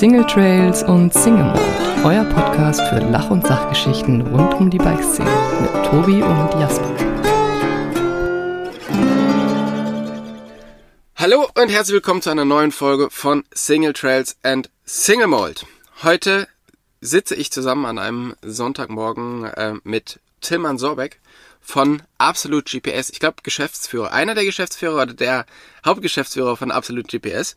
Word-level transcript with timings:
Single 0.00 0.24
Trails 0.24 0.82
und 0.82 1.12
Single 1.12 1.44
Mode, 1.44 1.60
euer 2.04 2.24
Podcast 2.24 2.80
für 2.88 3.00
Lach- 3.00 3.30
und 3.30 3.46
Sachgeschichten 3.46 4.22
rund 4.22 4.54
um 4.54 4.70
die 4.70 4.78
Bikeszene 4.78 5.28
mit 5.60 5.84
Tobi 5.84 6.22
und 6.22 6.58
Jasper. 6.58 6.96
Hallo 11.16 11.46
und 11.54 11.68
herzlich 11.68 11.96
willkommen 11.96 12.22
zu 12.22 12.30
einer 12.30 12.46
neuen 12.46 12.72
Folge 12.72 13.10
von 13.10 13.44
Single 13.52 13.92
Trails 13.92 14.38
and 14.42 14.70
Single 14.86 15.26
Mold. 15.26 15.66
Heute 16.02 16.48
sitze 17.02 17.34
ich 17.34 17.52
zusammen 17.52 17.84
an 17.84 17.98
einem 17.98 18.34
Sonntagmorgen 18.40 19.44
äh, 19.44 19.74
mit 19.84 20.18
Tilman 20.40 20.78
Sorbeck 20.78 21.20
von 21.60 22.02
Absolute 22.18 22.80
GPS. 22.80 23.10
Ich 23.10 23.20
glaube, 23.20 23.36
Geschäftsführer, 23.42 24.12
einer 24.12 24.34
der 24.34 24.44
Geschäftsführer 24.44 25.02
oder 25.02 25.14
der 25.14 25.46
Hauptgeschäftsführer 25.84 26.56
von 26.56 26.70
Absolute 26.70 27.16
GPS. 27.16 27.54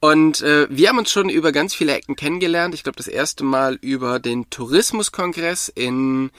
Und 0.00 0.40
äh, 0.42 0.66
wir 0.70 0.88
haben 0.88 0.98
uns 0.98 1.10
schon 1.10 1.28
über 1.28 1.52
ganz 1.52 1.74
viele 1.74 1.94
Ecken 1.94 2.16
kennengelernt. 2.16 2.74
Ich 2.74 2.82
glaube, 2.82 2.96
das 2.96 3.06
erste 3.06 3.44
Mal 3.44 3.78
über 3.80 4.18
den 4.18 4.50
Tourismuskongress 4.50 5.68
in 5.68 6.30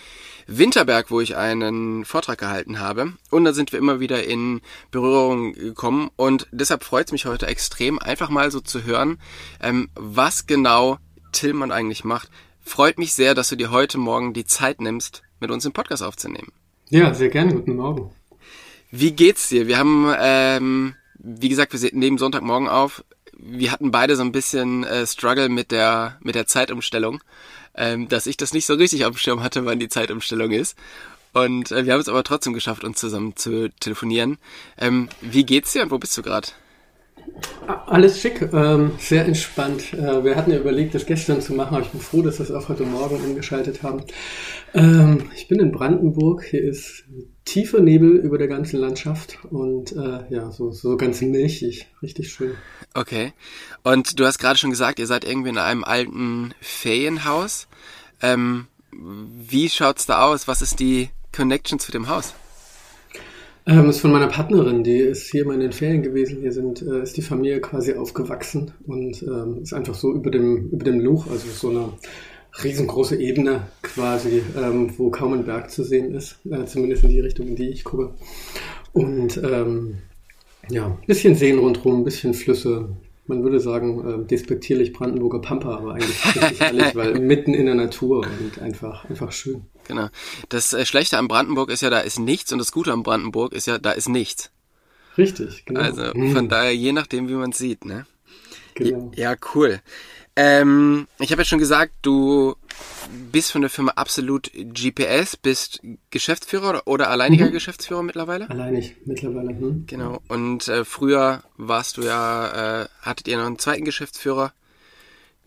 Winterberg, 0.47 1.09
wo 1.09 1.21
ich 1.21 1.35
einen 1.35 2.05
Vortrag 2.05 2.39
gehalten 2.39 2.79
habe. 2.79 3.13
Und 3.31 3.45
da 3.45 3.53
sind 3.53 3.71
wir 3.71 3.79
immer 3.79 3.99
wieder 3.99 4.23
in 4.23 4.61
Berührung 4.91 5.53
gekommen. 5.53 6.11
Und 6.15 6.47
deshalb 6.51 6.83
freut 6.83 7.07
es 7.07 7.11
mich 7.11 7.25
heute 7.25 7.47
extrem, 7.47 7.97
einfach 7.99 8.29
mal 8.29 8.51
so 8.51 8.59
zu 8.59 8.83
hören, 8.83 9.19
ähm, 9.61 9.89
was 9.95 10.47
genau 10.47 10.97
Tillmann 11.31 11.71
eigentlich 11.71 12.03
macht. 12.03 12.29
Freut 12.61 12.97
mich 12.97 13.13
sehr, 13.13 13.35
dass 13.35 13.49
du 13.49 13.55
dir 13.55 13.71
heute 13.71 13.97
Morgen 13.97 14.33
die 14.33 14.45
Zeit 14.45 14.81
nimmst, 14.81 15.23
mit 15.39 15.51
uns 15.51 15.63
den 15.63 15.73
Podcast 15.73 16.01
aufzunehmen. 16.03 16.51
Ja, 16.89 17.13
sehr 17.13 17.29
gerne. 17.29 17.53
Guten 17.53 17.75
Morgen. 17.75 18.11
Wie 18.91 19.11
geht's 19.11 19.49
dir? 19.49 19.67
Wir 19.67 19.77
haben, 19.77 20.13
ähm, 20.19 20.95
wie 21.15 21.49
gesagt, 21.49 21.73
wir 21.73 21.89
nehmen 21.93 22.17
Sonntagmorgen 22.17 22.67
auf. 22.67 23.03
Wir 23.37 23.71
hatten 23.71 23.91
beide 23.91 24.15
so 24.15 24.21
ein 24.21 24.31
bisschen 24.31 24.83
äh, 24.83 25.05
Struggle 25.05 25.49
mit 25.49 25.71
der 25.71 26.17
mit 26.21 26.35
der 26.35 26.47
Zeitumstellung, 26.47 27.21
ähm, 27.75 28.07
dass 28.07 28.27
ich 28.27 28.37
das 28.37 28.53
nicht 28.53 28.65
so 28.65 28.75
richtig 28.75 29.05
auf 29.05 29.15
dem 29.15 29.17
Schirm 29.17 29.43
hatte, 29.43 29.65
wann 29.65 29.79
die 29.79 29.89
Zeitumstellung 29.89 30.51
ist. 30.51 30.77
Und 31.33 31.71
äh, 31.71 31.85
wir 31.85 31.93
haben 31.93 31.99
es 31.99 32.07
aber 32.07 32.23
trotzdem 32.23 32.53
geschafft, 32.53 32.83
uns 32.83 32.99
zusammen 32.99 33.35
zu 33.35 33.69
telefonieren. 33.79 34.37
Ähm, 34.77 35.09
wie 35.21 35.45
geht's 35.45 35.73
dir 35.73 35.83
und 35.83 35.91
wo 35.91 35.97
bist 35.97 36.17
du 36.17 36.21
gerade? 36.21 36.47
Alles 37.67 38.19
schick, 38.19 38.41
ähm, 38.53 38.91
sehr 38.99 39.25
entspannt. 39.25 39.93
Äh, 39.93 40.23
wir 40.23 40.35
hatten 40.35 40.51
ja 40.51 40.59
überlegt, 40.59 40.93
das 40.93 41.05
gestern 41.05 41.41
zu 41.41 41.53
machen, 41.53 41.75
aber 41.75 41.85
ich 41.85 41.91
bin 41.91 42.01
froh, 42.01 42.21
dass 42.21 42.39
wir 42.39 42.43
es 42.43 42.51
auch 42.51 42.69
heute 42.69 42.83
Morgen 42.83 43.15
umgeschaltet 43.15 43.81
haben. 43.81 44.03
Ähm, 44.73 45.29
ich 45.35 45.47
bin 45.47 45.59
in 45.59 45.71
Brandenburg, 45.71 46.43
hier 46.43 46.63
ist 46.63 47.05
tiefer 47.45 47.79
Nebel 47.79 48.17
über 48.17 48.37
der 48.37 48.47
ganzen 48.47 48.79
Landschaft 48.79 49.39
und 49.49 49.93
äh, 49.93 50.25
ja, 50.29 50.51
so, 50.51 50.71
so 50.71 50.97
ganz 50.97 51.21
milchig, 51.21 51.87
richtig 52.01 52.31
schön. 52.31 52.55
Okay. 52.93 53.33
Und 53.83 54.19
du 54.19 54.25
hast 54.25 54.39
gerade 54.39 54.57
schon 54.57 54.71
gesagt, 54.71 54.99
ihr 54.99 55.07
seid 55.07 55.23
irgendwie 55.23 55.49
in 55.49 55.57
einem 55.57 55.83
alten 55.83 56.53
Ferienhaus. 56.61 57.67
Ähm, 58.21 58.67
wie 58.91 59.69
schaut's 59.69 60.05
da 60.05 60.25
aus? 60.25 60.47
Was 60.47 60.61
ist 60.61 60.79
die 60.79 61.09
Connection 61.31 61.79
zu 61.79 61.91
dem 61.91 62.09
Haus? 62.09 62.33
Ähm, 63.67 63.89
ist 63.89 63.99
von 63.99 64.11
meiner 64.11 64.27
Partnerin, 64.27 64.83
die 64.83 64.99
ist 64.99 65.31
hier 65.31 65.43
mal 65.45 65.55
in 65.55 65.59
den 65.59 65.71
Ferien 65.71 66.03
gewesen. 66.03 66.39
Hier 66.39 66.51
sind, 66.51 66.83
äh, 66.83 67.01
ist 67.01 67.17
die 67.17 67.23
Familie 67.23 67.61
quasi 67.61 67.95
aufgewachsen 67.95 68.73
und 68.85 69.23
ähm, 69.23 69.63
ist 69.63 69.73
einfach 69.73 69.95
so 69.95 70.13
über 70.13 70.29
dem, 70.29 70.69
über 70.69 70.83
dem 70.83 70.99
Luch, 70.99 71.25
also 71.31 71.47
so 71.47 71.69
eine 71.69 71.89
riesengroße 72.63 73.19
Ebene 73.19 73.67
quasi, 73.81 74.43
ähm, 74.55 74.93
wo 74.97 75.09
kaum 75.09 75.33
ein 75.33 75.45
Berg 75.45 75.71
zu 75.71 75.83
sehen 75.83 76.13
ist, 76.13 76.37
äh, 76.45 76.65
zumindest 76.65 77.03
in 77.05 77.09
die 77.09 77.19
Richtung, 77.19 77.47
in 77.47 77.55
die 77.55 77.69
ich 77.69 77.83
gucke. 77.83 78.13
Und 78.93 79.37
ähm, 79.43 79.97
ja, 80.69 80.97
bisschen 81.07 81.35
Seen 81.35 81.57
rundherum, 81.57 82.03
bisschen 82.03 82.35
Flüsse, 82.35 82.89
man 83.27 83.43
würde 83.43 83.59
sagen, 83.59 84.23
äh, 84.23 84.27
despektierlich 84.27 84.93
Brandenburger 84.93 85.39
Pampa, 85.39 85.77
aber 85.77 85.93
eigentlich 85.93 86.25
richtig 86.35 86.61
ehrlich, 86.61 86.95
weil 86.95 87.19
mitten 87.19 87.53
in 87.53 87.65
der 87.65 87.75
Natur 87.75 88.25
und 88.25 88.61
einfach, 88.61 89.05
einfach 89.09 89.31
schön. 89.31 89.65
Genau. 89.87 90.09
Das 90.49 90.73
äh, 90.73 90.85
Schlechte 90.85 91.17
an 91.17 91.27
Brandenburg 91.27 91.69
ist 91.69 91.81
ja, 91.81 91.89
da 91.89 91.99
ist 91.99 92.19
nichts 92.19 92.51
und 92.51 92.59
das 92.59 92.71
Gute 92.71 92.93
an 92.93 93.03
Brandenburg 93.03 93.53
ist 93.53 93.67
ja, 93.67 93.77
da 93.77 93.91
ist 93.91 94.09
nichts. 94.09 94.51
Richtig, 95.17 95.65
genau. 95.65 95.81
Also 95.81 96.03
von 96.11 96.35
hm. 96.35 96.49
daher, 96.49 96.75
je 96.75 96.91
nachdem, 96.91 97.29
wie 97.29 97.33
man 97.33 97.51
es 97.51 97.57
sieht, 97.57 97.85
ne? 97.85 98.05
Genau. 98.73 99.11
Ja, 99.15 99.35
cool. 99.53 99.79
Ähm, 100.37 101.07
ich 101.19 101.31
habe 101.31 101.41
ja 101.41 101.45
schon 101.45 101.59
gesagt, 101.59 101.93
du 102.01 102.55
bist 103.31 103.51
von 103.51 103.61
der 103.61 103.69
Firma 103.69 103.93
Absolut 103.95 104.51
GPS, 104.53 105.37
bist 105.37 105.81
Geschäftsführer 106.09 106.69
oder, 106.69 106.87
oder 106.87 107.09
alleiniger 107.09 107.45
mhm. 107.45 107.51
Geschäftsführer 107.51 108.03
mittlerweile? 108.03 108.49
Alleinig, 108.49 108.95
mittlerweile. 109.05 109.49
Hm. 109.49 109.85
Genau. 109.87 110.21
Und 110.27 110.67
äh, 110.67 110.83
früher 110.83 111.43
warst 111.57 111.97
du 111.97 112.01
ja, 112.01 112.81
äh, 112.81 112.87
hattet 113.01 113.27
ihr 113.27 113.37
noch 113.37 113.45
einen 113.45 113.59
zweiten 113.59 113.85
Geschäftsführer, 113.85 114.51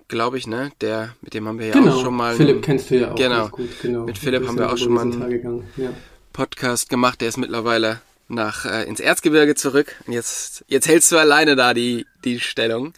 glaube 0.09 0.39
ich, 0.39 0.47
ne? 0.47 0.73
Der, 0.81 1.15
mit 1.21 1.35
dem 1.35 1.47
haben 1.47 1.59
wir 1.59 1.67
ja 1.67 1.73
genau. 1.75 1.95
auch 1.97 2.03
schon 2.03 2.15
mal. 2.15 2.35
Philipp 2.37 2.63
kennst 2.63 2.91
du 2.91 2.99
ja 2.99 3.13
auch 3.13 3.17
genau. 3.17 3.49
gut. 3.49 3.69
Genau. 3.83 4.05
Mit 4.05 4.17
Philipp 4.17 4.47
haben 4.49 4.59
wir 4.59 4.73
auch 4.73 4.79
schon 4.79 4.93
mal 4.93 5.03
einen 5.03 5.65
ja. 5.77 5.91
Podcast 6.33 6.89
gemacht. 6.89 7.21
Der 7.21 7.29
ist 7.29 7.37
mittlerweile 7.37 8.01
nach 8.29 8.65
äh, 8.65 8.85
ins 8.85 9.01
Erzgebirge 9.01 9.55
zurück. 9.55 9.97
Und 10.07 10.15
jetzt, 10.15 10.65
jetzt 10.69 10.89
hältst 10.89 11.13
du 11.13 11.19
alleine 11.19 11.57
da 11.57 11.75
die, 11.75 12.07
die 12.25 12.41
Stellung. 12.41 12.95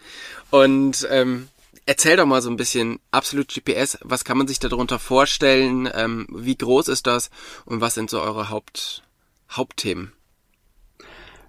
Und 0.50 1.06
ähm, 1.10 1.48
Erzähl 1.90 2.16
doch 2.16 2.24
mal 2.24 2.40
so 2.40 2.48
ein 2.48 2.56
bisschen 2.56 3.00
absolut 3.10 3.48
GPS. 3.48 3.98
Was 4.04 4.24
kann 4.24 4.38
man 4.38 4.46
sich 4.46 4.60
darunter 4.60 5.00
vorstellen? 5.00 5.88
Ähm, 5.92 6.28
wie 6.32 6.54
groß 6.54 6.86
ist 6.86 7.08
das? 7.08 7.30
Und 7.64 7.80
was 7.80 7.94
sind 7.94 8.10
so 8.10 8.20
eure 8.20 8.48
Haupt, 8.48 9.02
Hauptthemen? 9.50 10.12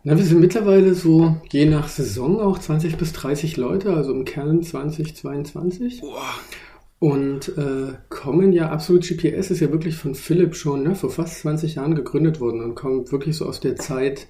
Na, 0.03 0.17
wir 0.17 0.25
sind 0.25 0.39
mittlerweile 0.39 0.95
so 0.95 1.39
je 1.51 1.65
nach 1.65 1.87
Saison 1.89 2.39
auch 2.39 2.57
20 2.57 2.97
bis 2.97 3.13
30 3.13 3.57
Leute, 3.57 3.93
also 3.93 4.13
im 4.13 4.25
Kern 4.25 4.63
2022. 4.63 6.01
Boah. 6.01 6.23
Und 6.97 7.55
äh, 7.59 7.93
kommen 8.09 8.51
ja, 8.51 8.71
absolut 8.71 9.07
GPS 9.07 9.51
ist 9.51 9.59
ja 9.59 9.71
wirklich 9.71 9.95
von 9.95 10.15
Philipp 10.15 10.55
schon 10.55 10.81
ne, 10.81 10.95
vor 10.95 11.11
fast 11.11 11.39
20 11.41 11.75
Jahren 11.75 11.93
gegründet 11.93 12.39
worden 12.39 12.63
und 12.63 12.73
kommt 12.73 13.11
wirklich 13.11 13.37
so 13.37 13.45
aus 13.45 13.59
der 13.59 13.75
Zeit, 13.75 14.25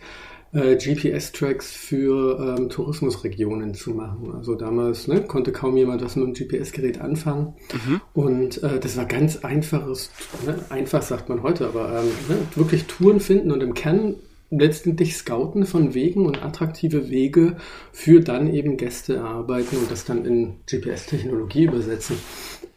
äh, 0.54 0.76
GPS-Tracks 0.76 1.72
für 1.72 2.58
ähm, 2.58 2.70
Tourismusregionen 2.70 3.74
zu 3.74 3.92
machen. 3.92 4.34
Also 4.36 4.56
damals 4.56 5.08
ne, 5.08 5.22
konnte 5.22 5.52
kaum 5.52 5.78
jemand 5.78 6.04
was 6.04 6.16
mit 6.16 6.26
einem 6.26 6.34
GPS-Gerät 6.34 7.00
anfangen. 7.00 7.54
Mhm. 7.74 8.02
Und 8.14 8.64
äh, 8.64 8.80
das 8.80 8.98
war 8.98 9.06
ganz 9.06 9.38
einfaches, 9.38 10.12
ne, 10.46 10.58
einfach 10.70 11.02
sagt 11.02 11.30
man 11.30 11.44
heute, 11.44 11.68
aber 11.68 12.02
ähm, 12.02 12.10
ne, 12.28 12.38
wirklich 12.56 12.86
Touren 12.86 13.20
finden 13.20 13.52
und 13.52 13.64
im 13.64 13.74
Kern 13.74 14.16
letztendlich 14.50 15.16
Scouten 15.16 15.66
von 15.66 15.94
Wegen 15.94 16.26
und 16.26 16.44
attraktive 16.44 17.10
Wege 17.10 17.56
für 17.94 18.20
dann 18.20 18.54
eben 18.54 18.76
Gäste 18.76 19.16
erarbeiten 19.16 19.78
und 19.78 19.90
das 19.90 20.04
dann 20.04 20.26
in 20.26 20.56
GPS-Technologie 20.70 21.64
übersetzen. 21.64 22.18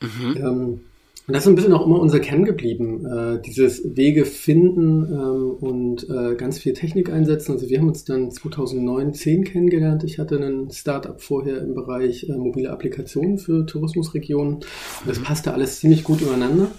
Mhm. 0.01 0.37
Ähm, 0.37 0.81
und 1.27 1.33
das 1.33 1.45
ist 1.45 1.49
ein 1.49 1.55
bisschen 1.55 1.73
auch 1.73 1.87
immer 1.87 2.01
unser 2.01 2.21
Kern 2.21 2.45
geblieben, 2.45 3.07
äh, 3.07 3.41
dieses 3.41 3.97
Wege 3.97 4.27
finden 4.27 5.05
ähm, 5.05 5.51
und 5.53 6.09
äh, 6.11 6.35
ganz 6.35 6.59
viel 6.59 6.75
Technik 6.75 7.11
einsetzen. 7.11 7.53
Also 7.53 7.71
wir 7.71 7.79
haben 7.79 7.89
uns 7.89 8.05
dann 8.05 8.31
2009, 8.31 9.15
10 9.15 9.45
kennengelernt. 9.45 10.05
Ich 10.05 10.19
hatte 10.19 10.37
einen 10.37 10.71
Startup 10.71 11.19
vorher 11.21 11.63
im 11.63 11.75
Bereich 11.75 12.29
äh, 12.29 12.37
mobile 12.37 12.71
Applikationen 12.71 13.39
für 13.39 13.65
Tourismusregionen. 13.65 14.57
Und 14.57 14.67
das 15.07 15.19
mhm. 15.19 15.25
passte 15.25 15.55
alles 15.55 15.81
ziemlich 15.81 16.05
gut 16.05 16.21
übereinander. 16.21 16.71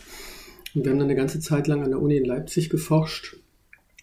Und 0.76 0.84
wir 0.84 0.92
haben 0.92 1.00
dann 1.00 1.08
eine 1.08 1.16
ganze 1.16 1.40
Zeit 1.40 1.66
lang 1.68 1.82
an 1.82 1.90
der 1.90 2.02
Uni 2.02 2.18
in 2.18 2.26
Leipzig 2.26 2.70
geforscht 2.70 3.38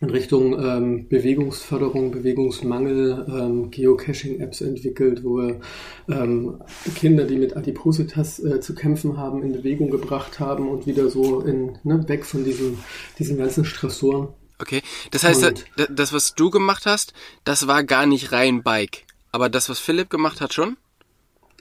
in 0.03 0.11
Richtung 0.11 0.59
ähm, 0.59 1.09
Bewegungsförderung, 1.09 2.11
Bewegungsmangel, 2.11 3.25
ähm, 3.29 3.71
Geocaching-Apps 3.71 4.61
entwickelt, 4.61 5.23
wo 5.23 5.39
wir 5.39 5.61
ähm, 6.09 6.61
Kinder, 6.97 7.25
die 7.25 7.37
mit 7.37 7.57
Adipositas 7.57 8.41
äh, 8.41 8.61
zu 8.61 8.75
kämpfen 8.75 9.17
haben, 9.17 9.45
in 9.45 9.53
Bewegung 9.53 9.91
gebracht 9.91 10.41
haben 10.41 10.69
und 10.69 10.89
wieder 10.89 11.09
so 11.09 11.41
in, 11.41 11.79
ne, 11.85 12.07
weg 12.09 12.27
von 12.27 12.45
diesen, 12.45 12.79
diesen 13.21 13.39
ganzen 13.39 13.65
Stressoren. 13.65 14.29
Okay, 14.59 14.83
das 15.13 15.23
heißt, 15.23 15.45
und, 15.45 15.65
das, 15.77 15.89
das, 15.95 16.13
was 16.13 16.35
du 16.35 16.51
gemacht 16.51 16.85
hast, 16.85 17.13
das 17.45 17.69
war 17.69 17.85
gar 17.85 18.07
nicht 18.07 18.33
rein 18.33 18.65
Bike, 18.65 19.05
aber 19.31 19.49
das, 19.49 19.69
was 19.69 19.79
Philipp 19.79 20.11
gemacht 20.11 20.41
hat, 20.41 20.53
schon? 20.53 20.77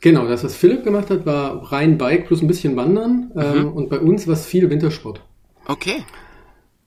Genau, 0.01 0.27
das, 0.27 0.43
was 0.43 0.55
Philipp 0.55 0.83
gemacht 0.83 1.11
hat, 1.11 1.27
war 1.27 1.71
rein 1.71 1.99
Bike 1.99 2.25
plus 2.25 2.41
ein 2.41 2.47
bisschen 2.47 2.75
Wandern 2.75 3.31
ähm, 3.35 3.59
mhm. 3.59 3.73
und 3.73 3.89
bei 3.91 3.99
uns 3.99 4.25
war 4.25 4.33
es 4.33 4.47
viel 4.47 4.67
Wintersport. 4.71 5.21
Okay. 5.67 6.03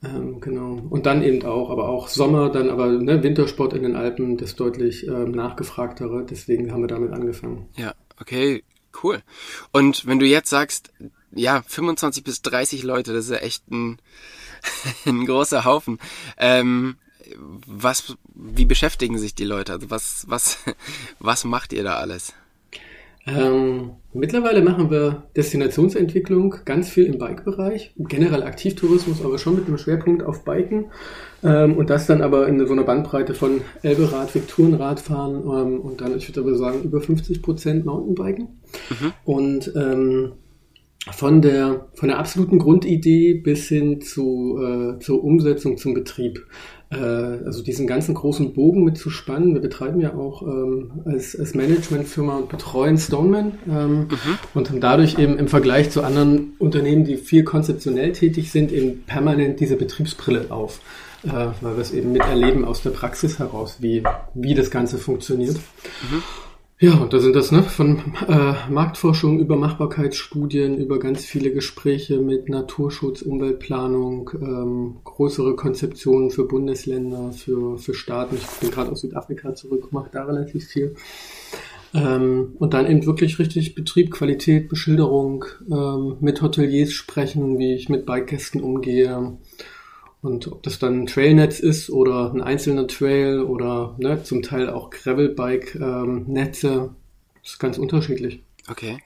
Ähm, 0.04 0.40
genau. 0.40 0.82
Und 0.90 1.06
dann 1.06 1.22
eben 1.22 1.44
auch, 1.44 1.70
aber 1.70 1.88
auch 1.88 2.08
Sommer, 2.08 2.50
dann 2.50 2.70
aber 2.70 2.88
ne, 2.88 3.22
Wintersport 3.22 3.72
in 3.72 3.82
den 3.82 3.96
Alpen, 3.96 4.36
das 4.36 4.56
deutlich 4.56 5.06
ähm, 5.06 5.30
nachgefragtere. 5.30 6.24
Deswegen 6.28 6.72
haben 6.72 6.82
wir 6.82 6.88
damit 6.88 7.12
angefangen. 7.12 7.68
Ja, 7.76 7.94
okay, 8.20 8.64
cool. 9.02 9.22
Und 9.72 10.06
wenn 10.06 10.18
du 10.18 10.26
jetzt 10.26 10.50
sagst, 10.50 10.92
ja, 11.32 11.62
25 11.66 12.24
bis 12.24 12.42
30 12.42 12.82
Leute, 12.82 13.12
das 13.12 13.26
ist 13.26 13.30
ja 13.32 13.38
echt 13.38 13.70
ein, 13.70 13.98
ein 15.06 15.26
großer 15.26 15.64
Haufen. 15.64 15.98
Ähm, 16.36 16.96
was, 17.66 18.16
wie 18.34 18.66
beschäftigen 18.66 19.18
sich 19.18 19.34
die 19.34 19.44
Leute? 19.44 19.72
Also 19.72 19.90
was, 19.90 20.24
was, 20.28 20.58
was 21.18 21.44
macht 21.44 21.72
ihr 21.72 21.84
da 21.84 21.96
alles? 21.96 22.34
Ähm, 23.26 23.93
mittlerweile 24.12 24.62
machen 24.62 24.91
wir 24.91 25.25
Destinationsentwicklung 25.35 26.56
ganz 26.67 26.91
viel 26.91 27.06
im 27.06 27.19
Bike-Bereich, 27.19 27.94
generell 27.97 28.43
Aktivtourismus, 28.43 29.25
aber 29.25 29.38
schon 29.38 29.56
mit 29.56 29.67
einem 29.67 29.79
Schwerpunkt 29.79 30.23
auf 30.23 30.44
Biken 30.44 30.91
ähm, 31.43 31.76
und 31.76 31.88
das 31.88 32.06
dann 32.06 32.21
aber 32.21 32.47
in 32.49 32.65
so 32.67 32.73
einer 32.73 32.85
Bandbreite 32.85 33.32
von 33.32 33.62
Elberad, 33.82 34.35
Vikturenradfahren 34.35 35.37
ähm, 35.37 35.81
und 35.81 36.03
dann, 36.03 36.17
ich 36.17 36.29
würde 36.29 36.41
aber 36.41 36.55
sagen, 36.55 36.82
über 36.82 37.00
50 37.00 37.41
Prozent 37.41 37.87
Mountainbiken. 37.87 38.61
Mhm. 38.91 39.12
Und 39.25 39.73
ähm, 39.75 40.32
von 41.12 41.43
der, 41.43 41.88
von 41.94 42.09
der 42.09 42.19
absoluten 42.19 42.59
Grundidee 42.59 43.35
bis 43.35 43.69
hin 43.69 44.00
zu, 44.00 44.59
äh, 44.59 44.99
zur 45.00 45.23
Umsetzung 45.23 45.76
zum 45.76 45.93
Betrieb. 45.93 46.47
Äh, 46.90 46.96
also 46.96 47.62
diesen 47.62 47.86
ganzen 47.86 48.14
großen 48.14 48.52
Bogen 48.54 48.84
mit 48.84 48.98
zu 48.98 49.10
spannen. 49.10 49.54
Wir 49.54 49.60
betreiben 49.60 50.00
ja 50.00 50.14
auch 50.14 50.42
ähm, 50.42 51.02
als, 51.04 51.38
als 51.38 51.54
Managementfirma 51.54 52.36
und 52.36 52.48
betreuen 52.48 52.98
Stoneman 52.98 53.52
ähm, 53.69 53.98
mhm. 54.00 54.38
und 54.54 54.70
haben 54.70 54.81
dadurch 54.81 55.19
eben 55.19 55.38
im 55.38 55.48
Vergleich 55.48 55.90
zu 55.90 56.02
anderen 56.02 56.52
Unternehmen, 56.58 57.04
die 57.04 57.16
viel 57.16 57.44
konzeptionell 57.44 58.12
tätig 58.12 58.50
sind, 58.50 58.72
eben 58.72 59.04
permanent 59.04 59.60
diese 59.60 59.76
Betriebsbrille 59.76 60.46
auf. 60.50 60.81
Äh, 61.25 61.31
weil 61.62 61.76
wir 61.76 61.78
es 61.78 61.90
eben 61.92 62.12
miterleben 62.12 62.66
aus 62.66 62.82
der 62.82 62.90
Praxis 62.90 63.38
heraus, 63.38 63.78
wie, 63.80 64.02
wie 64.34 64.54
das 64.54 64.70
Ganze 64.70 64.98
funktioniert. 64.98 65.56
Mhm. 65.56 66.22
Ja, 66.84 66.96
und 66.96 67.14
da 67.14 67.19
sind 67.19 67.34
das 67.34 67.50
ne, 67.50 67.62
von 67.62 67.96
äh, 68.28 68.52
Marktforschung 68.69 69.38
über 69.38 69.56
Machbarkeitsstudien, 69.56 70.76
über 70.76 70.98
ganz 70.98 71.25
viele 71.25 71.50
Gespräche 71.50 72.19
mit 72.19 72.50
Naturschutz, 72.50 73.22
Umweltplanung, 73.22 74.31
ähm, 74.34 74.96
größere 75.02 75.56
Konzeptionen 75.56 76.31
für 76.31 76.46
Bundesländer, 76.46 77.32
für, 77.32 77.78
für 77.78 77.94
Staaten. 77.94 78.36
Ich 78.36 78.46
bin 78.60 78.70
gerade 78.70 78.92
aus 78.92 79.00
Südafrika 79.00 79.54
zurück, 79.54 79.92
mache 79.92 80.10
da 80.12 80.25
relativ 80.25 80.66
viel. 80.66 80.94
Ähm, 81.94 82.54
und 82.58 82.75
dann 82.75 82.87
eben 82.87 83.06
wirklich 83.06 83.38
richtig 83.38 83.75
Betrieb, 83.75 84.10
Qualität, 84.10 84.69
Beschilderung, 84.69 85.46
ähm, 85.72 86.19
mit 86.20 86.42
Hoteliers 86.42 86.92
sprechen, 86.92 87.58
wie 87.58 87.72
ich 87.72 87.88
mit 87.88 88.04
Bikegästen 88.04 88.60
umgehe, 88.60 89.38
und 90.25 90.50
ob 90.50 90.62
das 90.62 90.79
dann 90.79 91.03
ein 91.03 91.06
Trailnetz 91.06 91.61
ist 91.61 91.91
oder 91.91 92.32
ein 92.32 92.41
einzelner 92.41 92.87
Trail 92.87 93.41
oder 93.41 93.94
ne, 93.99 94.23
zum 94.23 94.41
Teil 94.43 94.71
auch 94.71 94.88
Gravelbike-Netze, 94.88 96.69
ähm, 96.69 96.97
ist 97.44 97.59
ganz 97.59 97.76
unterschiedlich. 97.76 98.43
Okay. 98.69 98.99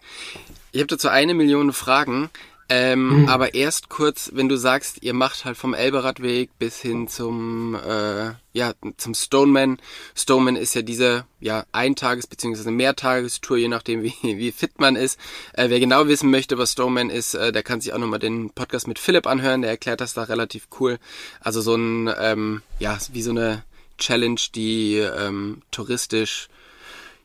Ich 0.71 0.79
habe 0.81 0.87
dazu 0.87 1.09
eine 1.09 1.35
Million 1.35 1.73
Fragen. 1.73 2.31
Ähm, 2.71 3.23
mhm. 3.23 3.29
Aber 3.29 3.55
erst 3.55 3.89
kurz, 3.89 4.31
wenn 4.35 4.49
du 4.49 4.57
sagst, 4.57 5.03
ihr 5.03 5.15
macht 5.15 5.47
halt 5.47 5.57
vom 5.57 5.73
Elberadweg 5.73 6.51
bis 6.59 6.81
hin 6.81 7.09
zum, 7.09 7.75
äh, 7.75 8.33
ja, 8.53 8.75
zum 8.99 9.15
Stoneman. 9.15 9.79
Stoneman 10.15 10.55
ist 10.55 10.75
ja 10.75 10.83
diese, 10.83 11.25
ja, 11.41 11.65
Eintages- 11.73 12.27
bzw. 12.27 12.71
Mehrtagestour, 12.71 13.57
je 13.57 13.69
nachdem, 13.69 14.03
wie, 14.03 14.13
wie 14.23 14.53
fit 14.53 14.79
man 14.79 14.97
ist. 14.97 15.19
Äh, 15.55 15.71
wer 15.71 15.81
genau 15.81 16.09
wissen 16.09 16.31
möchte, 16.31 16.59
was 16.59 16.73
Stoneman 16.73 17.09
ist, 17.09 17.35
äh, 17.35 17.53
der 17.53 17.63
kann 17.63 17.81
sich 17.81 17.95
auch 17.95 17.99
nochmal 17.99 18.19
den 18.19 18.51
Podcast 18.51 18.87
mit 18.87 18.99
Philipp 18.99 19.27
anhören, 19.27 19.63
der 19.63 19.71
erklärt 19.71 20.03
das 20.03 20.13
da 20.13 20.25
relativ 20.25 20.69
cool. 20.79 20.99
Also 21.41 21.63
so 21.63 21.75
ein, 21.75 22.11
ähm, 22.21 22.63
ja, 22.79 22.99
wie 23.13 23.23
so 23.23 23.31
eine 23.31 23.65
Challenge, 23.97 24.41
die 24.55 24.97
ähm, 24.97 25.63
touristisch 25.71 26.49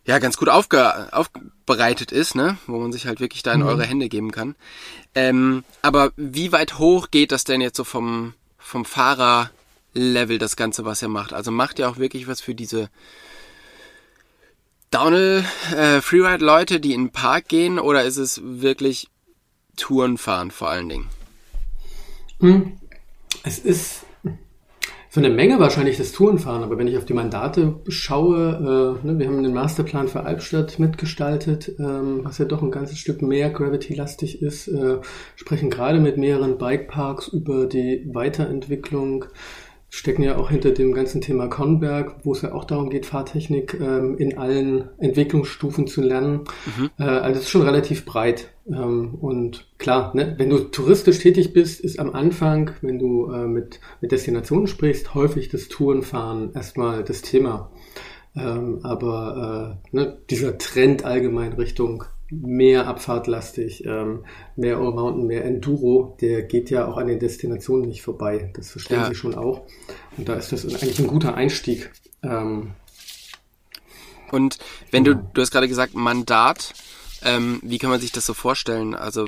ja 0.06 0.20
ganz 0.20 0.38
gut 0.38 0.50
aufge 0.50 1.14
aufbereitet 1.14 2.12
ist, 2.12 2.36
ne, 2.36 2.58
wo 2.68 2.80
man 2.80 2.92
sich 2.92 3.08
halt 3.08 3.20
wirklich 3.20 3.44
da 3.44 3.54
in 3.54 3.62
mhm. 3.62 3.68
eure 3.68 3.86
Hände 3.86 4.10
geben 4.10 4.32
kann. 4.32 4.56
Ähm, 5.16 5.64
aber 5.82 6.12
wie 6.16 6.52
weit 6.52 6.78
hoch 6.80 7.10
geht 7.12 7.32
das 7.32 7.44
denn 7.44 7.62
jetzt 7.62 7.78
so 7.78 7.84
vom 7.84 8.34
vom 8.58 8.86
Fahrerlevel 8.86 10.38
das 10.40 10.56
Ganze, 10.56 10.86
was 10.86 11.02
ihr 11.02 11.10
macht? 11.10 11.34
Also 11.34 11.52
macht 11.52 11.80
ihr 11.80 11.90
auch 11.90 11.98
wirklich 11.98 12.28
was 12.28 12.42
für 12.42 12.56
diese 12.56 12.90
Downhill 14.92 15.44
äh, 15.76 16.02
Freeride 16.02 16.46
Leute, 16.46 16.80
die 16.80 16.94
in 16.94 17.06
den 17.06 17.12
Park 17.12 17.48
gehen, 17.48 17.80
oder 17.80 18.04
ist 18.04 18.18
es 18.18 18.42
wirklich 18.44 19.10
Tourenfahren 19.76 20.52
vor 20.52 20.70
allen 20.70 20.90
Dingen? 20.90 21.10
Hm. 22.40 22.78
Es 23.44 23.58
ist 23.58 24.03
für 25.14 25.20
eine 25.20 25.30
Menge 25.30 25.60
wahrscheinlich 25.60 25.98
das 25.98 26.12
Tourenfahren, 26.12 26.64
aber 26.64 26.80
wenn 26.80 26.88
ich 26.88 26.98
auf 26.98 27.06
die 27.06 27.14
Mandate 27.14 27.76
schaue, 27.88 28.98
äh, 29.04 29.06
ne, 29.06 29.20
wir 29.20 29.28
haben 29.28 29.38
einen 29.38 29.54
Masterplan 29.54 30.08
für 30.08 30.24
Albstadt 30.24 30.80
mitgestaltet, 30.80 31.76
ähm, 31.78 32.22
was 32.24 32.40
ja 32.40 32.46
doch 32.46 32.64
ein 32.64 32.72
ganzes 32.72 32.98
Stück 32.98 33.22
mehr 33.22 33.52
Gravity-lastig 33.52 34.42
ist, 34.42 34.68
äh, 34.70 34.98
sprechen 35.36 35.70
gerade 35.70 36.00
mit 36.00 36.18
mehreren 36.18 36.58
Bikeparks 36.58 37.28
über 37.28 37.68
die 37.68 38.10
Weiterentwicklung 38.12 39.26
stecken 39.94 40.24
ja 40.24 40.38
auch 40.38 40.50
hinter 40.50 40.72
dem 40.72 40.92
ganzen 40.92 41.22
Thema 41.22 41.48
Konberg, 41.48 42.16
wo 42.24 42.32
es 42.32 42.42
ja 42.42 42.52
auch 42.52 42.66
darum 42.66 42.90
geht, 42.90 43.06
Fahrtechnik 43.06 43.80
ähm, 43.80 44.18
in 44.18 44.40
allen 44.40 44.90
Entwicklungsstufen 44.98 45.86
zu 45.86 46.02
lernen. 46.02 46.46
Mhm. 46.66 46.90
Äh, 46.98 47.04
also 47.04 47.38
es 47.38 47.46
ist 47.46 47.52
schon 47.52 47.62
relativ 47.62 48.04
breit. 48.04 48.50
Ähm, 48.68 49.14
und 49.22 49.68
klar, 49.78 50.12
ne, 50.16 50.34
wenn 50.40 50.50
du 50.50 50.58
touristisch 50.58 51.20
tätig 51.20 51.54
bist, 51.54 51.80
ist 51.80 52.00
am 52.00 52.16
Anfang, 52.16 52.72
wenn 52.82 52.98
du 52.98 53.32
äh, 53.32 53.46
mit, 53.46 53.82
mit 54.02 54.12
Destinationen 54.12 54.66
sprichst, 54.66 55.14
häufig 55.14 55.50
das 55.50 55.68
Tourenfahren 55.68 56.54
erstmal 56.56 57.04
das 57.04 57.22
Thema. 57.22 57.70
Ähm, 58.36 58.80
aber 58.82 59.78
äh, 59.94 59.96
ne, 59.96 60.18
dieser 60.32 60.58
Trend 60.58 61.06
allgemein 61.06 61.54
Richtung 61.54 62.06
mehr 62.30 62.88
abfahrtlastig, 62.88 63.86
ähm, 63.86 64.26
mehr 64.56 64.78
Allmountain, 64.78 65.28
mehr 65.28 65.46
Enduro, 65.46 66.18
der 66.22 66.44
geht 66.44 66.70
ja 66.70 66.88
auch 66.88 66.98
an 66.98 67.08
den 67.08 67.20
Destinationen 67.20 67.88
nicht 67.88 68.02
vorbei. 68.02 68.52
Das 68.56 68.72
verstehen 68.72 69.02
ja. 69.02 69.08
Sie 69.08 69.16
schon 69.16 69.36
auch. 69.36 69.62
Und 70.18 70.30
da 70.30 70.34
ist 70.36 70.52
das 70.52 70.66
eigentlich 70.66 71.00
ein 71.00 71.08
guter 71.08 71.36
Einstieg. 71.36 71.92
Ähm, 72.24 72.72
und 74.32 74.58
wenn 74.90 75.04
du, 75.04 75.16
du 75.16 75.42
hast 75.42 75.52
gerade 75.52 75.68
gesagt, 75.68 75.94
Mandat, 75.94 76.74
ähm, 77.24 77.60
wie 77.62 77.78
kann 77.78 77.90
man 77.90 78.02
sich 78.02 78.12
das 78.12 78.26
so 78.26 78.34
vorstellen? 78.34 78.96
Also 78.96 79.28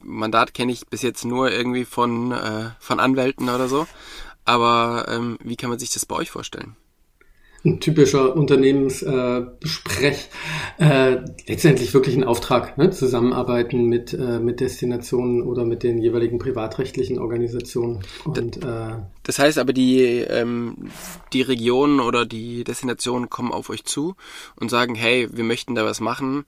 Mandat 0.00 0.54
kenne 0.54 0.72
ich 0.72 0.86
bis 0.86 1.02
jetzt 1.02 1.24
nur 1.24 1.50
irgendwie 1.50 1.84
von, 1.84 2.32
äh, 2.32 2.70
von 2.78 2.98
Anwälten 2.98 3.48
oder 3.48 3.68
so. 3.68 3.86
Aber 4.44 5.06
ähm, 5.08 5.38
wie 5.42 5.56
kann 5.56 5.68
man 5.68 5.78
sich 5.78 5.90
das 5.90 6.06
bei 6.06 6.16
euch 6.16 6.30
vorstellen? 6.30 6.76
Ein 7.64 7.80
typischer 7.80 8.36
Unternehmensbesprech, 8.36 10.28
äh, 10.78 11.12
äh, 11.14 11.24
letztendlich 11.46 11.92
wirklich 11.92 12.16
ein 12.16 12.24
Auftrag, 12.24 12.78
ne? 12.78 12.90
zusammenarbeiten 12.90 13.86
mit, 13.86 14.12
äh, 14.14 14.38
mit 14.38 14.60
Destinationen 14.60 15.42
oder 15.42 15.64
mit 15.64 15.82
den 15.82 15.98
jeweiligen 15.98 16.38
privatrechtlichen 16.38 17.18
Organisationen. 17.18 18.04
Und, 18.24 18.62
äh, 18.64 18.96
das 19.24 19.38
heißt 19.38 19.58
aber, 19.58 19.72
die, 19.72 20.02
ähm, 20.02 20.90
die 21.32 21.42
Regionen 21.42 22.00
oder 22.00 22.24
die 22.26 22.62
Destinationen 22.64 23.28
kommen 23.28 23.52
auf 23.52 23.70
euch 23.70 23.84
zu 23.84 24.14
und 24.56 24.70
sagen, 24.70 24.94
hey, 24.94 25.28
wir 25.32 25.44
möchten 25.44 25.74
da 25.74 25.84
was 25.84 26.00
machen 26.00 26.44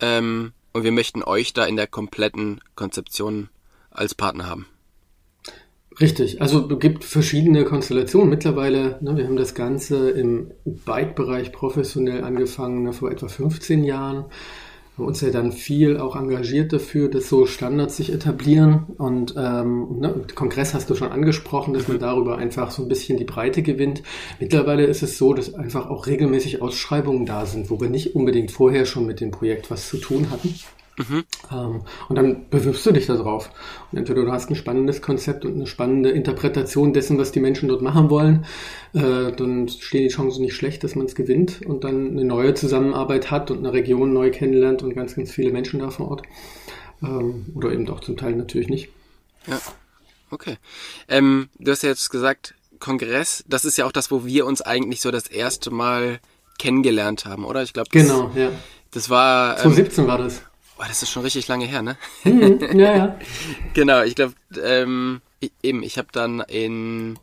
ähm, 0.00 0.52
und 0.72 0.84
wir 0.84 0.92
möchten 0.92 1.22
euch 1.22 1.52
da 1.52 1.64
in 1.64 1.76
der 1.76 1.88
kompletten 1.88 2.60
Konzeption 2.76 3.48
als 3.90 4.14
Partner 4.14 4.46
haben. 4.46 4.66
Richtig, 6.00 6.42
also 6.42 6.68
es 6.68 6.78
gibt 6.80 7.04
verschiedene 7.04 7.64
Konstellationen. 7.64 8.28
Mittlerweile, 8.28 8.98
ne, 9.00 9.16
wir 9.16 9.26
haben 9.26 9.36
das 9.36 9.54
Ganze 9.54 10.10
im 10.10 10.50
Bike-Bereich 10.64 11.52
professionell 11.52 12.24
angefangen 12.24 12.82
ne, 12.82 12.92
vor 12.92 13.12
etwa 13.12 13.28
15 13.28 13.84
Jahren. 13.84 14.24
Wir 14.96 15.02
haben 15.02 15.08
uns 15.08 15.20
ja 15.20 15.30
dann 15.30 15.52
viel 15.52 15.98
auch 15.98 16.16
engagiert 16.16 16.72
dafür, 16.72 17.08
dass 17.08 17.28
so 17.28 17.46
Standards 17.46 17.96
sich 17.96 18.12
etablieren. 18.12 18.86
Und 18.98 19.34
ähm, 19.36 20.00
ne, 20.00 20.14
Kongress 20.34 20.74
hast 20.74 20.90
du 20.90 20.96
schon 20.96 21.12
angesprochen, 21.12 21.74
dass 21.74 21.86
man 21.86 22.00
darüber 22.00 22.38
einfach 22.38 22.72
so 22.72 22.82
ein 22.82 22.88
bisschen 22.88 23.16
die 23.16 23.24
Breite 23.24 23.62
gewinnt. 23.62 24.02
Mittlerweile 24.40 24.84
ist 24.84 25.04
es 25.04 25.16
so, 25.16 25.32
dass 25.32 25.54
einfach 25.54 25.88
auch 25.88 26.08
regelmäßig 26.08 26.60
Ausschreibungen 26.60 27.24
da 27.24 27.46
sind, 27.46 27.70
wo 27.70 27.80
wir 27.80 27.88
nicht 27.88 28.16
unbedingt 28.16 28.50
vorher 28.50 28.84
schon 28.84 29.06
mit 29.06 29.20
dem 29.20 29.30
Projekt 29.30 29.70
was 29.70 29.88
zu 29.88 29.98
tun 29.98 30.30
hatten. 30.30 30.54
Mhm. 30.96 31.24
Ähm, 31.50 31.82
und 32.08 32.16
dann 32.16 32.48
bewirbst 32.50 32.86
du 32.86 32.92
dich 32.92 33.06
da 33.06 33.16
drauf. 33.16 33.50
Und 33.90 33.98
entweder 33.98 34.24
du 34.24 34.32
hast 34.32 34.50
ein 34.50 34.56
spannendes 34.56 35.02
Konzept 35.02 35.44
und 35.44 35.54
eine 35.54 35.66
spannende 35.66 36.10
Interpretation 36.10 36.92
dessen, 36.92 37.18
was 37.18 37.32
die 37.32 37.40
Menschen 37.40 37.68
dort 37.68 37.82
machen 37.82 38.10
wollen, 38.10 38.46
äh, 38.92 39.32
dann 39.32 39.68
stehen 39.68 40.02
die 40.02 40.14
Chancen 40.14 40.42
nicht 40.42 40.54
schlecht, 40.54 40.84
dass 40.84 40.94
man 40.94 41.06
es 41.06 41.14
gewinnt 41.14 41.62
und 41.66 41.84
dann 41.84 42.10
eine 42.10 42.24
neue 42.24 42.54
Zusammenarbeit 42.54 43.30
hat 43.30 43.50
und 43.50 43.58
eine 43.58 43.72
Region 43.72 44.12
neu 44.12 44.30
kennenlernt 44.30 44.82
und 44.82 44.94
ganz, 44.94 45.16
ganz 45.16 45.32
viele 45.32 45.50
Menschen 45.50 45.80
da 45.80 45.90
vor 45.90 46.10
Ort. 46.10 46.22
Ähm, 47.02 47.46
oder 47.54 47.72
eben 47.72 47.88
auch 47.88 48.00
zum 48.00 48.16
Teil 48.16 48.36
natürlich 48.36 48.68
nicht. 48.68 48.90
Ja, 49.46 49.60
okay. 50.30 50.56
Ähm, 51.08 51.48
du 51.58 51.72
hast 51.72 51.82
ja 51.82 51.90
jetzt 51.90 52.10
gesagt, 52.10 52.54
Kongress, 52.78 53.44
das 53.48 53.64
ist 53.64 53.78
ja 53.78 53.86
auch 53.86 53.92
das, 53.92 54.10
wo 54.10 54.24
wir 54.24 54.46
uns 54.46 54.62
eigentlich 54.62 55.00
so 55.00 55.10
das 55.10 55.26
erste 55.26 55.70
Mal 55.70 56.20
kennengelernt 56.58 57.24
haben, 57.24 57.44
oder? 57.44 57.62
Ich 57.62 57.72
glaube, 57.72 57.88
genau, 57.90 58.30
ja. 58.34 58.50
Das 58.90 59.10
war. 59.10 59.56
2017 59.56 60.04
ähm, 60.04 60.08
war 60.08 60.18
das. 60.18 60.42
Boah, 60.84 60.88
das 60.88 61.02
ist 61.02 61.08
schon 61.08 61.22
richtig 61.22 61.48
lange 61.48 61.64
her, 61.64 61.80
ne? 61.80 61.96
Mhm, 62.24 62.78
ja, 62.78 62.94
ja. 62.94 63.18
genau, 63.72 64.02
ich 64.02 64.14
glaube, 64.14 64.34
ähm, 64.62 65.22
eben, 65.62 65.82
ich 65.82 65.96
habe 65.96 66.08
dann 66.12 66.40
in 66.40 67.18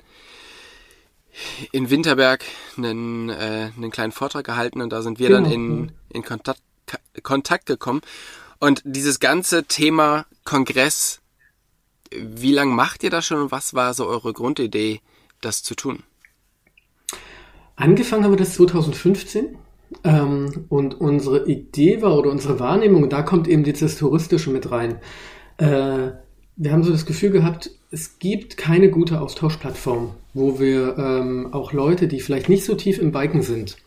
in 1.71 1.91
Winterberg 1.91 2.43
einen, 2.75 3.29
äh, 3.29 3.69
einen 3.77 3.91
kleinen 3.91 4.13
Vortrag 4.13 4.47
gehalten 4.47 4.81
und 4.81 4.91
da 4.91 5.03
sind 5.03 5.19
wir 5.19 5.27
genau. 5.27 5.43
dann 5.43 5.51
in, 5.51 5.91
in 6.09 6.23
Kontakt, 6.23 6.59
Kontakt 7.21 7.67
gekommen. 7.67 8.01
Und 8.59 8.81
dieses 8.83 9.19
ganze 9.19 9.65
Thema 9.65 10.25
Kongress, 10.43 11.21
wie 12.09 12.53
lange 12.53 12.73
macht 12.73 13.03
ihr 13.03 13.11
das 13.11 13.27
schon 13.27 13.43
und 13.43 13.51
was 13.51 13.75
war 13.75 13.93
so 13.93 14.07
eure 14.07 14.33
Grundidee, 14.33 15.01
das 15.39 15.61
zu 15.61 15.75
tun? 15.75 16.01
Angefangen 17.75 18.23
haben 18.23 18.31
wir 18.31 18.37
das 18.37 18.55
2015 18.55 19.55
Ähm, 20.03 20.65
und 20.69 20.99
unsere 20.99 21.47
Idee 21.47 22.01
war 22.01 22.17
oder 22.17 22.31
unsere 22.31 22.59
Wahrnehmung, 22.59 23.09
da 23.09 23.21
kommt 23.21 23.47
eben 23.47 23.63
dieses 23.63 23.97
Touristische 23.97 24.49
mit 24.49 24.71
rein. 24.71 24.99
Äh, 25.57 26.11
wir 26.55 26.71
haben 26.71 26.83
so 26.83 26.91
das 26.91 27.05
Gefühl 27.05 27.31
gehabt, 27.31 27.71
es 27.91 28.19
gibt 28.19 28.57
keine 28.57 28.89
gute 28.89 29.19
Austauschplattform, 29.19 30.11
wo 30.33 30.59
wir 30.59 30.97
ähm, 30.97 31.53
auch 31.53 31.73
Leute, 31.73 32.07
die 32.07 32.19
vielleicht 32.19 32.49
nicht 32.49 32.65
so 32.65 32.75
tief 32.75 32.99
im 32.99 33.11
Biken 33.11 33.41
sind, 33.41 33.77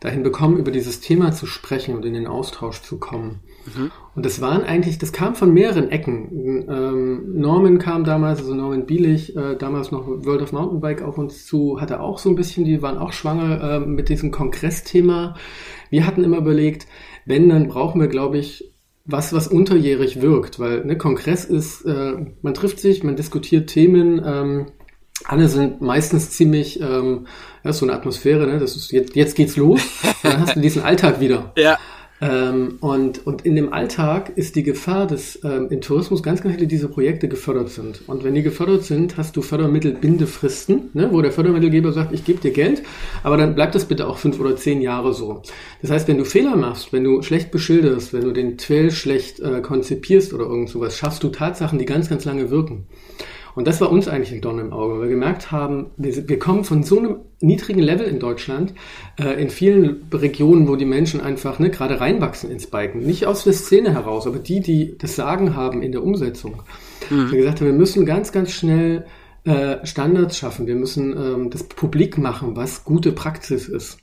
dahin 0.00 0.22
bekommen, 0.22 0.58
über 0.58 0.70
dieses 0.70 1.00
Thema 1.00 1.32
zu 1.32 1.46
sprechen 1.46 1.94
und 1.94 2.04
in 2.04 2.14
den 2.14 2.26
Austausch 2.26 2.82
zu 2.82 2.98
kommen. 2.98 3.40
Mhm. 3.66 3.90
Und 4.14 4.26
das 4.26 4.40
waren 4.40 4.62
eigentlich, 4.62 4.98
das 4.98 5.12
kam 5.12 5.34
von 5.34 5.52
mehreren 5.52 5.90
Ecken. 5.90 6.66
Ähm, 6.68 7.40
Norman 7.40 7.78
kam 7.78 8.04
damals, 8.04 8.40
also 8.40 8.54
Norman 8.54 8.86
Bielich, 8.86 9.36
äh, 9.36 9.56
damals 9.56 9.90
noch 9.90 10.06
World 10.06 10.42
of 10.42 10.52
Mountainbike 10.52 11.02
auf 11.02 11.18
uns 11.18 11.46
zu, 11.46 11.80
hatte 11.80 12.00
auch 12.00 12.18
so 12.18 12.28
ein 12.28 12.36
bisschen, 12.36 12.64
die 12.64 12.82
waren 12.82 12.98
auch 12.98 13.12
schwanger 13.12 13.60
äh, 13.62 13.80
mit 13.80 14.08
diesem 14.08 14.30
Kongressthema. 14.30 15.36
Wir 15.90 16.06
hatten 16.06 16.24
immer 16.24 16.38
überlegt, 16.38 16.86
wenn, 17.26 17.48
dann 17.48 17.68
brauchen 17.68 18.00
wir, 18.00 18.08
glaube 18.08 18.38
ich, 18.38 18.72
was, 19.04 19.32
was 19.32 19.48
unterjährig 19.48 20.22
wirkt, 20.22 20.58
weil 20.58 20.84
ne, 20.84 20.96
Kongress 20.96 21.44
ist, 21.44 21.82
äh, 21.82 22.14
man 22.40 22.54
trifft 22.54 22.80
sich, 22.80 23.04
man 23.04 23.16
diskutiert 23.16 23.68
Themen, 23.68 24.22
ähm, 24.24 24.66
alle 25.24 25.48
sind 25.48 25.80
meistens 25.80 26.30
ziemlich, 26.30 26.80
ähm, 26.80 27.26
ja, 27.62 27.72
so 27.72 27.86
eine 27.86 27.94
Atmosphäre, 27.94 28.46
ne? 28.46 28.58
Das 28.58 28.76
ist 28.76 28.90
jetzt, 28.92 29.14
jetzt 29.14 29.36
geht's 29.36 29.56
los, 29.56 29.80
dann 30.22 30.40
hast 30.40 30.56
du 30.56 30.60
diesen 30.60 30.82
Alltag 30.82 31.20
wieder. 31.20 31.52
Ja. 31.56 31.78
Ähm, 32.20 32.78
und, 32.80 33.26
und 33.26 33.44
in 33.44 33.56
dem 33.56 33.72
Alltag 33.72 34.32
ist 34.36 34.54
die 34.54 34.62
Gefahr, 34.62 35.06
dass 35.06 35.38
ähm, 35.44 35.68
im 35.70 35.80
Tourismus 35.80 36.22
ganz, 36.22 36.42
ganz 36.42 36.54
viele 36.54 36.68
dieser 36.68 36.88
Projekte 36.88 37.28
gefördert 37.28 37.70
sind. 37.70 38.02
Und 38.06 38.22
wenn 38.22 38.34
die 38.34 38.42
gefördert 38.42 38.84
sind, 38.84 39.16
hast 39.16 39.36
du 39.36 39.42
Fördermittelbindefristen, 39.42 40.90
ne, 40.94 41.08
wo 41.12 41.22
der 41.22 41.32
Fördermittelgeber 41.32 41.92
sagt, 41.92 42.14
ich 42.14 42.24
gebe 42.24 42.40
dir 42.40 42.52
Geld, 42.52 42.82
aber 43.24 43.36
dann 43.36 43.54
bleibt 43.56 43.74
das 43.74 43.86
bitte 43.86 44.06
auch 44.06 44.18
fünf 44.18 44.38
oder 44.38 44.54
zehn 44.56 44.80
Jahre 44.80 45.12
so. 45.12 45.42
Das 45.82 45.90
heißt, 45.90 46.06
wenn 46.06 46.18
du 46.18 46.24
Fehler 46.24 46.56
machst, 46.56 46.92
wenn 46.92 47.02
du 47.02 47.20
schlecht 47.22 47.50
beschilderst, 47.50 48.12
wenn 48.12 48.22
du 48.22 48.32
den 48.32 48.58
Trail 48.58 48.92
schlecht 48.92 49.40
äh, 49.40 49.60
konzipierst 49.60 50.32
oder 50.32 50.44
irgend 50.44 50.68
sowas, 50.68 50.96
schaffst 50.96 51.22
du 51.24 51.28
Tatsachen, 51.30 51.78
die 51.80 51.84
ganz, 51.84 52.08
ganz 52.08 52.24
lange 52.24 52.50
wirken. 52.50 52.86
Und 53.54 53.68
das 53.68 53.80
war 53.80 53.90
uns 53.90 54.08
eigentlich 54.08 54.32
ein 54.32 54.40
Donner 54.40 54.62
im 54.62 54.72
Auge, 54.72 54.94
weil 54.94 55.02
wir 55.02 55.08
gemerkt 55.08 55.52
haben, 55.52 55.90
wir, 55.96 56.28
wir 56.28 56.38
kommen 56.38 56.64
von 56.64 56.82
so 56.82 56.98
einem 56.98 57.16
niedrigen 57.44 57.80
Level 57.80 58.06
in 58.06 58.18
Deutschland, 58.18 58.74
äh, 59.18 59.40
in 59.40 59.50
vielen 59.50 60.08
Regionen, 60.12 60.68
wo 60.68 60.76
die 60.76 60.84
Menschen 60.84 61.20
einfach 61.20 61.58
ne, 61.58 61.70
gerade 61.70 62.00
reinwachsen 62.00 62.50
ins 62.50 62.66
Biken. 62.66 63.00
Nicht 63.00 63.26
aus 63.26 63.44
der 63.44 63.52
Szene 63.52 63.92
heraus, 63.92 64.26
aber 64.26 64.38
die, 64.38 64.60
die 64.60 64.96
das 64.98 65.16
Sagen 65.16 65.54
haben 65.54 65.82
in 65.82 65.92
der 65.92 66.02
Umsetzung. 66.02 66.62
Mhm. 67.10 67.30
Wir 67.30 67.38
gesagt 67.38 67.60
haben, 67.60 67.66
wir 67.68 67.74
müssen 67.74 68.06
ganz, 68.06 68.32
ganz 68.32 68.52
schnell 68.52 69.04
äh, 69.44 69.84
Standards 69.86 70.38
schaffen. 70.38 70.66
Wir 70.66 70.74
müssen 70.74 71.16
ähm, 71.16 71.50
das 71.50 71.64
publik 71.64 72.18
machen, 72.18 72.56
was 72.56 72.84
gute 72.84 73.12
Praxis 73.12 73.68
ist. 73.68 73.98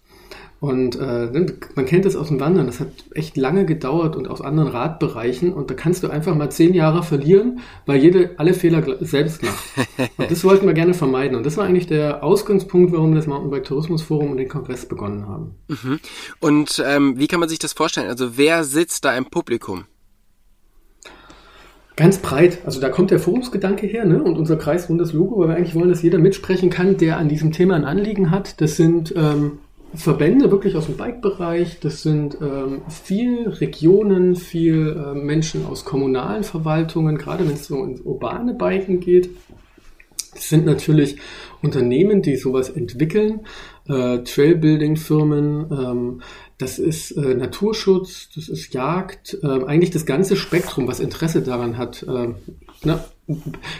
Und 0.61 0.95
äh, 0.95 1.27
man 1.73 1.85
kennt 1.87 2.05
das 2.05 2.15
aus 2.15 2.27
dem 2.27 2.39
Wandern, 2.39 2.67
das 2.67 2.79
hat 2.79 2.89
echt 3.15 3.35
lange 3.35 3.65
gedauert 3.65 4.15
und 4.15 4.27
aus 4.27 4.41
anderen 4.41 4.69
Radbereichen 4.69 5.51
und 5.53 5.71
da 5.71 5.73
kannst 5.73 6.03
du 6.03 6.07
einfach 6.07 6.35
mal 6.35 6.51
zehn 6.51 6.75
Jahre 6.75 7.01
verlieren, 7.01 7.61
weil 7.87 7.99
jede 7.99 8.35
alle 8.37 8.53
Fehler 8.53 8.83
selbst 8.99 9.41
macht. 9.41 9.57
Und 10.17 10.29
das 10.29 10.43
wollten 10.43 10.67
wir 10.67 10.73
gerne 10.73 10.93
vermeiden. 10.93 11.35
Und 11.35 11.47
das 11.47 11.57
war 11.57 11.65
eigentlich 11.65 11.87
der 11.87 12.23
Ausgangspunkt, 12.23 12.91
warum 12.91 13.09
wir 13.09 13.15
das 13.15 13.25
Mountainbike 13.25 13.63
Tourismus 13.63 14.03
Forum 14.03 14.31
und 14.31 14.37
den 14.37 14.49
Kongress 14.49 14.85
begonnen 14.85 15.27
haben. 15.27 15.55
Mhm. 15.67 15.99
Und 16.39 16.83
ähm, 16.85 17.17
wie 17.17 17.27
kann 17.27 17.39
man 17.39 17.49
sich 17.49 17.57
das 17.57 17.73
vorstellen? 17.73 18.07
Also 18.07 18.37
wer 18.37 18.63
sitzt 18.63 19.03
da 19.03 19.17
im 19.17 19.25
Publikum? 19.25 19.85
Ganz 21.95 22.19
breit. 22.19 22.59
Also 22.65 22.79
da 22.79 22.89
kommt 22.89 23.09
der 23.09 23.19
Forumsgedanke 23.19 23.87
her, 23.87 24.05
ne? 24.05 24.21
Und 24.21 24.37
unser 24.37 24.57
kreisrundes 24.57 25.11
Logo, 25.11 25.39
weil 25.39 25.49
wir 25.49 25.55
eigentlich 25.55 25.75
wollen, 25.75 25.89
dass 25.89 26.03
jeder 26.03 26.19
mitsprechen 26.19 26.69
kann, 26.69 26.97
der 26.97 27.17
an 27.17 27.29
diesem 27.29 27.51
Thema 27.51 27.75
ein 27.75 27.85
Anliegen 27.85 28.29
hat. 28.29 28.61
Das 28.61 28.77
sind 28.77 29.11
ähm, 29.17 29.59
Verbände 29.93 30.51
wirklich 30.51 30.75
aus 30.75 30.85
dem 30.85 30.97
Bike-Bereich. 30.97 31.79
Das 31.79 32.01
sind 32.01 32.37
ähm, 32.41 32.81
viel 32.87 33.49
Regionen, 33.49 34.35
viel 34.35 34.95
äh, 34.95 35.13
Menschen 35.13 35.65
aus 35.65 35.85
kommunalen 35.85 36.43
Verwaltungen, 36.43 37.17
gerade 37.17 37.47
wenn 37.47 37.55
es 37.55 37.67
so 37.67 37.83
ins 37.83 38.01
urbane 38.01 38.53
Biken 38.53 38.99
geht. 38.99 39.29
Das 40.33 40.47
sind 40.47 40.65
natürlich 40.65 41.17
Unternehmen, 41.61 42.21
die 42.21 42.37
sowas 42.37 42.69
entwickeln, 42.69 43.41
äh, 43.87 44.19
Trailbuilding-Firmen, 44.19 45.67
ähm, 45.71 46.21
das 46.57 46.79
ist 46.79 47.11
äh, 47.11 47.33
Naturschutz, 47.33 48.29
das 48.35 48.47
ist 48.47 48.73
Jagd, 48.73 49.37
äh, 49.43 49.65
eigentlich 49.65 49.89
das 49.89 50.05
ganze 50.05 50.37
Spektrum, 50.37 50.87
was 50.87 50.99
Interesse 50.99 51.41
daran 51.41 51.77
hat. 51.77 52.03
Äh, 52.03 52.29
ne? 52.85 53.03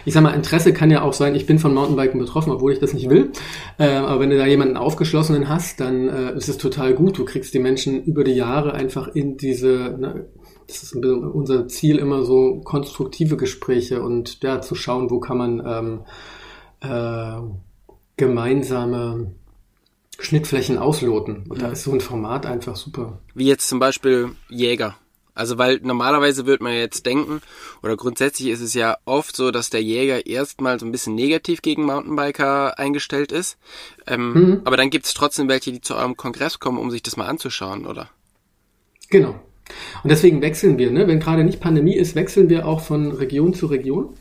Ich 0.06 0.14
sag 0.14 0.24
mal, 0.24 0.34
Interesse 0.34 0.74
kann 0.74 0.92
ja 0.92 1.02
auch 1.02 1.14
sein, 1.14 1.36
ich 1.36 1.46
bin 1.46 1.60
von 1.60 1.74
Mountainbiken 1.74 2.20
betroffen, 2.20 2.52
obwohl 2.52 2.74
ich 2.74 2.80
das 2.80 2.94
nicht 2.94 3.10
will. 3.10 3.32
Äh, 3.78 3.90
aber 3.96 4.20
wenn 4.20 4.30
du 4.30 4.38
da 4.38 4.46
jemanden 4.46 4.78
aufgeschlossenen 4.78 5.50
hast, 5.50 5.80
dann 5.80 6.08
äh, 6.08 6.36
ist 6.36 6.50
es 6.50 6.58
total 6.58 6.94
gut. 6.94 7.18
Du 7.18 7.26
kriegst 7.26 7.54
die 7.54 7.60
Menschen 7.60 8.04
über 8.04 8.24
die 8.24 8.34
Jahre 8.34 8.74
einfach 8.74 9.08
in 9.10 9.38
diese, 9.38 9.96
ne, 10.00 10.26
das 10.68 10.84
ist 10.84 10.96
unser 10.96 11.68
Ziel 11.68 11.98
immer 11.98 12.24
so 12.24 12.62
konstruktive 12.64 13.38
Gespräche 13.38 14.02
und 14.02 14.42
ja, 14.44 14.62
zu 14.62 14.76
schauen, 14.76 15.10
wo 15.10 15.20
kann 15.20 15.38
man 15.38 15.64
ähm, 15.66 16.02
äh, 16.82 17.42
gemeinsame 18.18 19.34
Schnittflächen 20.20 20.78
ausloten. 20.78 21.46
Und 21.50 21.62
da 21.62 21.70
ist 21.70 21.84
so 21.84 21.92
ein 21.92 22.02
Format 22.02 22.46
einfach 22.46 22.76
super. 22.76 23.20
Wie 23.34 23.48
jetzt 23.48 23.68
zum 23.68 23.80
Beispiel 23.80 24.30
Jäger. 24.50 24.96
Also 25.34 25.58
weil 25.58 25.80
normalerweise 25.82 26.46
würde 26.46 26.64
man 26.64 26.74
jetzt 26.74 27.06
denken, 27.06 27.42
oder 27.82 27.96
grundsätzlich 27.96 28.50
ist 28.50 28.62
es 28.62 28.74
ja 28.74 28.98
oft 29.06 29.36
so, 29.36 29.52
dass 29.52 29.70
der 29.70 29.82
Jäger 29.82 30.26
erstmal 30.26 30.80
so 30.80 30.86
ein 30.86 30.92
bisschen 30.92 31.16
negativ 31.16 31.62
gegen 31.62 31.86
Mountainbiker 31.86 32.78
eingestellt 32.78 33.32
ist. 33.32 33.58
Ähm, 34.08 34.34
mhm. 34.34 34.62
Aber 34.66 34.78
dann 34.78 34.90
gibt 34.90 35.06
es 35.06 35.14
trotzdem 35.14 35.48
welche, 35.48 35.72
die 35.72 35.82
zu 35.82 35.96
eurem 35.96 36.18
Kongress 36.18 36.60
kommen, 36.60 36.78
um 36.78 36.92
sich 36.92 37.04
das 37.04 37.18
mal 37.18 37.28
anzuschauen, 37.28 37.86
oder? 37.86 38.10
Genau. 39.10 39.36
Und 40.04 40.10
deswegen 40.10 40.42
wechseln 40.42 40.78
wir, 40.78 40.92
ne? 40.92 41.08
wenn 41.08 41.20
gerade 41.20 41.44
nicht 41.44 41.60
Pandemie 41.60 41.96
ist, 41.96 42.16
wechseln 42.16 42.50
wir 42.50 42.68
auch 42.68 42.82
von 42.82 43.12
Region 43.12 43.54
zu 43.54 43.68
Region. 43.68 44.16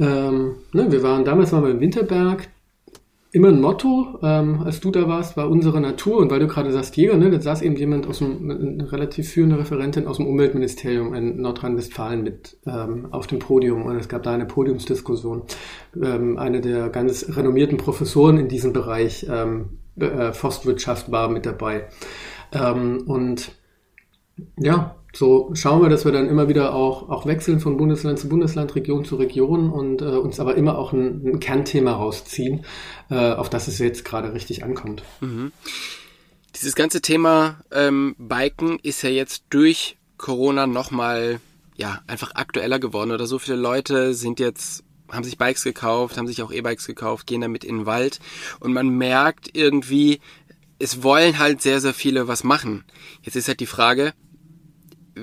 Ähm, 0.00 0.56
ne? 0.72 0.90
Wir 0.90 1.02
waren 1.02 1.24
damals 1.24 1.52
waren 1.52 1.64
wir 1.64 1.70
im 1.70 1.80
Winterberg, 1.80 2.48
immer 3.30 3.48
ein 3.48 3.60
Motto, 3.60 4.18
ähm, 4.22 4.62
als 4.64 4.80
du 4.80 4.90
da 4.90 5.06
warst, 5.06 5.36
war 5.36 5.50
unsere 5.50 5.80
Natur. 5.80 6.18
Und 6.18 6.30
weil 6.30 6.40
du 6.40 6.46
gerade 6.46 6.72
sagst 6.72 6.96
Jäger, 6.96 7.16
ne, 7.16 7.30
da 7.30 7.40
saß 7.40 7.62
eben 7.62 7.76
jemand 7.76 8.06
aus 8.06 8.18
dem, 8.18 8.50
eine 8.50 8.90
relativ 8.90 9.30
führende 9.30 9.58
Referentin 9.58 10.06
aus 10.06 10.16
dem 10.16 10.26
Umweltministerium 10.26 11.14
in 11.14 11.40
Nordrhein-Westfalen 11.40 12.22
mit 12.22 12.56
ähm, 12.66 13.08
auf 13.10 13.26
dem 13.26 13.38
Podium. 13.38 13.84
Und 13.84 13.96
es 13.96 14.08
gab 14.08 14.22
da 14.22 14.32
eine 14.32 14.46
Podiumsdiskussion. 14.46 15.42
Ähm, 16.02 16.38
eine 16.38 16.60
der 16.60 16.88
ganz 16.88 17.36
renommierten 17.36 17.76
Professoren 17.76 18.38
in 18.38 18.48
diesem 18.48 18.72
Bereich 18.72 19.26
ähm, 19.30 19.78
äh, 19.96 20.32
Forstwirtschaft 20.32 21.10
war 21.10 21.28
mit 21.28 21.44
dabei. 21.44 21.88
Ähm, 22.52 23.04
und 23.06 23.52
ja, 24.56 24.96
so 25.18 25.50
schauen 25.54 25.82
wir, 25.82 25.88
dass 25.88 26.04
wir 26.04 26.12
dann 26.12 26.28
immer 26.28 26.48
wieder 26.48 26.72
auch, 26.72 27.08
auch 27.08 27.26
wechseln 27.26 27.58
von 27.58 27.76
Bundesland 27.76 28.20
zu 28.20 28.28
Bundesland, 28.28 28.76
Region 28.76 29.04
zu 29.04 29.16
Region 29.16 29.68
und 29.68 30.00
äh, 30.00 30.04
uns 30.04 30.38
aber 30.38 30.54
immer 30.54 30.78
auch 30.78 30.92
ein, 30.92 31.26
ein 31.26 31.40
Kernthema 31.40 31.92
rausziehen, 31.92 32.64
äh, 33.10 33.32
auf 33.32 33.50
das 33.50 33.66
es 33.66 33.80
jetzt 33.80 34.04
gerade 34.04 34.32
richtig 34.32 34.62
ankommt. 34.62 35.02
Mhm. 35.20 35.50
Dieses 36.54 36.76
ganze 36.76 37.00
Thema 37.00 37.58
ähm, 37.72 38.14
Biken 38.16 38.78
ist 38.80 39.02
ja 39.02 39.10
jetzt 39.10 39.42
durch 39.50 39.96
Corona 40.18 40.68
nochmal 40.68 41.40
ja, 41.76 42.00
einfach 42.06 42.36
aktueller 42.36 42.78
geworden 42.78 43.10
oder 43.10 43.26
so 43.26 43.40
viele 43.40 43.56
Leute 43.56 44.14
sind 44.14 44.38
jetzt 44.38 44.84
haben 45.10 45.24
sich 45.24 45.38
Bikes 45.38 45.64
gekauft, 45.64 46.16
haben 46.16 46.28
sich 46.28 46.42
auch 46.42 46.52
E-Bikes 46.52 46.86
gekauft, 46.86 47.26
gehen 47.26 47.40
damit 47.40 47.64
in 47.64 47.78
den 47.78 47.86
Wald 47.86 48.20
und 48.60 48.72
man 48.72 48.88
merkt 48.88 49.48
irgendwie, 49.56 50.20
es 50.78 51.02
wollen 51.02 51.40
halt 51.40 51.60
sehr, 51.60 51.80
sehr 51.80 51.94
viele 51.94 52.28
was 52.28 52.44
machen. 52.44 52.84
Jetzt 53.22 53.34
ist 53.34 53.48
halt 53.48 53.58
die 53.58 53.66
Frage, 53.66 54.12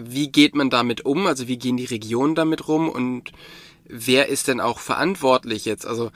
wie 0.03 0.31
geht 0.31 0.55
man 0.55 0.69
damit 0.69 1.05
um? 1.05 1.27
Also 1.27 1.47
wie 1.47 1.57
gehen 1.57 1.77
die 1.77 1.85
Regionen 1.85 2.35
damit 2.35 2.67
rum 2.67 2.89
und 2.89 3.31
wer 3.87 4.27
ist 4.29 4.47
denn 4.47 4.59
auch 4.59 4.79
verantwortlich 4.79 5.65
jetzt? 5.65 5.85
Also 5.85 6.11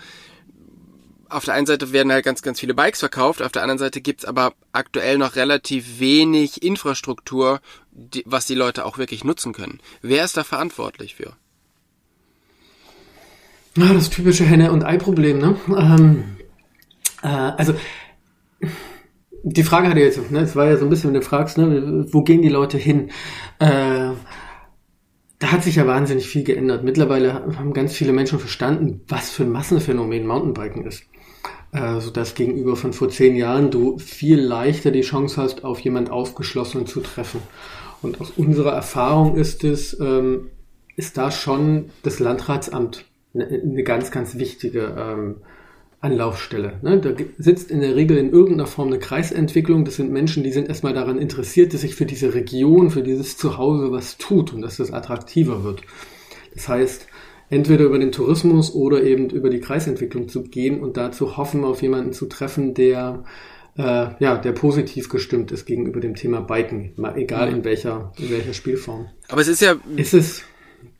auf 1.29 1.45
der 1.45 1.53
einen 1.53 1.67
Seite 1.67 1.91
werden 1.91 2.11
halt 2.11 2.25
ganz, 2.25 2.41
ganz 2.41 2.59
viele 2.59 2.73
Bikes 2.73 2.99
verkauft, 2.99 3.41
auf 3.41 3.51
der 3.51 3.61
anderen 3.61 3.77
Seite 3.77 4.01
gibt's 4.01 4.25
aber 4.25 4.53
aktuell 4.71 5.17
noch 5.17 5.35
relativ 5.35 5.99
wenig 5.99 6.63
Infrastruktur, 6.63 7.61
die, 7.91 8.23
was 8.25 8.47
die 8.47 8.55
Leute 8.55 8.85
auch 8.85 8.97
wirklich 8.97 9.23
nutzen 9.23 9.53
können. 9.53 9.79
Wer 10.01 10.25
ist 10.25 10.37
da 10.37 10.43
verantwortlich 10.43 11.15
für? 11.15 11.33
Das 13.75 14.09
typische 14.09 14.43
Henne- 14.43 14.71
und 14.71 14.83
Ei-Problem, 14.83 15.37
ne? 15.37 15.55
Ähm, 15.69 16.37
äh, 17.21 17.27
also 17.27 17.75
die 19.43 19.63
Frage 19.63 19.89
hatte 19.89 19.99
jetzt, 19.99 20.31
ne, 20.31 20.39
es 20.41 20.55
war 20.55 20.65
ja 20.65 20.77
so 20.77 20.85
ein 20.85 20.89
bisschen, 20.89 21.09
wenn 21.09 21.19
du 21.19 21.25
fragst, 21.25 21.57
ne, 21.57 22.05
wo 22.11 22.23
gehen 22.23 22.41
die 22.41 22.49
Leute 22.49 22.77
hin? 22.77 23.09
Äh, 23.59 24.11
da 25.39 25.51
hat 25.51 25.63
sich 25.63 25.75
ja 25.75 25.87
wahnsinnig 25.87 26.27
viel 26.27 26.43
geändert. 26.43 26.83
Mittlerweile 26.83 27.33
haben 27.33 27.73
ganz 27.73 27.93
viele 27.93 28.11
Menschen 28.11 28.39
verstanden, 28.39 29.01
was 29.07 29.29
für 29.29 29.43
ein 29.43 29.51
Massenphänomen 29.51 30.27
Mountainbiken 30.27 30.85
ist. 30.85 31.03
Äh, 31.71 32.01
sodass 32.01 32.33
gegenüber 32.33 32.75
von 32.75 32.93
vor 32.93 33.09
zehn 33.09 33.35
Jahren 33.35 33.69
du 33.69 33.99
viel 33.99 34.39
leichter 34.39 34.89
die 34.89 35.01
Chance 35.01 35.39
hast, 35.39 35.63
auf 35.63 35.79
jemand 35.81 36.09
Aufgeschlossenen 36.09 36.87
zu 36.87 36.99
treffen. 36.99 37.41
Und 38.01 38.19
aus 38.19 38.31
unserer 38.31 38.71
Erfahrung 38.71 39.35
ist 39.35 39.63
es, 39.63 39.97
ähm, 39.99 40.49
ist 40.95 41.17
da 41.17 41.29
schon 41.29 41.91
das 42.01 42.19
Landratsamt 42.19 43.05
eine, 43.35 43.45
eine 43.45 43.83
ganz, 43.83 44.09
ganz 44.09 44.37
wichtige 44.37 44.95
ähm, 44.97 45.35
Anlaufstelle. 46.01 46.79
Ne? 46.81 46.99
Da 46.99 47.11
sitzt 47.37 47.71
in 47.71 47.81
der 47.81 47.95
Regel 47.95 48.17
in 48.17 48.31
irgendeiner 48.31 48.67
Form 48.67 48.87
eine 48.87 48.99
Kreisentwicklung. 48.99 49.83
Das 49.83 49.95
sind 49.95 50.11
Menschen, 50.11 50.43
die 50.43 50.51
sind 50.51 50.69
erstmal 50.69 50.93
daran 50.93 51.17
interessiert, 51.17 51.73
dass 51.73 51.81
sich 51.81 51.95
für 51.95 52.05
diese 52.05 52.33
Region, 52.33 52.89
für 52.89 53.03
dieses 53.03 53.37
Zuhause 53.37 53.91
was 53.91 54.17
tut 54.17 54.53
und 54.53 54.61
dass 54.61 54.77
das 54.77 54.93
attraktiver 54.93 55.63
wird. 55.63 55.81
Das 56.53 56.69
heißt, 56.69 57.07
entweder 57.49 57.85
über 57.85 57.99
den 57.99 58.11
Tourismus 58.13 58.73
oder 58.73 59.03
eben 59.03 59.29
über 59.29 59.49
die 59.49 59.59
Kreisentwicklung 59.59 60.29
zu 60.29 60.43
gehen 60.43 60.79
und 60.79 60.95
dazu 60.95 61.35
hoffen, 61.35 61.65
auf 61.65 61.81
jemanden 61.81 62.13
zu 62.13 62.27
treffen, 62.27 62.73
der 62.73 63.23
äh, 63.77 64.07
ja, 64.19 64.37
der 64.37 64.51
positiv 64.51 65.09
gestimmt 65.09 65.51
ist 65.51 65.65
gegenüber 65.65 65.99
dem 65.99 66.15
Thema 66.15 66.41
Biken, 66.41 66.93
egal 67.15 67.49
in 67.49 67.63
welcher, 67.63 68.13
in 68.17 68.29
welcher 68.29 68.53
Spielform. 68.53 69.07
Aber 69.27 69.41
es 69.41 69.47
ist 69.47 69.61
ja. 69.61 69.75
Ist 69.95 70.13
es 70.13 70.43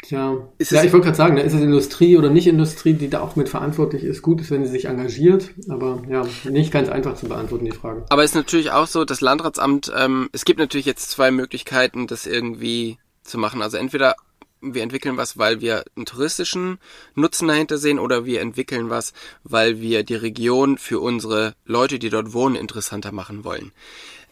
Tja, 0.01 0.48
ist 0.58 0.72
ja, 0.72 0.84
ich 0.84 0.94
wollte 0.94 1.06
gerade 1.06 1.18
sagen, 1.18 1.36
da 1.36 1.41
ist 1.41 1.53
es 1.53 1.62
Industrie 1.62 2.18
oder 2.18 2.29
nicht 2.29 2.48
Industrie, 2.48 2.94
die 2.94 3.10
da 3.10 3.20
auch 3.20 3.36
mit 3.36 3.50
verantwortlich 3.50 4.03
ist. 4.03 4.22
Gut 4.22 4.39
ist, 4.39 4.50
wenn 4.50 4.65
sie 4.65 4.72
sich 4.72 4.86
engagiert, 4.86 5.50
aber 5.68 6.01
ja, 6.10 6.25
nicht 6.50 6.72
ganz 6.72 6.88
einfach 6.88 7.15
zu 7.15 7.27
beantworten, 7.27 7.65
die 7.65 7.72
Frage. 7.72 8.06
Aber 8.10 8.24
es 8.24 8.32
ist 8.32 8.36
natürlich 8.36 8.72
auch 8.72 8.88
so, 8.88 9.03
das 9.03 9.20
Landratsamt, 9.20 9.91
ähm, 9.96 10.29
es 10.32 10.46
gibt 10.46 10.60
natürlich 10.60 10.86
jetzt 10.86 11.12
zwei 11.12 11.32
Möglichkeiten, 11.32 12.08
das 12.08 12.27
irgendwie 12.27 12.98
zu 13.24 13.38
machen. 13.38 13.62
Also 13.62 13.75
entweder 13.75 14.15
wir 14.62 14.84
entwickeln 14.84 15.18
was, 15.18 15.38
weil 15.38 15.62
wir 15.62 15.84
einen 15.96 16.06
touristischen 16.06 16.79
Nutzen 17.15 17.48
dahinter 17.48 17.77
sehen, 17.77 18.00
oder 18.00 18.25
wir 18.25 18.41
entwickeln 18.41 18.89
was, 18.89 19.13
weil 19.44 19.82
wir 19.82 20.03
die 20.03 20.15
Region 20.15 20.77
für 20.77 21.00
unsere 21.00 21.56
Leute, 21.65 22.00
die 22.00 22.10
dort 22.10 22.34
wohnen, 22.34 22.56
interessanter 22.56 23.12
machen 23.12 23.44
wollen. 23.44 23.72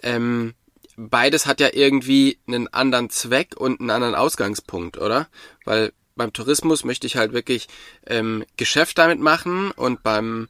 Ähm, 0.02 0.54
beides 0.98 1.46
hat 1.46 1.62
ja 1.62 1.70
irgendwie 1.72 2.40
einen 2.48 2.68
anderen 2.68 3.10
Zweck 3.10 3.56
und 3.56 3.80
einen 3.80 3.92
anderen 3.92 4.16
Ausgangspunkt, 4.16 4.98
oder? 4.98 5.28
Weil 5.64 5.94
beim 6.16 6.34
Tourismus 6.34 6.84
möchte 6.84 7.08
ich 7.08 7.16
halt 7.16 7.32
wirklich 7.32 7.68
ähm, 8.08 8.44
Geschäft 8.58 8.98
damit 8.98 9.20
machen 9.20 9.72
und 9.72 10.04
beim 10.04 10.50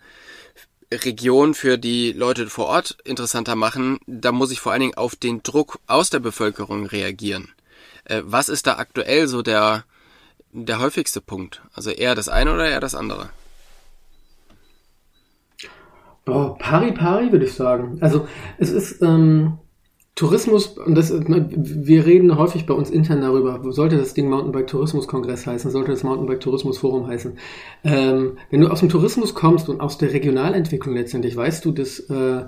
Region 0.92 1.54
für 1.54 1.78
die 1.78 2.14
Leute 2.14 2.48
vor 2.48 2.68
Ort 2.68 2.98
interessanter 3.04 3.56
machen, 3.56 4.00
da 4.08 4.32
muss 4.32 4.52
ich 4.52 4.62
vor 4.62 4.72
allen 4.72 4.82
Dingen 4.82 4.98
auf 4.98 5.18
den 5.18 5.44
Druck 5.44 5.80
aus 5.86 6.10
der 6.10 6.20
Bevölkerung 6.20 6.86
reagieren. 6.86 7.50
Äh, 8.06 8.22
was 8.24 8.48
ist 8.48 8.68
da 8.68 8.78
aktuell 8.78 9.28
so 9.28 9.42
der, 9.42 9.84
der 10.54 10.80
häufigste 10.80 11.20
Punkt? 11.20 11.62
Also 11.74 11.90
eher 11.90 12.16
das 12.16 12.30
eine 12.30 12.54
oder 12.54 12.70
eher 12.70 12.80
das 12.80 12.96
andere? 12.96 13.30
Oh, 16.26 16.56
pari 16.60 16.94
pari 16.94 17.32
würde 17.32 17.46
ich 17.46 17.54
sagen. 17.54 17.98
Also 18.02 18.28
es 18.58 18.70
ist 18.70 19.02
ähm, 19.02 19.60
Tourismus, 20.18 20.70
und 20.80 20.96
das, 20.96 21.12
ne, 21.12 21.48
wir 21.54 22.08
reden 22.08 22.36
häufig 22.36 22.66
bei 22.66 22.74
uns 22.74 22.90
intern 22.90 23.22
darüber, 23.22 23.62
sollte 23.72 23.98
das 23.98 24.16
Ding 24.16 24.30
Mountainbike 24.30 24.66
Tourismus 24.66 25.08
Kongress 25.08 25.46
heißen, 25.46 25.70
sollte 25.70 25.92
das 25.92 26.04
Mountainbike 26.04 26.40
Tourismus 26.40 26.80
Forum 26.80 27.06
heißen. 27.06 27.38
Ähm, 27.84 28.32
wenn 28.50 28.62
du 28.62 28.68
aus 28.68 28.80
dem 28.80 28.90
Tourismus 28.90 29.36
kommst 29.36 29.70
und 29.70 29.80
aus 29.80 30.00
der 30.00 30.14
Regionalentwicklung 30.14 30.96
letztendlich, 30.96 31.36
weißt 31.36 31.64
du, 31.64 31.72
dass 31.72 32.00
äh, 32.00 32.46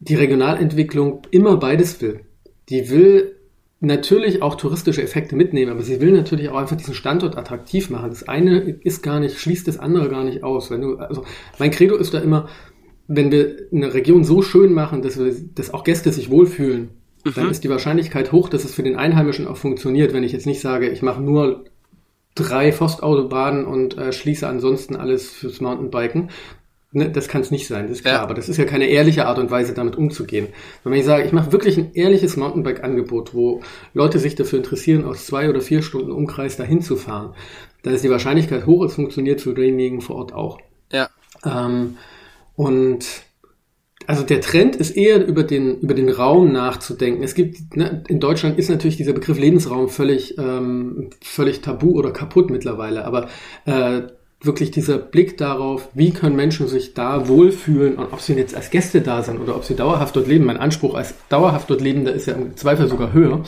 die 0.00 0.16
Regionalentwicklung 0.16 1.22
immer 1.30 1.56
beides 1.56 2.02
will. 2.02 2.22
Die 2.68 2.90
will 2.90 3.36
natürlich 3.78 4.42
auch 4.42 4.56
touristische 4.56 5.02
Effekte 5.02 5.36
mitnehmen, 5.36 5.70
aber 5.70 5.82
sie 5.82 6.00
will 6.00 6.10
natürlich 6.10 6.48
auch 6.48 6.56
einfach 6.56 6.76
diesen 6.76 6.94
Standort 6.94 7.38
attraktiv 7.38 7.90
machen. 7.90 8.10
Das 8.10 8.26
eine 8.26 8.58
ist 8.58 9.04
gar 9.04 9.20
nicht, 9.20 9.38
schließt 9.38 9.68
das 9.68 9.78
andere 9.78 10.08
gar 10.08 10.24
nicht 10.24 10.42
aus. 10.42 10.68
Wenn 10.72 10.80
du, 10.80 10.96
also 10.96 11.24
mein 11.60 11.70
Credo 11.70 11.94
ist 11.94 12.12
da 12.12 12.18
immer, 12.18 12.48
wenn 13.08 13.32
wir 13.32 13.56
eine 13.72 13.92
Region 13.94 14.22
so 14.22 14.42
schön 14.42 14.72
machen, 14.72 15.02
dass 15.02 15.18
wir, 15.18 15.34
dass 15.54 15.72
auch 15.72 15.82
Gäste 15.82 16.12
sich 16.12 16.30
wohlfühlen, 16.30 16.90
mhm. 17.24 17.32
dann 17.34 17.50
ist 17.50 17.64
die 17.64 17.70
Wahrscheinlichkeit 17.70 18.32
hoch, 18.32 18.48
dass 18.48 18.64
es 18.64 18.74
für 18.74 18.82
den 18.82 18.96
Einheimischen 18.96 19.48
auch 19.48 19.56
funktioniert, 19.56 20.12
wenn 20.12 20.22
ich 20.22 20.32
jetzt 20.32 20.46
nicht 20.46 20.60
sage, 20.60 20.90
ich 20.90 21.02
mache 21.02 21.20
nur 21.20 21.64
drei 22.34 22.70
Forstautobahnen 22.70 23.64
und 23.64 23.96
äh, 23.96 24.12
schließe 24.12 24.46
ansonsten 24.46 24.94
alles 24.94 25.30
fürs 25.30 25.60
Mountainbiken. 25.60 26.30
Ne, 26.90 27.10
das 27.10 27.28
kann 27.28 27.42
es 27.42 27.50
nicht 27.50 27.66
sein, 27.66 27.88
das 27.88 27.98
ist 27.98 28.04
klar. 28.04 28.14
Ja. 28.14 28.22
Aber 28.22 28.32
das 28.32 28.48
ist 28.48 28.56
ja 28.56 28.64
keine 28.64 28.86
ehrliche 28.86 29.26
Art 29.26 29.38
und 29.38 29.50
Weise, 29.50 29.74
damit 29.74 29.96
umzugehen. 29.96 30.48
Wenn 30.84 30.94
ich 30.94 31.04
sage, 31.04 31.24
ich 31.24 31.32
mache 31.32 31.52
wirklich 31.52 31.76
ein 31.76 31.92
ehrliches 31.92 32.36
Mountainbike-Angebot, 32.36 33.34
wo 33.34 33.62
Leute 33.92 34.18
sich 34.18 34.36
dafür 34.36 34.58
interessieren, 34.58 35.04
aus 35.04 35.26
zwei 35.26 35.50
oder 35.50 35.60
vier 35.60 35.82
Stunden 35.82 36.10
Umkreis 36.10 36.56
dahin 36.56 36.80
zu 36.80 36.96
fahren, 36.96 37.34
dann 37.82 37.94
ist 37.94 38.04
die 38.04 38.10
Wahrscheinlichkeit 38.10 38.64
hoch, 38.64 38.84
es 38.84 38.94
funktioniert 38.94 39.42
für 39.42 39.52
denjenigen 39.52 40.00
vor 40.00 40.16
Ort 40.16 40.32
auch. 40.32 40.58
Ja. 40.90 41.10
Ähm, 41.44 41.98
und 42.58 43.06
also 44.08 44.24
der 44.24 44.40
Trend 44.40 44.74
ist 44.74 44.96
eher 44.96 45.24
über 45.24 45.44
den, 45.44 45.78
über 45.78 45.94
den 45.94 46.08
Raum 46.08 46.50
nachzudenken. 46.50 47.22
Es 47.22 47.36
gibt, 47.36 47.76
ne, 47.76 48.02
in 48.08 48.18
Deutschland 48.18 48.58
ist 48.58 48.68
natürlich 48.68 48.96
dieser 48.96 49.12
Begriff 49.12 49.38
Lebensraum 49.38 49.88
völlig, 49.88 50.36
ähm, 50.38 51.10
völlig 51.22 51.60
tabu 51.60 51.92
oder 51.92 52.10
kaputt 52.10 52.50
mittlerweile, 52.50 53.04
aber 53.04 53.28
äh, 53.64 54.02
wirklich 54.40 54.72
dieser 54.72 54.98
Blick 54.98 55.38
darauf, 55.38 55.88
wie 55.94 56.10
können 56.10 56.34
Menschen 56.34 56.66
sich 56.66 56.94
da 56.94 57.28
wohlfühlen 57.28 57.94
und 57.94 58.12
ob 58.12 58.20
sie 58.20 58.34
jetzt 58.34 58.56
als 58.56 58.70
Gäste 58.70 59.02
da 59.02 59.22
sind 59.22 59.38
oder 59.38 59.54
ob 59.54 59.62
sie 59.62 59.76
dauerhaft 59.76 60.16
dort 60.16 60.26
leben. 60.26 60.46
Mein 60.46 60.56
Anspruch 60.56 60.94
als 60.96 61.14
dauerhaft 61.28 61.70
dort 61.70 61.80
Lebender 61.80 62.12
ist 62.12 62.26
ja 62.26 62.34
im 62.34 62.56
Zweifel 62.56 62.88
sogar 62.88 63.12
höher, 63.12 63.44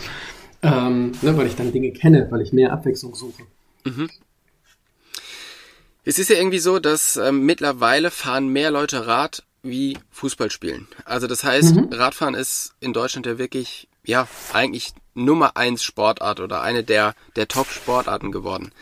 ähm, 0.62 1.10
ne, 1.20 1.36
weil 1.36 1.48
ich 1.48 1.56
dann 1.56 1.72
Dinge 1.72 1.90
kenne, 1.90 2.28
weil 2.30 2.42
ich 2.42 2.52
mehr 2.52 2.72
Abwechslung 2.72 3.16
suche. 3.16 3.42
Mhm. 3.84 4.08
Es 6.10 6.18
ist 6.18 6.28
ja 6.28 6.38
irgendwie 6.38 6.58
so, 6.58 6.80
dass 6.80 7.16
ähm, 7.16 7.46
mittlerweile 7.46 8.10
fahren 8.10 8.48
mehr 8.48 8.72
Leute 8.72 9.06
Rad 9.06 9.44
wie 9.62 9.96
Fußball 10.10 10.50
spielen. 10.50 10.88
Also 11.04 11.28
das 11.28 11.44
heißt, 11.44 11.76
mhm. 11.76 11.92
Radfahren 11.92 12.34
ist 12.34 12.72
in 12.80 12.92
Deutschland 12.92 13.26
ja 13.26 13.38
wirklich, 13.38 13.88
ja, 14.04 14.26
eigentlich 14.52 14.92
Nummer 15.14 15.56
eins 15.56 15.84
Sportart 15.84 16.40
oder 16.40 16.62
eine 16.62 16.82
der, 16.82 17.14
der 17.36 17.46
Top-Sportarten 17.46 18.32
geworden. 18.32 18.72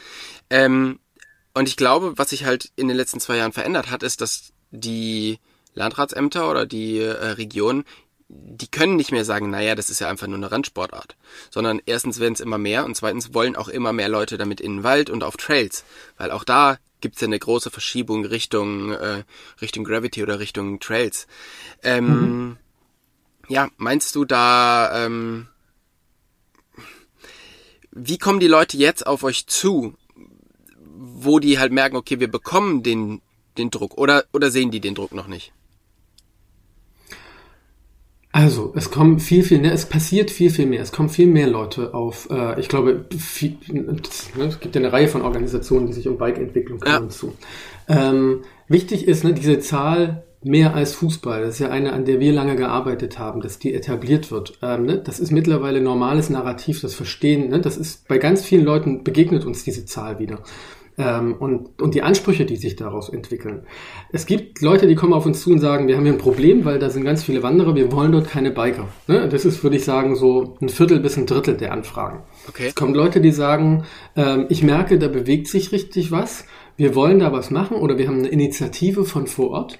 Ähm, 0.48 1.00
und 1.52 1.68
ich 1.68 1.76
glaube, 1.76 2.16
was 2.16 2.30
sich 2.30 2.46
halt 2.46 2.72
in 2.76 2.88
den 2.88 2.96
letzten 2.96 3.20
zwei 3.20 3.36
Jahren 3.36 3.52
verändert 3.52 3.90
hat, 3.90 4.02
ist, 4.02 4.22
dass 4.22 4.54
die 4.70 5.38
Landratsämter 5.74 6.50
oder 6.50 6.64
die 6.64 6.98
äh, 6.98 7.12
Regionen 7.12 7.84
die 8.28 8.68
können 8.70 8.96
nicht 8.96 9.10
mehr 9.10 9.24
sagen, 9.24 9.50
naja, 9.50 9.74
das 9.74 9.88
ist 9.88 10.00
ja 10.00 10.08
einfach 10.08 10.26
nur 10.26 10.36
eine 10.36 10.52
Randsportart. 10.52 11.16
Sondern 11.50 11.80
erstens 11.86 12.20
werden 12.20 12.34
es 12.34 12.40
immer 12.40 12.58
mehr 12.58 12.84
und 12.84 12.94
zweitens 12.94 13.32
wollen 13.32 13.56
auch 13.56 13.68
immer 13.68 13.92
mehr 13.92 14.08
Leute 14.08 14.36
damit 14.36 14.60
in 14.60 14.78
den 14.78 14.84
Wald 14.84 15.08
und 15.08 15.24
auf 15.24 15.36
Trails. 15.36 15.84
Weil 16.18 16.30
auch 16.30 16.44
da 16.44 16.78
gibt's 17.00 17.20
ja 17.20 17.26
eine 17.26 17.38
große 17.38 17.70
Verschiebung 17.70 18.26
Richtung, 18.26 18.92
äh, 18.92 19.24
Richtung 19.62 19.84
Gravity 19.84 20.22
oder 20.22 20.40
Richtung 20.40 20.78
Trails. 20.78 21.26
Ähm, 21.82 22.06
mhm. 22.06 22.56
Ja, 23.48 23.70
meinst 23.78 24.14
du 24.14 24.26
da, 24.26 25.06
ähm, 25.06 25.48
wie 27.92 28.18
kommen 28.18 28.40
die 28.40 28.48
Leute 28.48 28.76
jetzt 28.76 29.06
auf 29.06 29.22
euch 29.22 29.46
zu, 29.46 29.94
wo 30.76 31.38
die 31.38 31.58
halt 31.58 31.72
merken, 31.72 31.96
okay, 31.96 32.20
wir 32.20 32.30
bekommen 32.30 32.82
den, 32.82 33.22
den 33.56 33.70
Druck 33.70 33.96
oder, 33.96 34.24
oder 34.34 34.50
sehen 34.50 34.70
die 34.70 34.80
den 34.80 34.94
Druck 34.94 35.12
noch 35.12 35.28
nicht? 35.28 35.52
Also, 38.38 38.72
es 38.77 38.92
kommen 38.92 39.18
viel, 39.18 39.42
viel 39.42 39.59
mehr, 39.59 39.72
es 39.72 39.87
passiert 39.87 40.31
viel, 40.31 40.51
viel 40.51 40.66
mehr. 40.66 40.81
Es 40.81 40.92
kommen 40.92 41.09
viel 41.09 41.27
mehr 41.27 41.48
Leute 41.48 41.92
auf, 41.92 42.29
äh, 42.31 42.61
ich 42.61 42.68
glaube, 42.68 43.05
viel, 43.18 43.57
ne, 43.66 43.96
es 44.46 44.61
gibt 44.61 44.77
ja 44.77 44.81
eine 44.81 44.92
Reihe 44.92 45.09
von 45.09 45.22
Organisationen, 45.22 45.88
die 45.88 45.92
sich 45.92 46.07
um 46.07 46.18
Bike-Entwicklung 46.18 46.79
kümmern 46.79 47.03
ja. 47.03 47.09
zu. 47.09 47.33
Ähm, 47.88 48.42
wichtig 48.68 49.09
ist, 49.09 49.24
ne, 49.24 49.35
diese 49.35 49.59
Zahl 49.59 50.22
mehr 50.40 50.77
als 50.77 50.92
Fußball, 50.92 51.40
das 51.40 51.55
ist 51.55 51.59
ja 51.59 51.70
eine, 51.70 51.92
an 51.92 52.05
der 52.05 52.20
wir 52.20 52.33
lange 52.33 52.55
gearbeitet 52.55 53.18
haben, 53.18 53.40
dass 53.40 53.59
die 53.59 53.74
etabliert 53.74 54.31
wird. 54.31 54.57
Ähm, 54.62 54.87
ne, 54.87 54.98
das 54.98 55.18
ist 55.18 55.33
mittlerweile 55.33 55.81
normales 55.81 56.31
Narrativ, 56.31 56.81
das 56.81 56.94
Verstehen. 56.94 57.48
Ne, 57.48 57.61
das 57.61 57.77
ist 57.77 58.07
bei 58.07 58.18
ganz 58.18 58.44
vielen 58.44 58.64
Leuten 58.64 59.03
begegnet 59.03 59.46
uns 59.46 59.64
diese 59.64 59.85
Zahl 59.85 60.20
wieder 60.20 60.44
ähm, 60.98 61.34
und, 61.38 61.80
und 61.80 61.94
die 61.94 62.02
Ansprüche, 62.02 62.44
die 62.44 62.56
sich 62.56 62.76
daraus 62.76 63.08
entwickeln. 63.08 63.62
Es 64.12 64.26
gibt 64.26 64.61
Leute, 64.61 64.87
die 64.87 64.96
kommen 64.96 65.12
auf 65.12 65.24
uns 65.24 65.40
zu 65.40 65.50
und 65.50 65.61
sagen, 65.61 65.87
wir 65.87 65.96
haben 65.96 66.04
hier 66.04 66.12
ein 66.12 66.18
Problem, 66.18 66.64
weil 66.64 66.78
da 66.78 66.90
sind 66.90 67.04
ganz 67.04 67.22
viele 67.22 67.42
Wanderer, 67.42 67.74
wir 67.74 67.92
wollen 67.92 68.12
dort 68.12 68.28
keine 68.28 68.50
Biker. 68.50 68.88
Ne? 69.06 69.28
Das 69.28 69.44
ist, 69.44 69.62
würde 69.62 69.76
ich 69.76 69.84
sagen, 69.84 70.16
so 70.16 70.56
ein 70.61 70.68
Viertel 70.68 71.00
bis 71.00 71.16
ein 71.16 71.26
Drittel 71.26 71.56
der 71.56 71.72
Anfragen. 71.72 72.24
Okay. 72.48 72.66
Es 72.68 72.74
kommen 72.74 72.94
Leute, 72.94 73.20
die 73.20 73.30
sagen, 73.30 73.84
ähm, 74.16 74.46
ich 74.48 74.62
merke, 74.62 74.98
da 74.98 75.08
bewegt 75.08 75.46
sich 75.46 75.72
richtig 75.72 76.11
was, 76.11 76.44
wir 76.76 76.94
wollen 76.94 77.20
da 77.20 77.32
was 77.32 77.50
machen 77.50 77.76
oder 77.76 77.98
wir 77.98 78.08
haben 78.08 78.18
eine 78.18 78.28
Initiative 78.28 79.04
von 79.04 79.26
vor 79.26 79.50
Ort. 79.50 79.78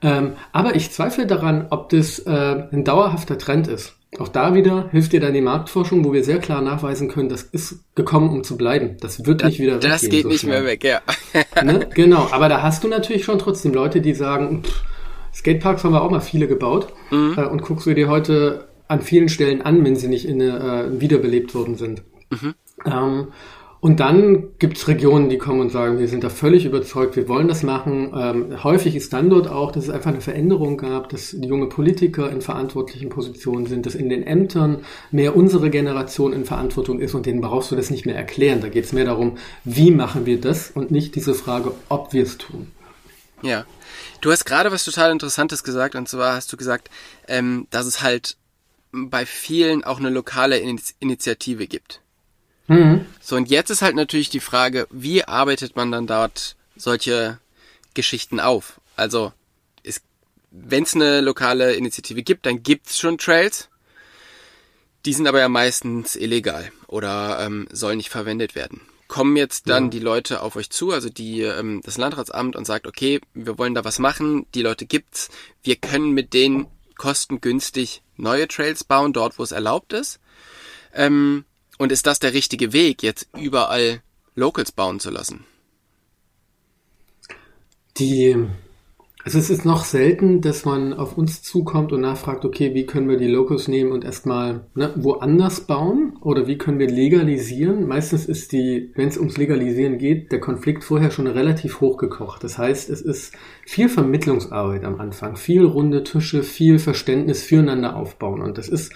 Ähm, 0.00 0.34
aber 0.52 0.76
ich 0.76 0.92
zweifle 0.92 1.26
daran, 1.26 1.66
ob 1.70 1.88
das 1.88 2.20
äh, 2.20 2.66
ein 2.70 2.84
dauerhafter 2.84 3.36
Trend 3.36 3.66
ist. 3.66 3.97
Auch 4.18 4.28
da 4.28 4.54
wieder 4.54 4.88
hilft 4.90 5.12
dir 5.12 5.20
dann 5.20 5.34
die 5.34 5.42
Marktforschung, 5.42 6.04
wo 6.04 6.14
wir 6.14 6.24
sehr 6.24 6.38
klar 6.38 6.62
nachweisen 6.62 7.08
können, 7.08 7.28
das 7.28 7.42
ist 7.42 7.84
gekommen, 7.94 8.30
um 8.30 8.42
zu 8.42 8.56
bleiben. 8.56 8.96
Das 9.00 9.26
wird 9.26 9.44
nicht 9.44 9.60
wieder 9.60 9.74
weg. 9.74 9.82
Das 9.82 10.08
geht 10.08 10.22
so 10.22 10.28
nicht 10.28 10.40
schnell. 10.40 10.62
mehr 10.62 10.70
weg, 10.70 10.82
ja. 10.82 11.00
ne? 11.62 11.88
Genau, 11.94 12.28
aber 12.30 12.48
da 12.48 12.62
hast 12.62 12.82
du 12.82 12.88
natürlich 12.88 13.24
schon 13.24 13.38
trotzdem 13.38 13.74
Leute, 13.74 14.00
die 14.00 14.14
sagen, 14.14 14.62
pff, 14.64 14.82
Skateparks 15.34 15.84
haben 15.84 15.92
wir 15.92 16.02
auch 16.02 16.10
mal 16.10 16.20
viele 16.20 16.48
gebaut 16.48 16.92
mhm. 17.10 17.34
äh, 17.36 17.44
und 17.44 17.62
guckst 17.62 17.86
du 17.86 17.94
dir 17.94 18.08
heute 18.08 18.68
an 18.88 19.02
vielen 19.02 19.28
Stellen 19.28 19.60
an, 19.60 19.84
wenn 19.84 19.94
sie 19.94 20.08
nicht 20.08 20.26
in, 20.26 20.40
äh, 20.40 21.00
wiederbelebt 21.00 21.54
worden 21.54 21.76
sind. 21.76 22.02
Mhm. 22.30 22.54
Ähm, 22.86 23.28
und 23.80 24.00
dann 24.00 24.48
gibt's 24.58 24.88
Regionen, 24.88 25.28
die 25.28 25.38
kommen 25.38 25.60
und 25.60 25.70
sagen, 25.70 26.00
wir 26.00 26.08
sind 26.08 26.24
da 26.24 26.30
völlig 26.30 26.64
überzeugt, 26.64 27.14
wir 27.14 27.28
wollen 27.28 27.46
das 27.46 27.62
machen. 27.62 28.12
Ähm, 28.14 28.64
häufig 28.64 28.96
ist 28.96 29.12
dann 29.12 29.30
dort 29.30 29.46
auch, 29.46 29.70
dass 29.70 29.84
es 29.84 29.90
einfach 29.90 30.10
eine 30.10 30.20
Veränderung 30.20 30.76
gab, 30.76 31.08
dass 31.10 31.32
junge 31.32 31.68
Politiker 31.68 32.28
in 32.30 32.40
verantwortlichen 32.40 33.08
Positionen 33.08 33.66
sind, 33.66 33.86
dass 33.86 33.94
in 33.94 34.08
den 34.08 34.26
Ämtern 34.26 34.84
mehr 35.12 35.36
unsere 35.36 35.70
Generation 35.70 36.32
in 36.32 36.44
Verantwortung 36.44 36.98
ist 36.98 37.14
und 37.14 37.26
denen 37.26 37.40
brauchst 37.40 37.70
du 37.70 37.76
das 37.76 37.90
nicht 37.90 38.04
mehr 38.04 38.16
erklären. 38.16 38.60
Da 38.60 38.68
geht's 38.68 38.92
mehr 38.92 39.04
darum, 39.04 39.38
wie 39.62 39.92
machen 39.92 40.26
wir 40.26 40.40
das 40.40 40.72
und 40.72 40.90
nicht 40.90 41.14
diese 41.14 41.34
Frage, 41.34 41.72
ob 41.88 42.12
wir 42.12 42.24
es 42.24 42.36
tun. 42.36 42.72
Ja. 43.42 43.64
Du 44.20 44.32
hast 44.32 44.44
gerade 44.44 44.72
was 44.72 44.84
total 44.84 45.12
Interessantes 45.12 45.62
gesagt, 45.62 45.94
und 45.94 46.08
zwar 46.08 46.34
hast 46.34 46.52
du 46.52 46.56
gesagt, 46.56 46.90
ähm, 47.28 47.68
dass 47.70 47.86
es 47.86 48.02
halt 48.02 48.36
bei 48.90 49.24
vielen 49.24 49.84
auch 49.84 50.00
eine 50.00 50.10
lokale 50.10 50.58
Initiative 50.58 51.68
gibt. 51.68 52.00
Mhm. 52.68 53.06
So, 53.20 53.36
und 53.36 53.48
jetzt 53.50 53.70
ist 53.70 53.82
halt 53.82 53.96
natürlich 53.96 54.30
die 54.30 54.40
Frage, 54.40 54.86
wie 54.90 55.24
arbeitet 55.24 55.74
man 55.74 55.90
dann 55.90 56.06
dort 56.06 56.56
solche 56.76 57.38
Geschichten 57.94 58.40
auf? 58.40 58.80
Also, 58.96 59.32
wenn 60.50 60.82
es 60.82 60.94
eine 60.94 61.20
lokale 61.20 61.74
Initiative 61.74 62.22
gibt, 62.22 62.46
dann 62.46 62.62
gibt 62.62 62.88
es 62.88 62.98
schon 62.98 63.18
Trails. 63.18 63.68
Die 65.04 65.12
sind 65.12 65.26
aber 65.26 65.40
ja 65.40 65.48
meistens 65.48 66.16
illegal 66.16 66.70
oder 66.86 67.38
ähm, 67.40 67.68
sollen 67.70 67.98
nicht 67.98 68.10
verwendet 68.10 68.54
werden. 68.54 68.80
Kommen 69.06 69.36
jetzt 69.36 69.68
dann 69.68 69.84
ja. 69.84 69.90
die 69.90 70.00
Leute 70.00 70.42
auf 70.42 70.56
euch 70.56 70.70
zu, 70.70 70.92
also 70.92 71.08
die 71.08 71.42
ähm, 71.42 71.80
das 71.84 71.96
Landratsamt 71.96 72.56
und 72.56 72.66
sagt, 72.66 72.86
okay, 72.86 73.20
wir 73.32 73.56
wollen 73.56 73.74
da 73.74 73.84
was 73.84 73.98
machen, 73.98 74.46
die 74.54 74.62
Leute 74.62 74.84
gibt's, 74.84 75.30
wir 75.62 75.76
können 75.76 76.12
mit 76.12 76.34
denen 76.34 76.66
kostengünstig 76.96 78.02
neue 78.16 78.48
Trails 78.48 78.84
bauen, 78.84 79.12
dort 79.12 79.38
wo 79.38 79.42
es 79.42 79.52
erlaubt 79.52 79.92
ist. 79.92 80.18
Ähm, 80.92 81.44
und 81.78 81.92
ist 81.92 82.06
das 82.06 82.18
der 82.18 82.34
richtige 82.34 82.72
Weg, 82.72 83.02
jetzt 83.02 83.28
überall 83.38 84.02
Locals 84.34 84.72
bauen 84.72 85.00
zu 85.00 85.10
lassen? 85.10 85.44
Die 87.96 88.36
also 89.28 89.40
es 89.40 89.50
ist 89.50 89.66
noch 89.66 89.84
selten, 89.84 90.40
dass 90.40 90.64
man 90.64 90.94
auf 90.94 91.18
uns 91.18 91.42
zukommt 91.42 91.92
und 91.92 92.00
nachfragt, 92.00 92.46
okay, 92.46 92.72
wie 92.72 92.86
können 92.86 93.10
wir 93.10 93.18
die 93.18 93.26
Locals 93.26 93.68
nehmen 93.68 93.92
und 93.92 94.02
erstmal 94.02 94.62
ne, 94.74 94.90
woanders 94.96 95.60
bauen 95.66 96.16
oder 96.22 96.46
wie 96.46 96.56
können 96.56 96.78
wir 96.78 96.88
legalisieren? 96.88 97.86
Meistens 97.86 98.24
ist 98.24 98.52
die, 98.52 98.90
wenn 98.94 99.08
es 99.08 99.18
ums 99.18 99.36
Legalisieren 99.36 99.98
geht, 99.98 100.32
der 100.32 100.40
Konflikt 100.40 100.82
vorher 100.82 101.10
schon 101.10 101.26
relativ 101.26 101.82
hochgekocht. 101.82 102.42
Das 102.42 102.56
heißt, 102.56 102.88
es 102.88 103.02
ist 103.02 103.34
viel 103.66 103.90
Vermittlungsarbeit 103.90 104.84
am 104.84 104.98
Anfang, 104.98 105.36
viel 105.36 105.64
runde 105.64 106.04
Tische, 106.04 106.42
viel 106.42 106.78
Verständnis 106.78 107.42
füreinander 107.42 107.96
aufbauen 107.96 108.40
und 108.40 108.56
das 108.56 108.68
ist 108.68 108.94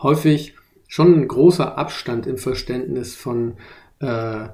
häufig 0.00 0.54
schon 0.94 1.12
ein 1.12 1.26
großer 1.26 1.76
Abstand 1.76 2.24
im 2.28 2.38
Verständnis 2.38 3.16
von 3.16 3.54
äh, 3.98 4.46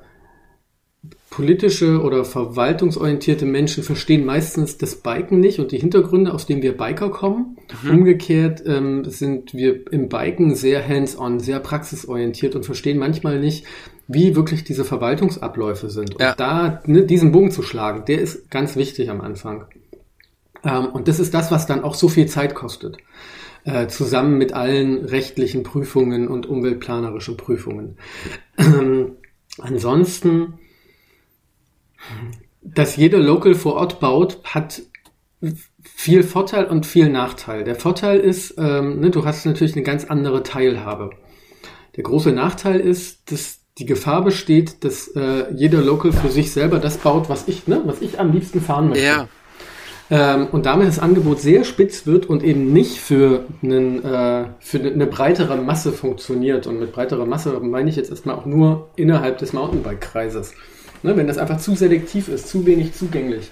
politische 1.28 2.00
oder 2.00 2.24
verwaltungsorientierte 2.24 3.44
Menschen 3.44 3.82
verstehen 3.82 4.24
meistens 4.24 4.78
das 4.78 4.94
Biken 4.96 5.38
nicht 5.38 5.58
und 5.60 5.70
die 5.70 5.78
Hintergründe, 5.78 6.32
aus 6.32 6.46
denen 6.46 6.62
wir 6.62 6.78
Biker 6.78 7.10
kommen. 7.10 7.58
Mhm. 7.82 7.90
Umgekehrt 7.90 8.62
ähm, 8.64 9.04
sind 9.04 9.52
wir 9.52 9.92
im 9.92 10.08
Biken 10.08 10.54
sehr 10.54 10.82
hands-on, 10.88 11.40
sehr 11.40 11.60
praxisorientiert 11.60 12.56
und 12.56 12.64
verstehen 12.64 12.96
manchmal 12.96 13.38
nicht, 13.38 13.66
wie 14.08 14.34
wirklich 14.34 14.64
diese 14.64 14.86
Verwaltungsabläufe 14.86 15.90
sind. 15.90 16.14
Und 16.14 16.22
ja. 16.22 16.34
da 16.34 16.80
ne, 16.86 17.04
diesen 17.04 17.32
Bogen 17.32 17.50
zu 17.50 17.60
schlagen, 17.60 18.06
der 18.06 18.18
ist 18.18 18.50
ganz 18.50 18.76
wichtig 18.76 19.10
am 19.10 19.20
Anfang. 19.20 19.66
Ähm, 20.64 20.86
und 20.86 21.06
das 21.06 21.20
ist 21.20 21.34
das, 21.34 21.50
was 21.50 21.66
dann 21.66 21.84
auch 21.84 21.94
so 21.94 22.08
viel 22.08 22.28
Zeit 22.28 22.54
kostet. 22.54 22.96
Äh, 23.64 23.88
zusammen 23.88 24.38
mit 24.38 24.52
allen 24.52 25.04
rechtlichen 25.04 25.62
Prüfungen 25.62 26.28
und 26.28 26.46
umweltplanerischen 26.46 27.36
Prüfungen. 27.36 27.98
Ähm, 28.56 29.16
ansonsten 29.58 30.58
dass 32.62 32.96
jeder 32.96 33.18
Local 33.18 33.54
vor 33.54 33.74
Ort 33.74 34.00
baut, 34.00 34.40
hat 34.44 34.82
viel 35.82 36.22
Vorteil 36.22 36.66
und 36.66 36.84
viel 36.84 37.08
Nachteil. 37.08 37.64
Der 37.64 37.74
Vorteil 37.74 38.20
ist, 38.20 38.54
ähm, 38.58 39.00
ne, 39.00 39.10
du 39.10 39.24
hast 39.24 39.46
natürlich 39.46 39.74
eine 39.74 39.82
ganz 39.82 40.04
andere 40.04 40.42
Teilhabe. 40.42 41.10
Der 41.96 42.04
große 42.04 42.32
Nachteil 42.32 42.78
ist, 42.80 43.32
dass 43.32 43.60
die 43.78 43.86
Gefahr 43.86 44.22
besteht, 44.22 44.84
dass 44.84 45.08
äh, 45.08 45.52
jeder 45.54 45.80
Local 45.80 46.12
für 46.12 46.28
sich 46.28 46.52
selber 46.52 46.78
das 46.78 46.98
baut, 46.98 47.30
was 47.30 47.48
ich, 47.48 47.66
ne, 47.66 47.80
was 47.86 48.02
ich 48.02 48.20
am 48.20 48.32
liebsten 48.32 48.60
fahren 48.60 48.90
möchte. 48.90 49.04
Ja. 49.04 49.28
Ähm, 50.12 50.48
und 50.50 50.66
damit 50.66 50.88
das 50.88 50.98
Angebot 50.98 51.40
sehr 51.40 51.62
spitz 51.62 52.04
wird 52.04 52.26
und 52.26 52.42
eben 52.42 52.72
nicht 52.72 52.98
für, 52.98 53.44
einen, 53.62 54.04
äh, 54.04 54.46
für 54.58 54.80
eine 54.80 55.06
breitere 55.06 55.56
Masse 55.56 55.92
funktioniert. 55.92 56.66
Und 56.66 56.80
mit 56.80 56.92
breiterer 56.92 57.26
Masse 57.26 57.60
meine 57.60 57.88
ich 57.90 57.96
jetzt 57.96 58.10
erstmal 58.10 58.34
auch 58.34 58.44
nur 58.44 58.88
innerhalb 58.96 59.38
des 59.38 59.52
Mountainbike-Kreises. 59.52 60.52
Ne, 61.02 61.16
wenn 61.16 61.28
das 61.28 61.38
einfach 61.38 61.58
zu 61.58 61.74
selektiv 61.74 62.28
ist, 62.28 62.48
zu 62.48 62.66
wenig 62.66 62.92
zugänglich, 62.92 63.50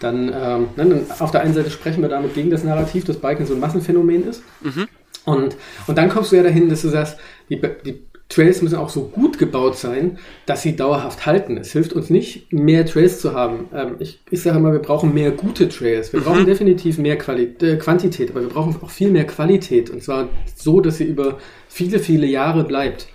dann, 0.00 0.30
ähm, 0.34 0.68
ne, 0.76 0.84
dann 0.84 1.06
auf 1.18 1.30
der 1.30 1.40
einen 1.40 1.54
Seite 1.54 1.70
sprechen 1.70 2.02
wir 2.02 2.10
damit 2.10 2.34
gegen 2.34 2.50
das 2.50 2.64
Narrativ, 2.64 3.04
dass 3.04 3.16
Biken 3.16 3.46
so 3.46 3.54
ein 3.54 3.60
Massenphänomen 3.60 4.28
ist. 4.28 4.42
Mhm. 4.62 4.88
Und, 5.24 5.56
und 5.86 5.96
dann 5.96 6.10
kommst 6.10 6.32
du 6.32 6.36
ja 6.36 6.42
dahin, 6.42 6.68
dass 6.68 6.82
du 6.82 6.88
sagst, 6.88 7.16
die, 7.48 7.58
die 7.86 8.04
Trails 8.28 8.62
müssen 8.62 8.76
auch 8.76 8.88
so 8.88 9.04
gut 9.04 9.38
gebaut 9.38 9.76
sein, 9.76 10.18
dass 10.46 10.62
sie 10.62 10.76
dauerhaft 10.76 11.26
halten. 11.26 11.56
Es 11.58 11.72
hilft 11.72 11.92
uns 11.92 12.10
nicht, 12.10 12.52
mehr 12.52 12.86
Trails 12.86 13.20
zu 13.20 13.34
haben. 13.34 13.68
Ähm, 13.74 13.96
ich, 13.98 14.20
ich 14.30 14.42
sage 14.42 14.58
immer, 14.58 14.72
wir 14.72 14.80
brauchen 14.80 15.12
mehr 15.12 15.30
gute 15.30 15.68
Trails. 15.68 16.12
Wir 16.12 16.20
mhm. 16.20 16.24
brauchen 16.24 16.46
definitiv 16.46 16.98
mehr 16.98 17.18
Quali 17.18 17.54
äh, 17.60 17.76
Quantität, 17.76 18.30
aber 18.30 18.40
wir 18.40 18.48
brauchen 18.48 18.76
auch 18.82 18.90
viel 18.90 19.10
mehr 19.10 19.26
Qualität. 19.26 19.90
Und 19.90 20.02
zwar 20.02 20.28
so, 20.56 20.80
dass 20.80 20.98
sie 20.98 21.04
über 21.04 21.38
viele, 21.68 21.98
viele 21.98 22.26
Jahre 22.26 22.64
bleibt. 22.64 23.08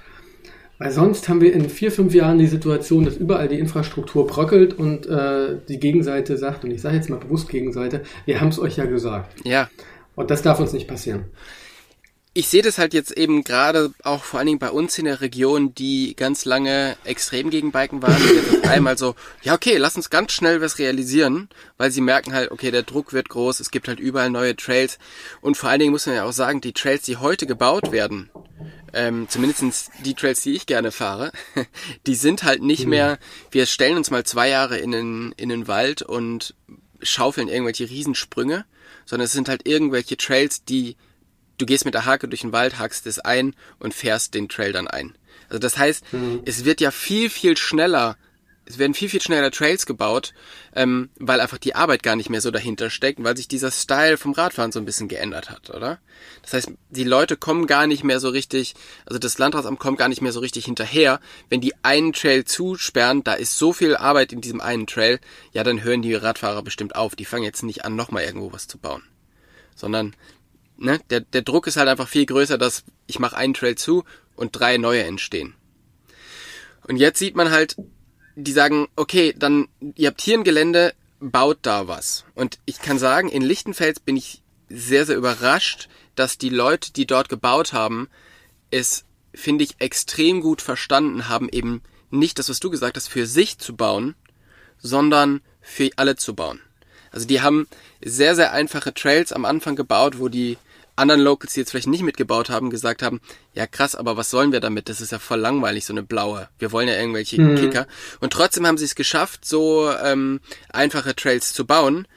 Weil 0.77 0.91
sonst 0.91 1.27
haben 1.27 1.41
wir 1.41 1.51
in 1.53 1.69
vier, 1.69 1.91
fünf 1.91 2.13
Jahren 2.13 2.37
die 2.37 2.47
Situation, 2.47 3.03
dass 3.03 3.17
überall 3.17 3.49
die 3.49 3.59
Infrastruktur 3.59 4.25
bröckelt 4.25 4.79
und 4.79 5.07
äh, 5.07 5.57
die 5.67 5.79
Gegenseite 5.79 6.37
sagt, 6.37 6.63
und 6.63 6.71
ich 6.71 6.81
sage 6.81 6.95
jetzt 6.95 7.09
mal 7.09 7.19
bewusst 7.19 7.49
Gegenseite, 7.49 8.03
wir 8.25 8.39
haben 8.39 8.47
es 8.47 8.59
euch 8.59 8.77
ja 8.77 8.85
gesagt. 8.85 9.45
Ja. 9.45 9.69
Und 10.15 10.31
das 10.31 10.41
darf 10.41 10.59
uns 10.59 10.71
nicht 10.71 10.87
passieren. 10.87 11.25
Ich 12.33 12.47
sehe 12.47 12.61
das 12.61 12.77
halt 12.77 12.93
jetzt 12.93 13.11
eben 13.11 13.43
gerade 13.43 13.91
auch 14.03 14.23
vor 14.23 14.39
allen 14.39 14.45
Dingen 14.45 14.59
bei 14.59 14.69
uns 14.69 14.97
in 14.99 15.05
der 15.05 15.19
Region, 15.19 15.73
die 15.73 16.15
ganz 16.15 16.45
lange 16.45 16.95
extrem 17.03 17.49
gegen 17.49 17.71
Biken 17.71 18.03
waren. 18.03 18.21
Jetzt 18.21 18.63
auf 18.63 18.63
einmal 18.69 18.99
so, 18.99 19.15
ja 19.41 19.55
okay, 19.55 19.77
lass 19.77 19.95
uns 19.95 20.11
ganz 20.11 20.33
schnell 20.33 20.61
was 20.61 20.77
realisieren, 20.77 21.49
weil 21.77 21.91
sie 21.91 22.01
merken 22.01 22.33
halt, 22.33 22.51
okay, 22.51 22.69
der 22.69 22.83
Druck 22.83 23.13
wird 23.13 23.29
groß, 23.29 23.59
es 23.59 23.71
gibt 23.71 23.87
halt 23.87 23.99
überall 23.99 24.29
neue 24.29 24.55
Trails. 24.55 24.99
Und 25.41 25.57
vor 25.57 25.69
allen 25.69 25.79
Dingen 25.79 25.91
muss 25.91 26.05
man 26.05 26.15
ja 26.15 26.23
auch 26.23 26.31
sagen, 26.31 26.61
die 26.61 26.73
Trails, 26.73 27.01
die 27.01 27.17
heute 27.17 27.47
gebaut 27.47 27.91
werden, 27.91 28.29
ähm, 28.93 29.27
zumindest 29.27 29.89
die 30.05 30.13
Trails, 30.13 30.41
die 30.41 30.53
ich 30.53 30.67
gerne 30.67 30.91
fahre, 30.91 31.31
die 32.05 32.15
sind 32.15 32.43
halt 32.43 32.61
nicht 32.61 32.83
mhm. 32.83 32.89
mehr, 32.91 33.19
wir 33.49 33.65
stellen 33.65 33.97
uns 33.97 34.11
mal 34.11 34.23
zwei 34.23 34.49
Jahre 34.49 34.77
in 34.77 34.91
den, 34.91 35.33
in 35.35 35.49
den 35.49 35.67
Wald 35.67 36.03
und 36.03 36.53
schaufeln 37.01 37.47
irgendwelche 37.47 37.89
Riesensprünge, 37.89 38.65
sondern 39.05 39.25
es 39.25 39.31
sind 39.31 39.49
halt 39.49 39.67
irgendwelche 39.67 40.15
Trails, 40.15 40.63
die 40.63 40.95
du 41.59 41.65
gehst 41.65 41.85
mit 41.85 41.93
der 41.93 42.05
Hake 42.05 42.27
durch 42.27 42.41
den 42.41 42.51
Wald, 42.51 42.79
hakst 42.79 43.05
es 43.05 43.19
ein 43.19 43.55
und 43.77 43.93
fährst 43.93 44.33
den 44.33 44.49
Trail 44.49 44.73
dann 44.73 44.87
ein. 44.87 45.15
Also 45.49 45.59
das 45.59 45.77
heißt, 45.77 46.11
mhm. 46.13 46.41
es 46.45 46.65
wird 46.65 46.81
ja 46.81 46.91
viel, 46.91 47.29
viel 47.29 47.55
schneller 47.57 48.17
es 48.69 48.77
werden 48.77 48.93
viel, 48.93 49.09
viel 49.09 49.21
schneller 49.21 49.49
Trails 49.49 49.87
gebaut, 49.87 50.33
ähm, 50.75 51.09
weil 51.17 51.41
einfach 51.41 51.57
die 51.57 51.73
Arbeit 51.73 52.03
gar 52.03 52.15
nicht 52.15 52.29
mehr 52.29 52.39
so 52.39 52.51
dahinter 52.51 52.91
steckt, 52.91 53.21
weil 53.23 53.35
sich 53.35 53.47
dieser 53.47 53.71
Style 53.71 54.15
vom 54.15 54.33
Radfahren 54.33 54.71
so 54.71 54.79
ein 54.79 54.85
bisschen 54.85 55.07
geändert 55.07 55.49
hat, 55.49 55.71
oder? 55.71 55.97
Das 56.43 56.53
heißt, 56.53 56.71
die 56.91 57.03
Leute 57.03 57.35
kommen 57.35 57.65
gar 57.65 57.87
nicht 57.87 58.03
mehr 58.03 58.19
so 58.19 58.29
richtig, 58.29 58.75
also 59.07 59.17
das 59.17 59.39
Landratsamt 59.39 59.79
kommt 59.79 59.97
gar 59.97 60.07
nicht 60.07 60.21
mehr 60.21 60.31
so 60.31 60.39
richtig 60.39 60.65
hinterher, 60.65 61.19
wenn 61.49 61.61
die 61.61 61.73
einen 61.83 62.13
Trail 62.13 62.45
zusperren, 62.45 63.23
da 63.23 63.33
ist 63.33 63.57
so 63.57 63.73
viel 63.73 63.97
Arbeit 63.97 64.31
in 64.31 64.41
diesem 64.41 64.61
einen 64.61 64.85
Trail, 64.85 65.19
ja, 65.51 65.63
dann 65.63 65.83
hören 65.83 66.03
die 66.03 66.13
Radfahrer 66.13 66.61
bestimmt 66.61 66.95
auf. 66.95 67.15
Die 67.15 67.25
fangen 67.25 67.43
jetzt 67.43 67.63
nicht 67.63 67.85
an, 67.85 67.95
nochmal 67.95 68.23
irgendwo 68.23 68.53
was 68.53 68.67
zu 68.67 68.77
bauen. 68.77 69.01
Sondern, 69.75 70.15
ne, 70.79 70.99
der, 71.09 71.21
der 71.21 71.41
Druck 71.41 71.67
ist 71.67 71.77
halt 71.77 71.89
einfach 71.89 72.07
viel 72.07 72.25
größer, 72.25 72.57
dass 72.57 72.83
ich 73.07 73.19
mache 73.19 73.37
einen 73.37 73.53
Trail 73.53 73.75
zu 73.75 74.03
und 74.35 74.51
drei 74.51 74.77
neue 74.77 75.03
entstehen. 75.03 75.55
Und 76.87 76.97
jetzt 76.97 77.19
sieht 77.19 77.35
man 77.35 77.51
halt, 77.51 77.75
die 78.35 78.51
sagen, 78.51 78.87
okay, 78.95 79.33
dann, 79.37 79.67
ihr 79.95 80.07
habt 80.07 80.21
hier 80.21 80.37
ein 80.37 80.43
Gelände, 80.43 80.93
baut 81.19 81.59
da 81.61 81.87
was. 81.87 82.25
Und 82.35 82.57
ich 82.65 82.79
kann 82.79 82.97
sagen, 82.97 83.29
in 83.29 83.41
Lichtenfels 83.41 83.99
bin 83.99 84.15
ich 84.15 84.41
sehr, 84.69 85.05
sehr 85.05 85.17
überrascht, 85.17 85.89
dass 86.15 86.37
die 86.37 86.49
Leute, 86.49 86.93
die 86.93 87.05
dort 87.05 87.29
gebaut 87.29 87.73
haben, 87.73 88.07
es, 88.71 89.05
finde 89.33 89.63
ich, 89.63 89.75
extrem 89.79 90.41
gut 90.41 90.61
verstanden 90.61 91.27
haben, 91.27 91.49
eben 91.49 91.81
nicht 92.09 92.39
das, 92.39 92.49
was 92.49 92.59
du 92.59 92.69
gesagt 92.69 92.97
hast, 92.97 93.07
für 93.07 93.25
sich 93.25 93.57
zu 93.57 93.75
bauen, 93.75 94.15
sondern 94.77 95.41
für 95.61 95.89
alle 95.97 96.15
zu 96.15 96.33
bauen. 96.33 96.61
Also 97.11 97.27
die 97.27 97.41
haben 97.41 97.67
sehr, 98.03 98.35
sehr 98.35 98.53
einfache 98.53 98.93
Trails 98.93 99.33
am 99.33 99.45
Anfang 99.45 99.75
gebaut, 99.75 100.19
wo 100.19 100.29
die 100.29 100.57
anderen 100.99 101.21
Locals, 101.21 101.53
die 101.53 101.61
jetzt 101.61 101.71
vielleicht 101.71 101.87
nicht 101.87 102.03
mitgebaut 102.03 102.49
haben, 102.49 102.69
gesagt 102.69 103.01
haben, 103.01 103.21
ja 103.53 103.65
krass, 103.65 103.95
aber 103.95 104.17
was 104.17 104.29
sollen 104.29 104.51
wir 104.51 104.59
damit? 104.59 104.89
Das 104.89 105.01
ist 105.01 105.11
ja 105.11 105.19
voll 105.19 105.39
langweilig, 105.39 105.85
so 105.85 105.93
eine 105.93 106.03
blaue. 106.03 106.49
Wir 106.59 106.71
wollen 106.71 106.87
ja 106.87 106.95
irgendwelche 106.95 107.41
mhm. 107.41 107.55
Kicker. 107.55 107.87
Und 108.19 108.33
trotzdem 108.33 108.67
haben 108.67 108.77
sie 108.77 108.85
es 108.85 108.95
geschafft, 108.95 109.45
so 109.45 109.91
ähm, 110.03 110.39
einfache 110.69 111.15
Trails 111.15 111.53
zu 111.53 111.65
bauen. 111.65 112.07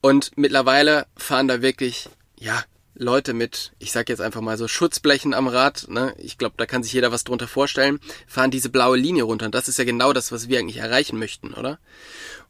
Und 0.00 0.30
mittlerweile 0.36 1.06
fahren 1.16 1.48
da 1.48 1.60
wirklich, 1.60 2.08
ja, 2.38 2.64
Leute 2.94 3.32
mit, 3.32 3.72
ich 3.78 3.92
sag 3.92 4.08
jetzt 4.08 4.20
einfach 4.20 4.42
mal 4.42 4.58
so 4.58 4.68
Schutzblechen 4.68 5.32
am 5.32 5.48
Rad, 5.48 5.86
ne? 5.88 6.14
Ich 6.18 6.36
glaube, 6.36 6.54
da 6.58 6.66
kann 6.66 6.82
sich 6.82 6.92
jeder 6.92 7.12
was 7.12 7.24
drunter 7.24 7.48
vorstellen, 7.48 7.98
fahren 8.26 8.50
diese 8.50 8.68
blaue 8.68 8.98
Linie 8.98 9.22
runter. 9.22 9.46
Und 9.46 9.54
das 9.54 9.68
ist 9.68 9.78
ja 9.78 9.84
genau 9.84 10.12
das, 10.12 10.32
was 10.32 10.48
wir 10.48 10.58
eigentlich 10.58 10.78
erreichen 10.78 11.18
möchten, 11.18 11.54
oder? 11.54 11.78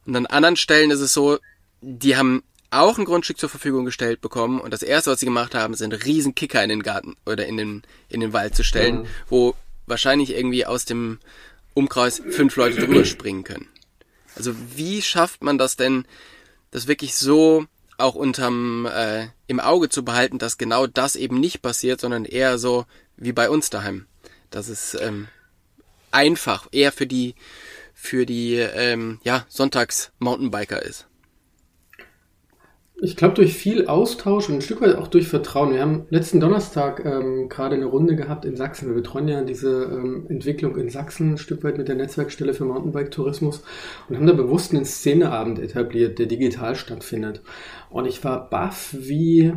Und 0.05 0.15
an 0.15 0.25
anderen 0.25 0.57
Stellen 0.57 0.91
ist 0.91 0.99
es 0.99 1.13
so, 1.13 1.39
die 1.81 2.17
haben 2.17 2.43
auch 2.71 2.97
ein 2.97 3.05
Grundstück 3.05 3.37
zur 3.37 3.49
Verfügung 3.49 3.85
gestellt 3.85 4.21
bekommen 4.21 4.59
und 4.59 4.73
das 4.73 4.81
erste, 4.81 5.11
was 5.11 5.19
sie 5.19 5.25
gemacht 5.25 5.53
haben, 5.53 5.75
sind 5.75 6.05
riesen 6.05 6.35
Kicker 6.35 6.63
in 6.63 6.69
den 6.69 6.83
Garten 6.83 7.15
oder 7.25 7.45
in 7.45 7.57
den, 7.57 7.83
in 8.09 8.21
den 8.21 8.33
Wald 8.33 8.55
zu 8.55 8.63
stellen, 8.63 9.01
mhm. 9.01 9.07
wo 9.29 9.55
wahrscheinlich 9.85 10.35
irgendwie 10.35 10.65
aus 10.65 10.85
dem 10.85 11.19
Umkreis 11.73 12.21
fünf 12.29 12.55
Leute 12.55 12.79
drüber 12.79 13.05
springen 13.05 13.43
können. 13.43 13.67
Also 14.35 14.55
wie 14.75 15.01
schafft 15.01 15.43
man 15.43 15.57
das 15.57 15.75
denn, 15.75 16.05
das 16.71 16.87
wirklich 16.87 17.15
so 17.15 17.65
auch 17.97 18.15
unterm 18.15 18.87
äh, 18.87 19.27
im 19.47 19.59
Auge 19.59 19.89
zu 19.89 20.03
behalten, 20.03 20.39
dass 20.39 20.57
genau 20.57 20.87
das 20.87 21.15
eben 21.15 21.39
nicht 21.39 21.61
passiert, 21.61 22.01
sondern 22.01 22.25
eher 22.25 22.57
so 22.57 22.85
wie 23.17 23.33
bei 23.33 23.49
uns 23.49 23.69
daheim. 23.69 24.07
Das 24.49 24.69
ist 24.69 24.97
ähm, 24.99 25.27
einfach 26.09 26.67
eher 26.71 26.91
für 26.91 27.05
die 27.05 27.35
für 27.93 28.25
die 28.25 28.55
ähm, 28.55 29.19
ja 29.23 29.45
Sonntags 29.49 30.11
Mountainbiker 30.19 30.81
ist. 30.81 31.05
Ich 33.03 33.15
glaube, 33.15 33.33
durch 33.33 33.55
viel 33.55 33.87
Austausch 33.87 34.47
und 34.47 34.55
ein 34.55 34.61
Stück 34.61 34.79
weit 34.81 34.95
auch 34.95 35.07
durch 35.07 35.27
Vertrauen. 35.27 35.73
Wir 35.73 35.81
haben 35.81 36.05
letzten 36.11 36.39
Donnerstag 36.39 37.03
ähm, 37.03 37.49
gerade 37.49 37.73
eine 37.73 37.85
Runde 37.85 38.15
gehabt 38.15 38.45
in 38.45 38.55
Sachsen. 38.55 38.89
Wir 38.89 38.93
betreuen 38.93 39.27
ja 39.27 39.43
diese 39.43 39.85
ähm, 39.85 40.27
Entwicklung 40.29 40.77
in 40.77 40.89
Sachsen 40.89 41.33
ein 41.33 41.37
Stück 41.39 41.63
weit 41.63 41.79
mit 41.79 41.87
der 41.87 41.95
Netzwerkstelle 41.95 42.53
für 42.53 42.65
Mountainbike-Tourismus 42.65 43.63
und 44.07 44.15
haben 44.15 44.27
da 44.27 44.33
bewusst 44.33 44.71
einen 44.71 44.85
Szeneabend 44.85 45.57
etabliert, 45.57 46.19
der 46.19 46.27
digital 46.27 46.75
stattfindet. 46.75 47.41
Und 47.89 48.05
ich 48.05 48.23
war 48.23 48.47
baff, 48.51 48.95
wie 48.95 49.51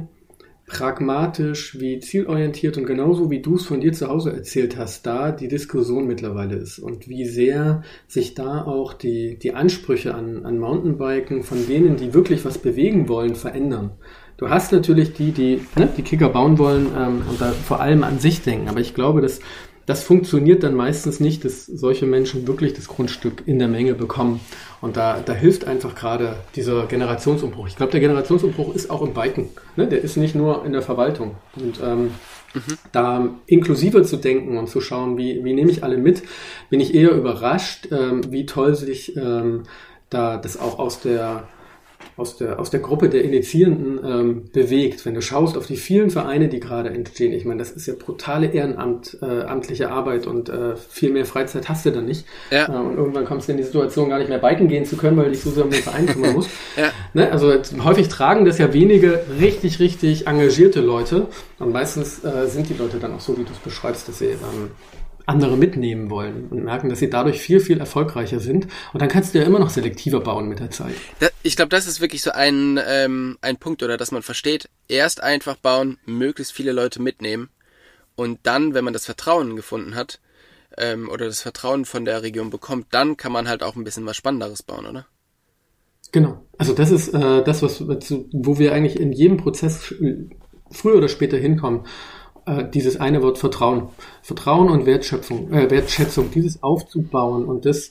pragmatisch, 0.67 1.79
wie 1.79 1.99
zielorientiert 1.99 2.79
und 2.79 2.87
genauso 2.87 3.31
wie 3.31 3.41
du 3.43 3.57
es 3.57 3.67
von 3.67 3.81
dir 3.81 3.93
zu 3.93 4.09
Hause 4.09 4.33
erzählt 4.33 4.79
hast, 4.79 5.05
da 5.05 5.31
die 5.31 5.49
Diskussion 5.49 6.07
mittlerweile 6.07 6.57
ist 6.57 6.79
und 6.79 7.09
wie 7.09 7.27
sehr 7.27 7.83
sich 8.09 8.35
da 8.35 8.65
auch 8.65 8.95
die, 8.95 9.39
die 9.39 9.53
Ansprüche 9.53 10.15
an, 10.15 10.47
an 10.47 10.59
Mountainbiken 10.59 11.43
von 11.43 11.67
denen, 11.67 11.97
die 11.97 12.15
wirklich 12.15 12.45
was 12.45 12.59
bewegen 12.59 13.09
wollen, 13.09 13.35
verändern. 13.35 13.93
Du 14.37 14.49
hast 14.49 14.73
natürlich 14.73 15.13
die, 15.13 15.31
die 15.31 15.61
ne, 15.77 15.89
die 15.97 16.03
Kicker 16.03 16.29
bauen 16.29 16.59
wollen 16.59 16.89
ähm, 16.97 17.23
und 17.29 17.41
da 17.41 17.53
vor 17.53 17.81
allem 17.81 18.03
an 18.03 18.19
sich 18.19 18.43
denken, 18.43 18.69
aber 18.69 18.81
ich 18.81 18.95
glaube, 18.95 19.21
dass 19.21 19.41
das 19.87 20.03
funktioniert 20.03 20.63
dann 20.63 20.75
meistens 20.75 21.21
nicht, 21.21 21.45
dass 21.45 21.67
solche 21.67 22.07
Menschen 22.07 22.47
wirklich 22.47 22.73
das 22.73 22.89
Grundstück 22.89 23.43
in 23.47 23.59
der 23.59 23.69
Menge 23.69 23.95
bekommen. 23.95 24.41
Und 24.81 24.97
da, 24.97 25.21
da 25.21 25.33
hilft 25.33 25.67
einfach 25.67 25.95
gerade 25.95 26.37
dieser 26.57 26.87
Generationsumbruch. 26.87 27.69
Ich 27.69 27.77
glaube, 27.77 27.93
der 27.93 28.01
Generationsumbruch 28.01 28.75
ist 28.75 28.91
auch 28.91 29.03
im 29.03 29.13
Biken. 29.13 29.51
Ne? 29.77 29.87
Der 29.87 30.03
ist 30.03 30.17
nicht 30.17 30.35
nur 30.35 30.65
in 30.65 30.73
der 30.73 30.83
Verwaltung. 30.83 31.37
Und 31.57 31.81
ähm, 31.83 32.11
mhm. 32.55 32.79
da 32.93 33.29
inklusiver 33.47 34.03
zu 34.05 34.17
denken 34.17 34.57
und 34.57 34.69
zu 34.69 34.81
schauen, 34.81 35.19
wie, 35.19 35.45
wie 35.45 35.53
nehme 35.53 35.71
ich 35.71 35.85
alle 35.85 35.99
mit, 35.99 36.23
bin 36.71 36.81
ich 36.81 36.95
eher 36.95 37.13
überrascht, 37.13 37.89
ähm, 37.91 38.23
wie 38.31 38.47
toll 38.47 38.75
sich 38.75 39.17
ähm, 39.17 39.65
da 40.09 40.39
das 40.39 40.59
auch 40.59 40.79
aus 40.79 41.01
der 41.01 41.49
aus 42.17 42.37
der, 42.37 42.61
aus 42.61 42.71
der 42.71 42.81
Gruppe 42.81 43.09
der 43.09 43.25
Initiierenden 43.25 44.01
ähm, 44.05 44.43
bewegt. 44.53 45.05
Wenn 45.05 45.15
du 45.15 45.23
schaust 45.23 45.57
auf 45.57 45.67
die 45.67 45.77
vielen 45.77 46.11
Vereine, 46.11 46.49
die 46.49 46.61
gerade 46.61 46.91
entstehen, 46.91 47.33
ich 47.33 47.45
meine, 47.45 47.59
das 47.59 47.73
ist 47.73 47.87
ja 47.87 47.95
brutale 47.99 48.47
ehrenamtliche 48.47 49.85
äh, 49.85 49.87
Arbeit 49.87 50.27
und 50.27 50.49
äh, 50.49 50.77
viel 50.77 51.11
mehr 51.11 51.25
Freizeit 51.25 51.69
hast 51.69 51.87
du 51.87 51.91
dann 51.91 52.07
nicht. 52.07 52.25
Ja. 52.51 52.69
Äh, 52.69 52.79
und 52.79 52.97
irgendwann 52.97 53.25
kommst 53.25 53.49
du 53.49 53.53
in 53.53 53.59
die 53.59 53.65
Situation, 53.65 54.09
gar 54.11 54.19
nicht 54.19 54.29
mehr 54.29 54.39
biken 54.39 54.69
gehen 54.69 54.85
zu 54.85 54.97
können, 54.97 55.17
weil 55.17 55.27
du 55.27 55.31
dich 55.33 55.41
so 55.41 55.51
sehr 55.51 55.65
um 55.65 55.71
den 55.71 55.83
Verein 55.83 56.07
kümmern 56.07 56.35
musst. 56.35 56.51
ja. 56.77 56.91
ne? 57.15 57.33
Also 57.33 57.53
häufig 57.83 58.09
tragen 58.09 58.45
das 58.45 58.59
ja 58.59 58.73
wenige 58.73 59.25
richtig, 59.41 59.81
richtig 59.81 60.27
engagierte 60.29 60.81
Leute. 60.81 61.27
Und 61.59 61.73
meistens 61.73 62.23
äh, 62.25 62.47
sind 62.47 62.69
die 62.69 62.75
Leute 62.75 62.99
dann 62.99 63.15
auch 63.15 63.21
so, 63.21 63.37
wie 63.37 63.45
du 63.45 63.53
es 63.53 63.59
beschreibst, 63.59 64.09
dass 64.09 64.19
sie 64.19 64.27
ähm, 64.27 64.71
andere 65.27 65.57
mitnehmen 65.57 66.11
wollen 66.11 66.49
und 66.51 66.65
merken, 66.65 66.89
dass 66.89 66.99
sie 66.99 67.09
dadurch 67.09 67.41
viel, 67.41 67.61
viel 67.61 67.79
erfolgreicher 67.79 68.41
sind. 68.41 68.67
Und 68.93 69.01
dann 69.01 69.09
kannst 69.09 69.35
du 69.35 69.39
ja 69.39 69.45
immer 69.45 69.59
noch 69.59 69.71
selektiver 69.71 70.21
bauen 70.21 70.49
mit 70.49 70.61
der 70.61 70.71
Zeit. 70.71 70.95
ich 71.43 71.57
glaube, 71.57 71.71
das 71.71 71.87
ist 71.87 72.01
wirklich 72.01 72.23
so 72.23 72.33
ein, 72.33 72.79
ähm, 72.87 73.39
ein 73.41 73.57
Punkt, 73.57 73.83
oder 73.83 73.97
dass 73.97 74.13
man 74.13 74.23
versteht, 74.23 74.69
erst 74.89 75.23
einfach 75.23 75.57
bauen, 75.57 75.99
möglichst 76.05 76.53
viele 76.53 76.73
Leute 76.73 77.01
mitnehmen 77.01 77.49
und 78.17 78.41
dann, 78.43 78.75
wenn 78.75 78.85
man 78.85 78.93
das 78.93 79.07
Vertrauen 79.07 79.57
gefunden 79.57 79.95
hat, 79.95 80.21
ähm, 80.77 81.09
oder 81.09 81.27
das 81.27 81.41
Vertrauen 81.41 81.85
von 81.85 82.05
der 82.05 82.23
Region 82.23 82.51
bekommt, 82.51 82.87
dann 82.91 83.17
kann 83.17 83.33
man 83.33 83.49
halt 83.49 83.63
auch 83.63 83.77
ein 83.77 83.85
bisschen 83.85 84.07
was 84.07 84.17
Spannenderes 84.17 84.63
bauen, 84.63 84.87
oder? 84.87 85.07
Genau. 86.13 86.45
Also 86.59 86.75
das 86.75 86.91
ist 86.91 87.09
äh, 87.09 87.43
das, 87.43 87.63
was 87.63 87.81
wo 87.81 88.59
wir 88.59 88.73
eigentlich 88.73 89.01
in 89.01 89.13
jedem 89.13 89.37
Prozess 89.37 89.93
früher 90.71 90.97
oder 90.97 91.09
später 91.09 91.37
hinkommen 91.37 91.87
äh, 92.47 92.65
dieses 92.69 93.01
eine 93.01 93.23
Wort 93.23 93.39
Vertrauen. 93.39 93.89
Vertrauen 94.23 94.69
und 94.69 94.87
Wertschöpfung, 94.87 95.53
äh, 95.53 95.71
Wertschätzung, 95.71 96.31
dieses 96.31 96.63
aufzubauen 96.63 97.45
und 97.45 97.65
das, 97.65 97.91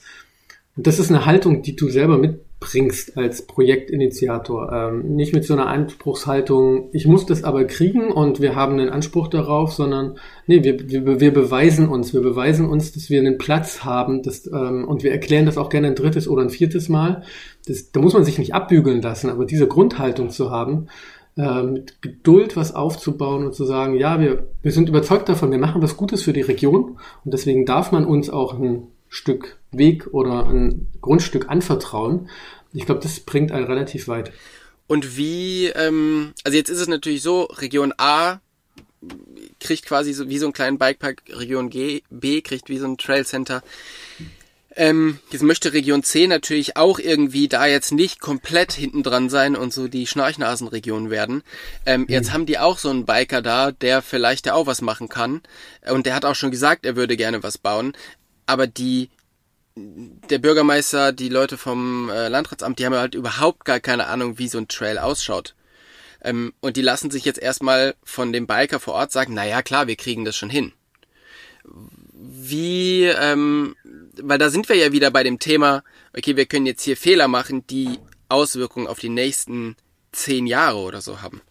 das 0.75 0.99
ist 0.99 1.09
eine 1.09 1.25
Haltung, 1.25 1.61
die 1.61 1.75
du 1.75 1.89
selber 1.89 2.17
mitbringst 2.17 3.17
als 3.17 3.45
Projektinitiator. 3.45 4.71
Ähm, 4.71 5.15
nicht 5.15 5.33
mit 5.33 5.45
so 5.45 5.53
einer 5.53 5.67
Anspruchshaltung, 5.67 6.89
ich 6.93 7.05
muss 7.05 7.25
das 7.25 7.43
aber 7.43 7.65
kriegen 7.65 8.11
und 8.11 8.41
wir 8.41 8.55
haben 8.55 8.73
einen 8.73 8.89
Anspruch 8.89 9.27
darauf, 9.27 9.73
sondern 9.73 10.17
nee, 10.47 10.63
wir, 10.63 10.89
wir, 10.89 11.19
wir 11.19 11.33
beweisen 11.33 11.89
uns, 11.89 12.13
wir 12.13 12.21
beweisen 12.21 12.67
uns, 12.67 12.91
dass 12.91 13.09
wir 13.09 13.19
einen 13.19 13.37
Platz 13.37 13.83
haben 13.83 14.23
das, 14.23 14.47
ähm, 14.47 14.87
und 14.87 15.03
wir 15.03 15.11
erklären 15.11 15.45
das 15.45 15.57
auch 15.57 15.69
gerne 15.69 15.87
ein 15.87 15.95
drittes 15.95 16.27
oder 16.27 16.41
ein 16.41 16.49
viertes 16.49 16.89
Mal. 16.89 17.23
Das, 17.67 17.91
da 17.91 17.99
muss 17.99 18.13
man 18.13 18.23
sich 18.23 18.39
nicht 18.39 18.53
abbügeln 18.53 19.01
lassen, 19.01 19.29
aber 19.29 19.45
diese 19.45 19.67
Grundhaltung 19.67 20.31
zu 20.31 20.49
haben, 20.49 20.87
äh, 21.37 21.63
mit 21.63 22.01
Geduld 22.01 22.55
was 22.55 22.75
aufzubauen 22.75 23.45
und 23.45 23.55
zu 23.55 23.65
sagen, 23.65 23.95
ja, 23.95 24.19
wir, 24.19 24.47
wir 24.61 24.71
sind 24.71 24.89
überzeugt 24.89 25.29
davon, 25.29 25.51
wir 25.51 25.57
machen 25.57 25.81
was 25.81 25.97
Gutes 25.97 26.23
für 26.23 26.33
die 26.33 26.41
Region 26.41 26.99
und 27.25 27.33
deswegen 27.33 27.65
darf 27.65 27.91
man 27.91 28.05
uns 28.05 28.29
auch 28.29 28.53
ein 28.59 28.87
Stück 29.09 29.57
Weg 29.71 30.07
oder 30.11 30.47
ein 30.47 30.87
Grundstück 31.01 31.49
anvertrauen. 31.49 32.29
Ich 32.73 32.85
glaube, 32.85 33.01
das 33.01 33.19
bringt 33.19 33.51
einen 33.51 33.65
relativ 33.65 34.07
weit. 34.07 34.31
Und 34.87 35.17
wie, 35.17 35.67
ähm, 35.67 36.33
also 36.43 36.57
jetzt 36.57 36.69
ist 36.69 36.79
es 36.79 36.87
natürlich 36.87 37.21
so, 37.21 37.43
Region 37.43 37.93
A 37.97 38.39
kriegt 39.59 39.85
quasi 39.85 40.13
so 40.13 40.29
wie 40.29 40.37
so 40.37 40.45
einen 40.45 40.53
kleinen 40.53 40.77
Bikepark, 40.77 41.23
Region 41.29 41.69
G, 41.69 42.03
B 42.09 42.41
kriegt 42.41 42.69
wie 42.69 42.77
so 42.77 42.85
ein 42.85 42.97
Trail 42.97 43.25
Center 43.25 43.63
ähm, 44.75 45.19
jetzt 45.29 45.43
möchte 45.43 45.73
Region 45.73 46.03
C 46.03 46.27
natürlich 46.27 46.77
auch 46.77 46.99
irgendwie 46.99 47.47
da 47.47 47.65
jetzt 47.65 47.91
nicht 47.91 48.19
komplett 48.19 48.73
hinten 48.73 49.03
dran 49.03 49.29
sein 49.29 49.55
und 49.55 49.73
so 49.73 49.87
die 49.87 50.07
Schnarchnasenregion 50.07 51.09
werden. 51.09 51.43
Ähm, 51.85 52.01
mhm. 52.01 52.07
Jetzt 52.09 52.33
haben 52.33 52.45
die 52.45 52.57
auch 52.57 52.77
so 52.77 52.89
einen 52.89 53.05
Biker 53.05 53.41
da, 53.41 53.71
der 53.71 54.01
vielleicht 54.01 54.49
auch 54.49 54.65
was 54.65 54.81
machen 54.81 55.09
kann. 55.09 55.41
Und 55.89 56.05
der 56.05 56.15
hat 56.15 56.25
auch 56.25 56.35
schon 56.35 56.51
gesagt, 56.51 56.85
er 56.85 56.95
würde 56.95 57.17
gerne 57.17 57.43
was 57.43 57.57
bauen. 57.57 57.93
Aber 58.45 58.65
die, 58.67 59.09
der 59.75 60.39
Bürgermeister, 60.39 61.11
die 61.11 61.29
Leute 61.29 61.57
vom 61.57 62.09
äh, 62.09 62.27
Landratsamt, 62.27 62.79
die 62.79 62.85
haben 62.85 62.95
halt 62.95 63.15
überhaupt 63.15 63.65
gar 63.65 63.79
keine 63.79 64.07
Ahnung, 64.07 64.39
wie 64.39 64.47
so 64.47 64.57
ein 64.57 64.67
Trail 64.67 64.97
ausschaut. 64.97 65.55
Ähm, 66.23 66.53
und 66.61 66.77
die 66.77 66.81
lassen 66.81 67.11
sich 67.11 67.25
jetzt 67.25 67.39
erstmal 67.39 67.95
von 68.03 68.33
dem 68.33 68.47
Biker 68.47 68.79
vor 68.79 68.95
Ort 68.95 69.11
sagen, 69.11 69.33
na 69.33 69.45
ja, 69.45 69.61
klar, 69.61 69.87
wir 69.87 69.97
kriegen 69.97 70.25
das 70.25 70.35
schon 70.35 70.49
hin. 70.49 70.73
Wie, 72.13 73.03
ähm, 73.03 73.75
weil 74.21 74.37
da 74.37 74.49
sind 74.49 74.69
wir 74.69 74.75
ja 74.75 74.91
wieder 74.91 75.11
bei 75.11 75.23
dem 75.23 75.39
Thema, 75.39 75.83
okay, 76.15 76.35
wir 76.35 76.45
können 76.45 76.65
jetzt 76.65 76.83
hier 76.83 76.97
Fehler 76.97 77.27
machen, 77.27 77.65
die 77.67 77.99
Auswirkungen 78.29 78.87
auf 78.87 78.99
die 78.99 79.09
nächsten 79.09 79.75
zehn 80.11 80.47
Jahre 80.47 80.77
oder 80.77 81.01
so 81.01 81.21
haben. 81.21 81.41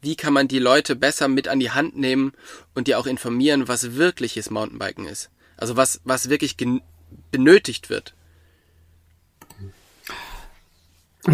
Wie 0.00 0.16
kann 0.16 0.32
man 0.32 0.48
die 0.48 0.58
Leute 0.58 0.96
besser 0.96 1.28
mit 1.28 1.48
an 1.48 1.60
die 1.60 1.70
Hand 1.70 1.96
nehmen 1.96 2.32
und 2.74 2.88
die 2.88 2.96
auch 2.96 3.06
informieren, 3.06 3.68
was 3.68 3.94
wirkliches 3.94 4.50
Mountainbiken 4.50 5.06
ist? 5.06 5.30
Also 5.56 5.76
was, 5.76 6.00
was 6.04 6.28
wirklich 6.28 6.56
benötigt 7.30 7.88
wird. 7.88 8.14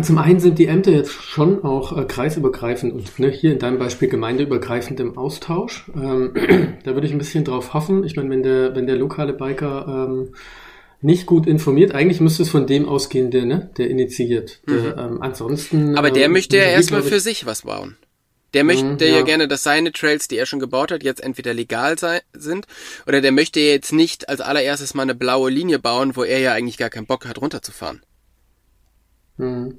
Zum 0.02 0.18
einen 0.18 0.38
sind 0.38 0.58
die 0.58 0.66
Ämter 0.66 0.90
jetzt 0.90 1.12
schon 1.12 1.64
auch 1.64 1.96
äh, 1.96 2.04
kreisübergreifend 2.04 2.92
und 2.92 3.18
ne, 3.18 3.30
hier 3.30 3.52
in 3.52 3.58
deinem 3.58 3.78
Beispiel 3.78 4.08
gemeindeübergreifend 4.08 5.00
im 5.00 5.16
Austausch. 5.16 5.90
Ähm, 5.94 6.34
da 6.84 6.92
würde 6.92 7.06
ich 7.06 7.12
ein 7.12 7.18
bisschen 7.18 7.44
drauf 7.44 7.72
hoffen. 7.72 8.04
Ich 8.04 8.14
meine, 8.14 8.28
wenn 8.28 8.42
der, 8.42 8.76
wenn 8.76 8.86
der 8.86 8.96
lokale 8.96 9.32
Biker 9.32 9.86
ähm, 9.88 10.34
nicht 11.00 11.26
gut 11.26 11.46
informiert. 11.46 11.94
Eigentlich 11.94 12.20
müsste 12.20 12.42
es 12.42 12.48
von 12.48 12.66
dem 12.66 12.88
ausgehen, 12.88 13.30
der, 13.30 13.44
ne, 13.44 13.70
der 13.76 13.88
initiiert. 13.88 14.60
Der, 14.68 14.76
mhm. 14.76 15.14
ähm, 15.14 15.22
ansonsten. 15.22 15.96
Aber 15.96 16.10
der 16.10 16.26
ähm, 16.26 16.32
möchte 16.32 16.56
ja 16.56 16.64
erstmal 16.64 17.02
für 17.02 17.20
sich 17.20 17.46
was 17.46 17.62
bauen. 17.62 17.96
Der 18.54 18.64
möchte 18.64 18.84
mhm, 18.84 18.98
ja. 19.00 19.06
ja. 19.06 19.22
gerne, 19.22 19.46
dass 19.46 19.62
seine 19.62 19.92
Trails, 19.92 20.26
die 20.26 20.36
er 20.36 20.46
schon 20.46 20.58
gebaut 20.58 20.90
hat, 20.90 21.02
jetzt 21.02 21.22
entweder 21.22 21.52
legal 21.52 21.98
sei, 21.98 22.22
sind, 22.32 22.66
oder 23.06 23.20
der 23.20 23.32
möchte 23.32 23.60
jetzt 23.60 23.92
nicht 23.92 24.28
als 24.28 24.40
allererstes 24.40 24.94
mal 24.94 25.02
eine 25.02 25.14
blaue 25.14 25.50
Linie 25.50 25.78
bauen, 25.78 26.16
wo 26.16 26.24
er 26.24 26.38
ja 26.38 26.54
eigentlich 26.54 26.78
gar 26.78 26.90
keinen 26.90 27.06
Bock 27.06 27.26
hat, 27.26 27.40
runterzufahren. 27.40 28.02
Mhm. 29.36 29.78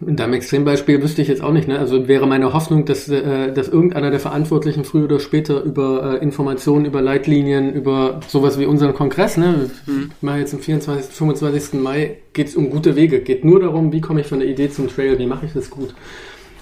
In 0.00 0.16
deinem 0.16 0.34
Extrembeispiel 0.34 1.00
wüsste 1.02 1.22
ich 1.22 1.28
jetzt 1.28 1.42
auch 1.42 1.52
nicht. 1.52 1.68
Ne? 1.68 1.78
Also 1.78 2.08
wäre 2.08 2.26
meine 2.26 2.52
Hoffnung, 2.52 2.84
dass, 2.84 3.08
äh, 3.08 3.52
dass 3.52 3.68
irgendeiner 3.68 4.10
der 4.10 4.18
Verantwortlichen 4.18 4.84
früher 4.84 5.04
oder 5.04 5.20
später 5.20 5.62
über 5.62 6.14
äh, 6.14 6.22
Informationen, 6.22 6.84
über 6.84 7.00
Leitlinien, 7.00 7.72
über 7.72 8.20
sowas 8.26 8.58
wie 8.58 8.66
unseren 8.66 8.92
Kongress, 8.92 9.36
ne? 9.36 9.70
Mhm. 9.86 10.10
mache 10.20 10.38
jetzt 10.38 10.52
am 10.52 10.60
24., 10.60 11.14
25. 11.14 11.80
Mai, 11.80 12.18
geht 12.32 12.48
es 12.48 12.56
um 12.56 12.70
gute 12.70 12.96
Wege. 12.96 13.20
Geht 13.20 13.44
nur 13.44 13.60
darum, 13.60 13.92
wie 13.92 14.00
komme 14.00 14.20
ich 14.20 14.26
von 14.26 14.40
der 14.40 14.48
Idee 14.48 14.68
zum 14.68 14.88
Trail, 14.88 15.18
wie 15.18 15.26
mache 15.26 15.46
ich 15.46 15.52
das 15.52 15.70
gut. 15.70 15.94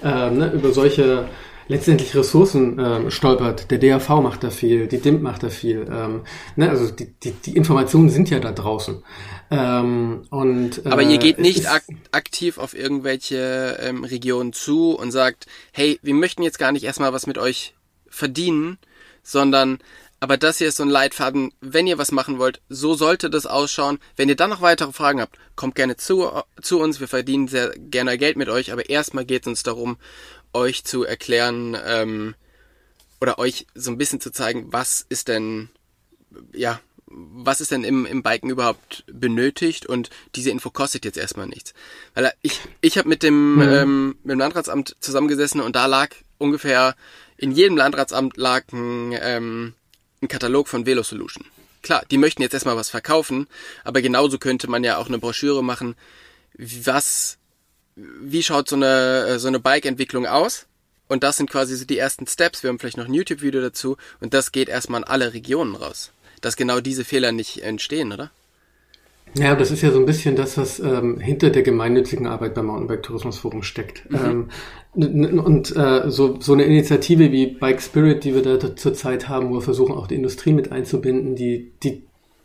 Ähm, 0.05 0.39
ne? 0.39 0.53
Über 0.53 0.71
solche 0.73 1.27
letztendlich 1.73 2.15
Ressourcen 2.15 2.79
ähm, 2.79 3.11
stolpert. 3.11 3.71
Der 3.71 3.79
DAV 3.79 4.21
macht 4.21 4.45
da 4.45 4.51
viel, 4.51 4.89
die 4.89 5.01
DIMP 5.01 5.23
macht 5.23 5.43
da 5.43 5.49
viel. 5.49 5.89
Ähm, 5.91 6.21
ne? 6.55 6.69
Also 6.69 6.91
die, 6.91 7.15
die, 7.25 7.33
die 7.33 7.57
Informationen 7.57 8.11
sind 8.11 8.29
ja 8.29 8.41
da 8.41 8.53
draußen. 8.53 9.03
Ähm, 9.51 10.27
und, 10.29 10.85
äh, 10.85 10.91
Aber 10.91 11.03
ihr 11.03 11.17
geht 11.17 11.39
nicht 11.39 11.67
ak 11.67 11.85
aktiv 12.13 12.59
auf 12.59 12.75
irgendwelche 12.75 13.79
ähm, 13.81 14.05
Regionen 14.05 14.53
zu 14.53 14.91
und 14.91 15.13
sagt, 15.13 15.47
hey, 15.73 15.99
wir 16.03 16.15
möchten 16.15 16.43
jetzt 16.43 16.59
gar 16.59 16.73
nicht 16.73 16.85
erstmal 16.85 17.15
was 17.15 17.27
mit 17.27 17.39
euch 17.39 17.75
verdienen, 18.07 18.77
sondern 19.23 19.79
aber 20.21 20.37
das 20.37 20.59
hier 20.59 20.69
ist 20.69 20.77
so 20.77 20.85
ein 20.85 20.89
Leitfaden, 20.89 21.53
wenn 21.61 21.89
ihr 21.89 21.99
was 21.99 22.13
machen 22.13 22.39
wollt, 22.39 22.61
so 22.69 22.95
sollte 22.95 23.29
das 23.29 23.45
ausschauen. 23.45 23.99
Wenn 24.15 24.29
ihr 24.29 24.37
dann 24.37 24.51
noch 24.51 24.61
weitere 24.61 24.93
Fragen 24.93 25.21
habt, 25.21 25.37
kommt 25.57 25.75
gerne 25.75 25.97
zu, 25.97 26.31
zu 26.61 26.79
uns, 26.79 27.01
wir 27.01 27.09
verdienen 27.09 27.49
sehr 27.49 27.71
gerne 27.77 28.17
Geld 28.17 28.37
mit 28.37 28.49
euch, 28.49 28.73
aber 28.73 28.89
erstmal 28.89 29.25
geht 29.25 29.43
es 29.43 29.49
uns 29.49 29.63
darum, 29.65 29.97
euch 30.53 30.85
zu 30.85 31.05
erklären 31.05 31.77
ähm, 31.85 32.35
oder 33.21 33.39
euch 33.39 33.67
so 33.75 33.91
ein 33.91 33.99
bisschen 33.99 34.21
zu 34.21 34.31
zeigen, 34.31 34.73
was 34.73 35.07
ist 35.09 35.29
denn, 35.29 35.69
ja, 36.53 36.81
was 37.07 37.61
ist 37.61 37.71
denn 37.71 37.85
im, 37.85 38.07
im 38.07 38.23
Biken 38.23 38.51
überhaupt 38.51 39.05
benötigt 39.07 39.87
und 39.87 40.11
diese 40.35 40.51
Info 40.51 40.71
kostet 40.71 41.05
jetzt 41.05 41.19
erstmal 41.19 41.47
nichts. 41.47 41.75
Weil 42.15 42.33
ich, 42.43 42.61
ich 42.81 42.99
habe 42.99 43.09
mit 43.09 43.23
dem, 43.23 43.57
mhm. 43.57 43.63
ähm, 43.63 44.09
mit 44.23 44.33
dem 44.33 44.39
Landratsamt 44.39 44.97
zusammengesessen 45.01 45.61
und 45.61 45.77
da 45.77 45.87
lag 45.87 46.11
ungefähr, 46.39 46.97
in 47.37 47.53
jedem 47.53 47.77
Landratsamt 47.77 48.37
lag 48.37 48.65
ein, 48.73 49.17
ähm, 49.21 49.75
ein 50.21 50.29
Katalog 50.29 50.69
von 50.69 50.87
Velo 50.87 51.03
Solution. 51.03 51.45
Klar, 51.83 52.05
die 52.11 52.19
möchten 52.19 52.43
jetzt 52.43 52.55
erstmal 52.55 52.77
was 52.77 52.91
verkaufen, 52.91 53.49
aber 53.85 54.03
genauso 54.03 54.39
könnte 54.39 54.69
man 54.69 54.85
ja 54.85 54.97
auch 54.99 55.09
eine 55.09 55.19
Broschüre 55.19 55.65
machen, 55.65 55.97
was, 56.55 57.39
wie 57.97 58.43
schaut 58.43 58.69
so 58.69 58.77
eine, 58.77 59.39
so 59.39 59.49
eine 59.49 59.61
Bike-Entwicklung 59.61 60.27
aus? 60.27 60.67
Und 61.09 61.23
das 61.25 61.37
sind 61.37 61.51
quasi 61.51 61.77
so 61.77 61.85
die 61.85 61.99
ersten 61.99 62.27
Steps. 62.27 62.63
Wir 62.63 62.69
haben 62.69 62.79
vielleicht 62.79 62.97
noch 62.97 63.07
ein 63.07 63.15
YouTube-Video 63.15 63.61
dazu 63.61 63.97
und 64.21 64.33
das 64.33 64.53
geht 64.53 64.69
erstmal 64.69 65.03
an 65.03 65.09
alle 65.09 65.35
Regionen 65.35 65.75
raus 65.75 66.13
dass 66.43 66.57
genau 66.57 66.81
diese 66.81 67.05
Fehler 67.05 67.33
nicht 67.33 67.63
entstehen, 67.63 68.13
oder? 68.13 68.31
Ja, 69.35 69.55
das 69.55 69.71
ist 69.71 69.81
ja 69.81 69.91
so 69.91 69.99
ein 69.99 70.05
bisschen 70.05 70.37
das, 70.37 70.59
was 70.59 70.79
ähm, 70.79 71.19
hinter 71.19 71.49
der 71.49 71.63
gemeinnützigen 71.63 72.27
Arbeit 72.27 72.55
beim 72.55 72.67
Mountainbike 72.67 73.03
Tourismus 73.03 73.39
Forum 73.39 73.63
steckt. 73.63 74.11
Mhm. 74.11 74.49
Ähm, 74.95 75.39
und 75.39 75.75
äh, 75.75 76.11
so, 76.11 76.39
so 76.39 76.53
eine 76.53 76.65
Initiative 76.65 77.33
wie 77.33 77.47
Bike 77.47 77.81
Spirit, 77.81 78.25
die 78.25 78.35
wir 78.35 78.43
da 78.43 78.77
zurzeit 78.77 79.31
haben, 79.31 79.49
wo 79.49 79.55
wir 79.55 79.63
versuchen 79.63 79.95
auch 79.95 80.07
die 80.07 80.17
Industrie 80.17 80.53
mit 80.53 80.71
einzubinden, 80.71 81.35
die, 81.35 81.73
die 81.83 82.03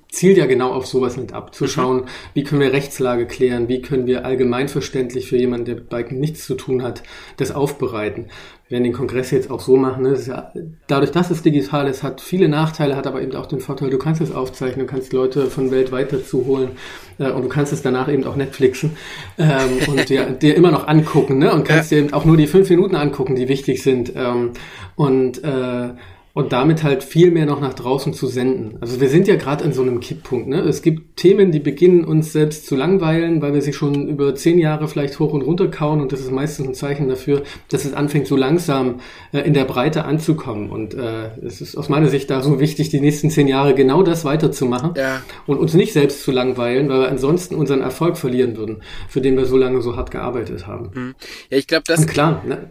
zielt 0.09 0.37
ja 0.37 0.45
genau 0.45 0.71
auf 0.71 0.85
sowas 0.85 1.17
mit 1.17 1.33
ab, 1.33 1.53
zu 1.53 1.67
schauen, 1.67 1.97
mhm. 1.97 2.05
wie 2.33 2.43
können 2.43 2.61
wir 2.61 2.73
Rechtslage 2.73 3.25
klären, 3.27 3.67
wie 3.67 3.81
können 3.81 4.07
wir 4.07 4.25
allgemeinverständlich 4.25 5.27
für 5.27 5.37
jemanden, 5.37 5.65
der 5.65 5.75
mit 5.75 5.89
Biken 5.89 6.19
nichts 6.19 6.45
zu 6.45 6.55
tun 6.55 6.83
hat, 6.83 7.03
das 7.37 7.51
aufbereiten. 7.51 8.27
Wir 8.67 8.75
werden 8.75 8.83
den 8.83 8.93
Kongress 8.93 9.31
jetzt 9.31 9.49
auch 9.49 9.61
so 9.61 9.77
machen. 9.77 10.03
Ne? 10.03 10.19
Ja, 10.27 10.51
dadurch, 10.87 11.11
dass 11.11 11.31
es 11.31 11.41
digital 11.41 11.87
ist, 11.87 12.03
hat 12.03 12.19
viele 12.19 12.49
Nachteile, 12.49 12.97
hat 12.97 13.07
aber 13.07 13.21
eben 13.21 13.33
auch 13.35 13.45
den 13.45 13.61
Vorteil, 13.61 13.89
du 13.89 13.97
kannst 13.97 14.19
es 14.19 14.33
aufzeichnen, 14.33 14.85
du 14.85 14.91
kannst 14.91 15.13
Leute 15.13 15.45
von 15.45 15.71
weltweit 15.71 16.11
dazu 16.11 16.45
holen 16.45 16.71
äh, 17.17 17.31
und 17.31 17.43
du 17.43 17.49
kannst 17.49 17.71
es 17.71 17.81
danach 17.81 18.11
eben 18.11 18.25
auch 18.25 18.35
Netflixen 18.35 18.97
ähm, 19.37 19.69
und 19.87 20.09
dir, 20.09 20.25
dir 20.31 20.55
immer 20.55 20.71
noch 20.71 20.87
angucken 20.87 21.37
ne? 21.37 21.53
und 21.53 21.65
kannst 21.65 21.91
ja. 21.91 21.97
dir 21.97 22.03
eben 22.05 22.13
auch 22.13 22.25
nur 22.25 22.35
die 22.35 22.47
fünf 22.47 22.69
Minuten 22.69 22.95
angucken, 22.95 23.35
die 23.35 23.47
wichtig 23.47 23.83
sind. 23.83 24.11
Ähm, 24.15 24.51
und 24.95 25.43
äh, 25.43 25.89
und 26.37 26.53
damit 26.53 26.83
halt 26.83 27.03
viel 27.03 27.31
mehr 27.31 27.47
noch 27.47 27.59
nach 27.61 27.73
draußen 27.73 28.13
zu 28.13 28.27
senden. 28.27 28.77
Also 28.79 29.01
wir 29.01 29.09
sind 29.09 29.27
ja 29.27 29.37
gerade 29.37 29.65
an 29.65 29.73
so 29.73 29.81
einem 29.81 29.99
Kipppunkt. 29.99 30.47
Ne? 30.47 30.59
Es 30.59 30.83
gibt 30.83 31.17
Themen, 31.17 31.51
die 31.51 31.59
beginnen 31.59 32.05
uns 32.05 32.31
selbst 32.31 32.67
zu 32.67 32.75
langweilen, 32.75 33.41
weil 33.41 33.55
wir 33.55 33.63
sie 33.63 33.73
schon 33.73 34.07
über 34.07 34.35
zehn 34.35 34.59
Jahre 34.59 34.87
vielleicht 34.87 35.17
hoch 35.17 35.33
und 35.33 35.41
runter 35.41 35.67
kauen 35.67 35.99
und 35.99 36.11
das 36.11 36.19
ist 36.19 36.31
meistens 36.31 36.67
ein 36.67 36.73
Zeichen 36.75 37.09
dafür, 37.09 37.41
dass 37.69 37.85
es 37.85 37.93
anfängt 37.95 38.27
so 38.27 38.35
langsam 38.35 38.99
äh, 39.31 39.39
in 39.39 39.55
der 39.55 39.65
Breite 39.65 40.05
anzukommen. 40.05 40.69
Und 40.69 40.93
äh, 40.93 41.31
es 41.43 41.59
ist 41.59 41.75
aus 41.75 41.89
meiner 41.89 42.07
Sicht 42.07 42.29
da 42.29 42.43
so 42.43 42.59
wichtig, 42.59 42.89
die 42.89 43.01
nächsten 43.01 43.31
zehn 43.31 43.47
Jahre 43.47 43.73
genau 43.73 44.03
das 44.03 44.23
weiterzumachen 44.23 44.91
ja. 44.95 45.23
und 45.47 45.57
uns 45.57 45.73
nicht 45.73 45.91
selbst 45.91 46.21
zu 46.21 46.31
langweilen, 46.31 46.87
weil 46.87 46.99
wir 46.99 47.09
ansonsten 47.09 47.55
unseren 47.55 47.81
Erfolg 47.81 48.15
verlieren 48.15 48.57
würden, 48.57 48.83
für 49.09 49.21
den 49.21 49.37
wir 49.37 49.47
so 49.47 49.57
lange 49.57 49.81
so 49.81 49.95
hart 49.95 50.11
gearbeitet 50.11 50.67
haben. 50.67 50.91
Mhm. 50.93 51.15
Ja, 51.49 51.57
ich 51.57 51.65
glaube, 51.65 51.85
das... 51.87 52.01
Und 52.01 52.07
klar, 52.09 52.43
ne? 52.45 52.69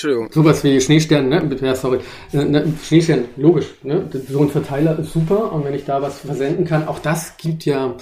Entschuldigung. 0.00 0.32
Sowas 0.32 0.64
wie 0.64 0.80
Schneestern, 0.80 1.28
ne? 1.28 1.58
Ja, 1.60 1.74
sorry. 1.74 2.00
Äh, 2.32 2.44
ne, 2.44 2.72
Schneestern, 2.82 3.26
logisch. 3.36 3.66
Ne? 3.82 4.08
So 4.28 4.40
ein 4.40 4.48
Verteiler 4.48 4.98
ist 4.98 5.12
super 5.12 5.52
und 5.52 5.64
wenn 5.64 5.74
ich 5.74 5.84
da 5.84 6.00
was 6.00 6.20
versenden 6.20 6.64
kann, 6.64 6.88
auch 6.88 6.98
das 7.00 7.36
gibt 7.36 7.66
ja 7.66 7.96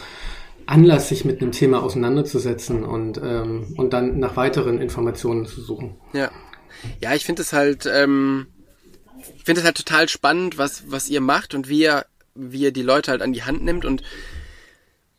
Anlass, 0.66 1.08
sich 1.08 1.24
mit 1.24 1.42
einem 1.42 1.50
Thema 1.50 1.82
auseinanderzusetzen 1.82 2.84
und, 2.84 3.18
ähm, 3.18 3.74
und 3.76 3.92
dann 3.92 4.20
nach 4.20 4.36
weiteren 4.36 4.80
Informationen 4.80 5.46
zu 5.46 5.60
suchen. 5.60 5.96
Ja. 6.12 6.30
Ja, 7.00 7.14
ich 7.14 7.24
finde 7.24 7.42
es 7.42 7.52
halt, 7.52 7.88
ähm, 7.92 8.46
finde 9.44 9.62
es 9.62 9.64
halt 9.64 9.76
total 9.76 10.08
spannend, 10.08 10.56
was, 10.56 10.84
was 10.88 11.08
ihr 11.08 11.20
macht 11.20 11.54
und 11.54 11.68
wie 11.68 11.80
ihr, 11.80 12.06
wie 12.36 12.60
ihr 12.60 12.72
die 12.72 12.82
Leute 12.82 13.10
halt 13.10 13.22
an 13.22 13.32
die 13.32 13.42
Hand 13.42 13.64
nimmt 13.64 13.84
und 13.84 14.02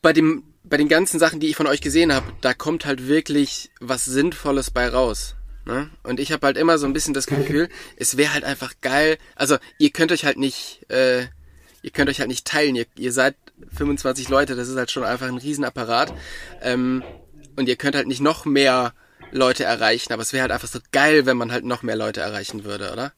bei 0.01 0.13
dem, 0.13 0.43
bei 0.63 0.77
den 0.77 0.87
ganzen 0.87 1.19
Sachen, 1.19 1.41
die 1.41 1.47
ich 1.47 1.57
von 1.57 1.67
euch 1.67 1.81
gesehen 1.81 2.13
habe, 2.13 2.27
da 2.39 2.53
kommt 2.53 2.85
halt 2.85 3.07
wirklich 3.07 3.69
was 3.81 4.05
Sinnvolles 4.05 4.71
bei 4.71 4.87
raus. 4.87 5.35
Ne? 5.69 5.87
Und 6.01 6.19
ich 6.19 6.31
habe 6.31 6.47
halt 6.47 6.57
immer 6.57 6.79
so 6.79 6.87
ein 6.87 6.93
bisschen 6.93 7.13
das 7.13 7.27
Gefühl, 7.27 7.69
es 7.95 8.17
wäre 8.17 8.33
halt 8.33 8.43
einfach 8.43 8.73
geil. 8.81 9.19
Also 9.35 9.57
ihr 9.77 9.91
könnt 9.91 10.11
euch 10.11 10.25
halt 10.25 10.37
nicht, 10.37 10.89
äh, 10.89 11.21
ihr 11.83 11.91
könnt 11.93 12.09
euch 12.09 12.19
halt 12.19 12.29
nicht 12.29 12.45
teilen. 12.45 12.75
Ihr, 12.75 12.87
ihr 12.97 13.11
seid 13.11 13.35
25 13.71 14.29
Leute, 14.29 14.55
das 14.55 14.67
ist 14.67 14.77
halt 14.77 14.89
schon 14.89 15.03
einfach 15.03 15.27
ein 15.27 15.37
Riesenapparat. 15.37 16.11
Ähm, 16.63 17.03
und 17.55 17.69
ihr 17.69 17.75
könnt 17.75 17.95
halt 17.95 18.07
nicht 18.07 18.21
noch 18.21 18.45
mehr 18.45 18.93
Leute 19.31 19.63
erreichen, 19.63 20.11
aber 20.11 20.23
es 20.23 20.33
wäre 20.33 20.41
halt 20.41 20.51
einfach 20.51 20.67
so 20.67 20.79
geil, 20.91 21.27
wenn 21.27 21.37
man 21.37 21.51
halt 21.51 21.65
noch 21.65 21.83
mehr 21.83 21.95
Leute 21.95 22.21
erreichen 22.21 22.63
würde, 22.63 22.91
oder? 22.91 23.13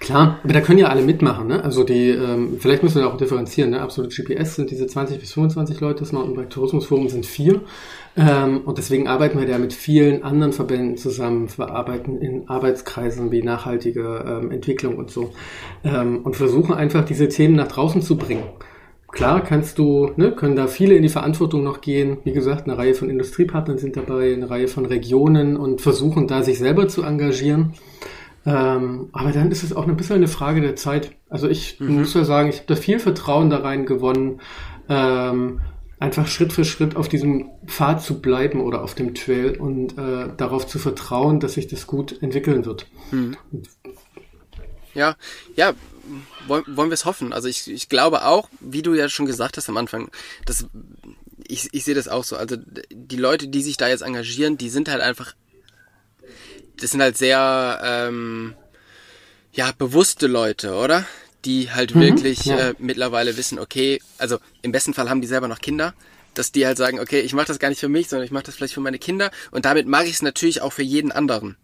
Klar, 0.00 0.40
aber 0.42 0.52
da 0.52 0.60
können 0.60 0.78
ja 0.78 0.88
alle 0.88 1.02
mitmachen, 1.02 1.46
ne? 1.46 1.62
Also 1.62 1.84
die, 1.84 2.10
ähm, 2.10 2.58
vielleicht 2.60 2.82
müssen 2.82 3.00
wir 3.00 3.08
auch 3.08 3.16
differenzieren, 3.16 3.70
ne? 3.70 3.80
Absolut 3.82 4.14
GPS 4.14 4.56
sind 4.56 4.70
diese 4.70 4.86
20 4.86 5.20
bis 5.20 5.32
25 5.32 5.80
Leute, 5.80 6.00
das 6.00 6.12
Mountainbike 6.12 6.50
Tourismusforum 6.50 7.08
sind 7.08 7.26
vier. 7.26 7.60
Ähm, 8.16 8.62
und 8.64 8.78
deswegen 8.78 9.08
arbeiten 9.08 9.38
wir 9.38 9.46
da 9.46 9.58
mit 9.58 9.72
vielen 9.72 10.22
anderen 10.22 10.52
Verbänden 10.52 10.96
zusammen. 10.96 11.48
Wir 11.56 11.70
arbeiten 11.70 12.18
in 12.18 12.48
Arbeitskreisen 12.48 13.32
wie 13.32 13.42
nachhaltige 13.42 14.24
ähm, 14.26 14.50
Entwicklung 14.50 14.96
und 14.96 15.10
so. 15.10 15.32
Ähm, 15.82 16.20
und 16.22 16.36
versuchen 16.36 16.74
einfach 16.74 17.04
diese 17.04 17.28
Themen 17.28 17.56
nach 17.56 17.68
draußen 17.68 18.02
zu 18.02 18.16
bringen. 18.16 18.44
Klar 19.14 19.42
kannst 19.42 19.78
du, 19.78 20.10
ne, 20.16 20.32
können 20.32 20.56
da 20.56 20.66
viele 20.66 20.96
in 20.96 21.02
die 21.02 21.08
Verantwortung 21.08 21.62
noch 21.62 21.80
gehen. 21.80 22.18
Wie 22.24 22.32
gesagt, 22.32 22.64
eine 22.64 22.76
Reihe 22.76 22.94
von 22.94 23.10
Industriepartnern 23.10 23.78
sind 23.78 23.96
dabei, 23.96 24.32
eine 24.32 24.50
Reihe 24.50 24.66
von 24.66 24.86
Regionen 24.86 25.56
und 25.56 25.80
versuchen 25.80 26.26
da 26.26 26.42
sich 26.42 26.58
selber 26.58 26.88
zu 26.88 27.02
engagieren. 27.02 27.74
Ähm, 28.46 29.08
aber 29.12 29.30
dann 29.30 29.50
ist 29.50 29.62
es 29.62 29.74
auch 29.74 29.86
ein 29.86 29.96
bisschen 29.96 30.16
eine 30.16 30.28
Frage 30.28 30.60
der 30.60 30.76
Zeit. 30.76 31.12
Also 31.30 31.48
ich 31.48 31.78
mhm. 31.80 32.00
muss 32.00 32.14
ja 32.14 32.24
sagen, 32.24 32.48
ich 32.48 32.56
habe 32.56 32.66
da 32.66 32.74
viel 32.74 32.98
Vertrauen 32.98 33.50
da 33.50 33.58
rein 33.58 33.86
gewonnen, 33.86 34.40
ähm, 34.88 35.60
einfach 35.98 36.26
Schritt 36.26 36.52
für 36.52 36.64
Schritt 36.64 36.96
auf 36.96 37.08
diesem 37.08 37.50
Pfad 37.66 38.02
zu 38.02 38.20
bleiben 38.20 38.60
oder 38.60 38.82
auf 38.82 38.94
dem 38.94 39.14
Trail 39.14 39.56
und 39.58 39.96
äh, 39.98 40.28
darauf 40.36 40.66
zu 40.66 40.78
vertrauen, 40.78 41.40
dass 41.40 41.54
sich 41.54 41.66
das 41.66 41.86
gut 41.86 42.20
entwickeln 42.22 42.64
wird. 42.64 42.86
Mhm. 43.10 43.36
Ja, 44.94 45.16
ja, 45.56 45.72
wollen, 46.46 46.64
wollen 46.68 46.90
wir 46.90 46.94
es 46.94 47.04
hoffen. 47.04 47.32
Also 47.32 47.48
ich, 47.48 47.70
ich 47.70 47.88
glaube 47.88 48.24
auch, 48.26 48.48
wie 48.60 48.82
du 48.82 48.94
ja 48.94 49.08
schon 49.08 49.26
gesagt 49.26 49.56
hast 49.56 49.68
am 49.68 49.76
Anfang, 49.76 50.10
dass 50.46 50.66
ich, 51.46 51.68
ich 51.72 51.84
sehe 51.84 51.94
das 51.94 52.08
auch 52.08 52.24
so. 52.24 52.36
Also 52.36 52.56
die 52.92 53.16
Leute, 53.16 53.48
die 53.48 53.62
sich 53.62 53.76
da 53.76 53.88
jetzt 53.88 54.02
engagieren, 54.02 54.56
die 54.56 54.68
sind 54.68 54.88
halt 54.88 55.00
einfach 55.00 55.34
das 56.76 56.90
sind 56.90 57.00
halt 57.00 57.16
sehr 57.16 57.80
ähm, 57.84 58.54
ja 59.52 59.70
bewusste 59.76 60.26
Leute, 60.26 60.74
oder? 60.74 61.06
Die 61.44 61.70
halt 61.70 61.94
mhm, 61.94 62.00
wirklich 62.00 62.44
ja. 62.44 62.70
äh, 62.70 62.74
mittlerweile 62.78 63.36
wissen, 63.36 63.58
okay, 63.58 64.00
also 64.18 64.38
im 64.62 64.72
besten 64.72 64.94
Fall 64.94 65.10
haben 65.10 65.20
die 65.20 65.26
selber 65.26 65.48
noch 65.48 65.60
Kinder, 65.60 65.94
dass 66.34 66.52
die 66.52 66.66
halt 66.66 66.78
sagen, 66.78 67.00
okay, 67.00 67.20
ich 67.20 67.34
mache 67.34 67.46
das 67.46 67.58
gar 67.58 67.68
nicht 67.68 67.80
für 67.80 67.88
mich, 67.88 68.08
sondern 68.08 68.24
ich 68.24 68.32
mache 68.32 68.44
das 68.44 68.54
vielleicht 68.54 68.74
für 68.74 68.80
meine 68.80 68.98
Kinder 68.98 69.30
und 69.50 69.64
damit 69.64 69.86
mache 69.86 70.04
ich 70.04 70.14
es 70.14 70.22
natürlich 70.22 70.62
auch 70.62 70.72
für 70.72 70.82
jeden 70.82 71.12
anderen. 71.12 71.56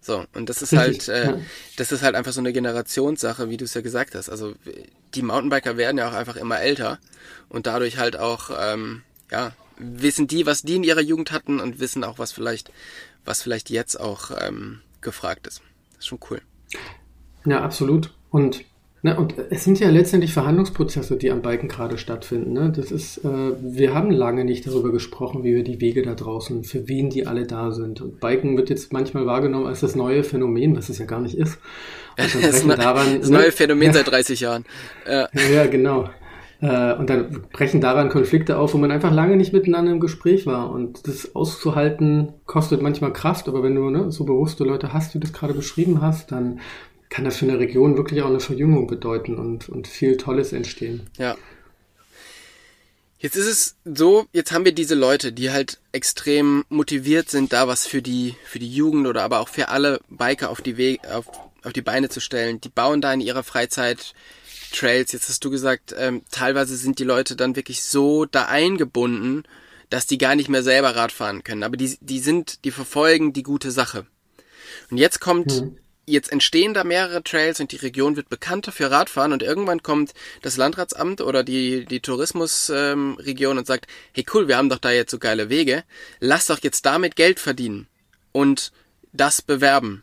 So, 0.00 0.24
und 0.34 0.48
das 0.48 0.62
ist 0.62 0.72
halt, 0.74 1.08
äh, 1.08 1.34
das 1.76 1.90
ist 1.90 2.02
halt 2.02 2.14
einfach 2.14 2.32
so 2.32 2.40
eine 2.40 2.52
Generationssache, 2.52 3.50
wie 3.50 3.56
du 3.56 3.64
es 3.64 3.74
ja 3.74 3.80
gesagt 3.80 4.14
hast. 4.14 4.28
Also 4.30 4.54
die 5.14 5.22
Mountainbiker 5.22 5.76
werden 5.76 5.98
ja 5.98 6.08
auch 6.08 6.14
einfach 6.14 6.36
immer 6.36 6.60
älter 6.60 6.98
und 7.48 7.66
dadurch 7.66 7.98
halt 7.98 8.16
auch, 8.16 8.50
ähm, 8.58 9.02
ja, 9.30 9.52
wissen 9.76 10.28
die, 10.28 10.46
was 10.46 10.62
die 10.62 10.76
in 10.76 10.84
ihrer 10.84 11.00
Jugend 11.00 11.32
hatten 11.32 11.60
und 11.60 11.80
wissen 11.80 12.04
auch, 12.04 12.18
was 12.18 12.32
vielleicht 12.32 12.70
was 13.28 13.42
vielleicht 13.42 13.70
jetzt 13.70 14.00
auch 14.00 14.30
ähm, 14.40 14.80
gefragt 15.00 15.46
ist. 15.46 15.60
Das 15.90 16.00
ist 16.00 16.06
schon 16.06 16.18
cool. 16.30 16.40
Ja, 17.44 17.62
absolut. 17.62 18.12
Und, 18.30 18.64
ne, 19.02 19.16
und 19.16 19.34
es 19.50 19.64
sind 19.64 19.80
ja 19.80 19.90
letztendlich 19.90 20.32
Verhandlungsprozesse, 20.32 21.16
die 21.16 21.30
am 21.30 21.42
Balken 21.42 21.68
gerade 21.68 21.98
stattfinden. 21.98 22.52
Ne? 22.52 22.72
Das 22.74 22.90
ist, 22.90 23.18
äh, 23.18 23.28
wir 23.60 23.94
haben 23.94 24.10
lange 24.10 24.44
nicht 24.44 24.66
darüber 24.66 24.92
gesprochen, 24.92 25.44
wie 25.44 25.54
wir 25.54 25.64
die 25.64 25.80
Wege 25.80 26.02
da 26.02 26.14
draußen, 26.14 26.64
für 26.64 26.88
wen 26.88 27.10
die 27.10 27.26
alle 27.26 27.46
da 27.46 27.72
sind. 27.72 28.00
Und 28.00 28.20
Biken 28.20 28.56
wird 28.56 28.70
jetzt 28.70 28.92
manchmal 28.92 29.26
wahrgenommen 29.26 29.66
als 29.66 29.80
das 29.80 29.94
neue 29.94 30.24
Phänomen, 30.24 30.76
was 30.76 30.88
es 30.88 30.98
ja 30.98 31.06
gar 31.06 31.20
nicht 31.20 31.36
ist. 31.36 31.58
das, 32.16 32.38
das, 32.40 32.66
daran, 32.66 33.20
das 33.20 33.30
ne? 33.30 33.38
neue 33.38 33.52
Phänomen 33.52 33.92
seit 33.92 34.08
30 34.08 34.40
Jahren. 34.40 34.64
Ja, 35.08 35.28
ja 35.52 35.66
genau. 35.66 36.08
Äh, 36.60 36.94
und 36.94 37.08
dann 37.08 37.44
brechen 37.52 37.80
daran 37.80 38.08
Konflikte 38.08 38.58
auf, 38.58 38.74
wo 38.74 38.78
man 38.78 38.90
einfach 38.90 39.12
lange 39.12 39.36
nicht 39.36 39.52
miteinander 39.52 39.92
im 39.92 40.00
Gespräch 40.00 40.46
war. 40.46 40.70
Und 40.70 41.06
das 41.06 41.36
auszuhalten 41.36 42.32
kostet 42.46 42.82
manchmal 42.82 43.12
Kraft, 43.12 43.48
aber 43.48 43.62
wenn 43.62 43.76
du 43.76 43.90
ne, 43.90 44.10
so 44.10 44.24
bewusste 44.24 44.64
Leute 44.64 44.92
hast, 44.92 45.14
wie 45.14 45.20
du 45.20 45.26
das 45.26 45.32
gerade 45.32 45.54
beschrieben 45.54 46.02
hast, 46.02 46.32
dann 46.32 46.58
kann 47.08 47.24
das 47.24 47.38
für 47.38 47.46
eine 47.46 47.58
Region 47.58 47.96
wirklich 47.96 48.22
auch 48.22 48.28
eine 48.28 48.40
Verjüngung 48.40 48.86
bedeuten 48.86 49.36
und, 49.36 49.68
und 49.68 49.88
viel 49.88 50.16
Tolles 50.16 50.52
entstehen. 50.52 51.08
Ja. 51.16 51.36
Jetzt 53.20 53.36
ist 53.36 53.46
es 53.46 53.76
so, 53.84 54.26
jetzt 54.32 54.52
haben 54.52 54.64
wir 54.64 54.72
diese 54.72 54.94
Leute, 54.94 55.32
die 55.32 55.50
halt 55.50 55.80
extrem 55.90 56.64
motiviert 56.68 57.30
sind, 57.30 57.52
da 57.52 57.66
was 57.66 57.86
für 57.86 58.00
die, 58.00 58.36
für 58.44 58.60
die 58.60 58.72
Jugend 58.72 59.08
oder 59.08 59.24
aber 59.24 59.40
auch 59.40 59.48
für 59.48 59.70
alle 59.70 60.00
Biker 60.08 60.50
auf 60.50 60.60
die 60.60 60.76
Wege, 60.76 61.12
auf, 61.12 61.26
auf 61.64 61.72
die 61.72 61.82
Beine 61.82 62.10
zu 62.10 62.20
stellen. 62.20 62.60
Die 62.60 62.68
bauen 62.68 63.00
da 63.00 63.12
in 63.12 63.20
ihrer 63.20 63.42
Freizeit 63.42 64.14
Trails. 64.72 65.12
Jetzt 65.12 65.28
hast 65.28 65.44
du 65.44 65.50
gesagt, 65.50 65.94
ähm, 65.98 66.22
teilweise 66.30 66.76
sind 66.76 67.00
die 67.00 67.04
Leute 67.04 67.34
dann 67.34 67.56
wirklich 67.56 67.82
so 67.82 68.24
da 68.24 68.44
eingebunden, 68.46 69.44
dass 69.90 70.06
die 70.06 70.18
gar 70.18 70.36
nicht 70.36 70.48
mehr 70.48 70.62
selber 70.62 70.94
Rad 70.94 71.10
fahren 71.10 71.42
können. 71.42 71.62
Aber 71.62 71.76
die, 71.76 71.96
die 72.00 72.20
sind, 72.20 72.64
die 72.64 72.70
verfolgen 72.70 73.32
die 73.32 73.42
gute 73.42 73.70
Sache. 73.70 74.06
Und 74.90 74.98
jetzt 74.98 75.20
kommt, 75.20 75.60
mhm. 75.60 75.78
Jetzt 76.08 76.32
entstehen 76.32 76.74
da 76.74 76.84
mehrere 76.84 77.22
Trails 77.22 77.60
und 77.60 77.72
die 77.72 77.76
Region 77.76 78.16
wird 78.16 78.28
bekannter 78.28 78.72
für 78.72 78.90
Radfahren 78.90 79.32
und 79.32 79.42
irgendwann 79.42 79.82
kommt 79.82 80.14
das 80.42 80.56
Landratsamt 80.56 81.20
oder 81.20 81.44
die, 81.44 81.84
die 81.84 82.00
Tourismusregion 82.00 83.52
ähm, 83.52 83.58
und 83.58 83.66
sagt, 83.66 83.86
hey 84.12 84.24
cool, 84.32 84.48
wir 84.48 84.56
haben 84.56 84.68
doch 84.68 84.78
da 84.78 84.90
jetzt 84.90 85.10
so 85.10 85.18
geile 85.18 85.48
Wege, 85.48 85.84
lass 86.20 86.46
doch 86.46 86.60
jetzt 86.62 86.86
damit 86.86 87.16
Geld 87.16 87.40
verdienen 87.40 87.86
und 88.32 88.72
das 89.12 89.42
bewerben. 89.42 90.02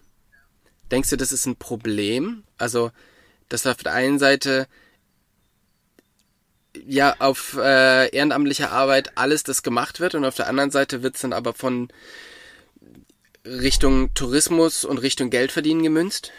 Denkst 0.91 1.09
du, 1.09 1.17
das 1.17 1.31
ist 1.31 1.45
ein 1.45 1.55
Problem? 1.55 2.43
Also, 2.57 2.91
dass 3.49 3.65
auf 3.65 3.77
der 3.77 3.93
einen 3.93 4.19
Seite 4.19 4.67
ja 6.85 7.15
auf 7.19 7.57
äh, 7.57 8.09
ehrenamtlicher 8.09 8.71
Arbeit 8.71 9.17
alles 9.17 9.43
das 9.43 9.63
gemacht 9.63 9.99
wird 9.99 10.15
und 10.15 10.25
auf 10.25 10.35
der 10.35 10.47
anderen 10.47 10.71
Seite 10.71 11.03
wird 11.03 11.15
es 11.15 11.21
dann 11.21 11.33
aber 11.33 11.53
von 11.53 11.89
Richtung 13.45 14.13
Tourismus 14.13 14.85
und 14.85 14.97
Richtung 14.97 15.29
Geldverdienen 15.29 15.83
gemünzt? 15.83 16.31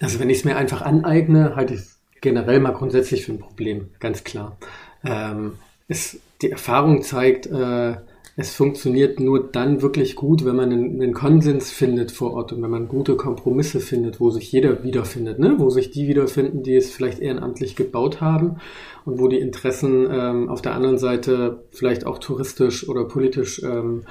Also 0.00 0.18
wenn 0.18 0.30
ich 0.30 0.38
es 0.38 0.44
mir 0.44 0.56
einfach 0.56 0.82
aneigne, 0.82 1.54
halte 1.56 1.74
ich 1.74 1.80
es 1.80 1.98
generell 2.20 2.60
mal 2.60 2.72
grundsätzlich 2.72 3.24
für 3.24 3.32
ein 3.32 3.38
Problem, 3.38 3.90
ganz 4.00 4.24
klar. 4.24 4.56
Ähm, 5.04 5.58
es, 5.88 6.18
die 6.42 6.50
Erfahrung 6.50 7.02
zeigt, 7.02 7.46
äh, 7.46 7.96
es 8.36 8.54
funktioniert 8.54 9.20
nur 9.20 9.50
dann 9.50 9.82
wirklich 9.82 10.14
gut, 10.14 10.44
wenn 10.44 10.56
man 10.56 10.72
einen, 10.72 11.02
einen, 11.02 11.12
Konsens 11.12 11.70
findet 11.70 12.12
vor 12.12 12.32
Ort 12.32 12.52
und 12.52 12.62
wenn 12.62 12.70
man 12.70 12.88
gute 12.88 13.16
Kompromisse 13.16 13.80
findet, 13.80 14.20
wo 14.20 14.30
sich 14.30 14.50
jeder 14.52 14.84
wiederfindet, 14.84 15.38
ne? 15.38 15.56
wo 15.58 15.70
sich 15.70 15.90
die 15.90 16.08
wiederfinden, 16.08 16.62
die 16.62 16.76
es 16.76 16.90
vielleicht 16.90 17.18
ehrenamtlich 17.18 17.76
gebaut 17.76 18.20
haben 18.20 18.56
und 19.04 19.18
wo 19.18 19.28
die 19.28 19.38
Interessen 19.38 20.08
ähm, 20.10 20.48
auf 20.48 20.62
der 20.62 20.74
anderen 20.74 20.98
Seite 20.98 21.64
vielleicht 21.72 22.06
auch 22.06 22.18
touristisch 22.18 22.88
oder 22.88 23.04
politisch 23.04 23.62
ähm, 23.62 24.04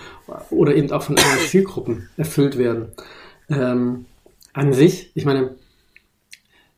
oder 0.49 0.75
eben 0.75 0.91
auch 0.91 1.03
von 1.03 1.17
anderen 1.17 1.39
Zielgruppen 1.47 2.09
erfüllt 2.17 2.57
werden. 2.57 2.89
Ähm, 3.49 4.05
an 4.53 4.73
sich, 4.73 5.11
ich 5.15 5.25
meine, 5.25 5.55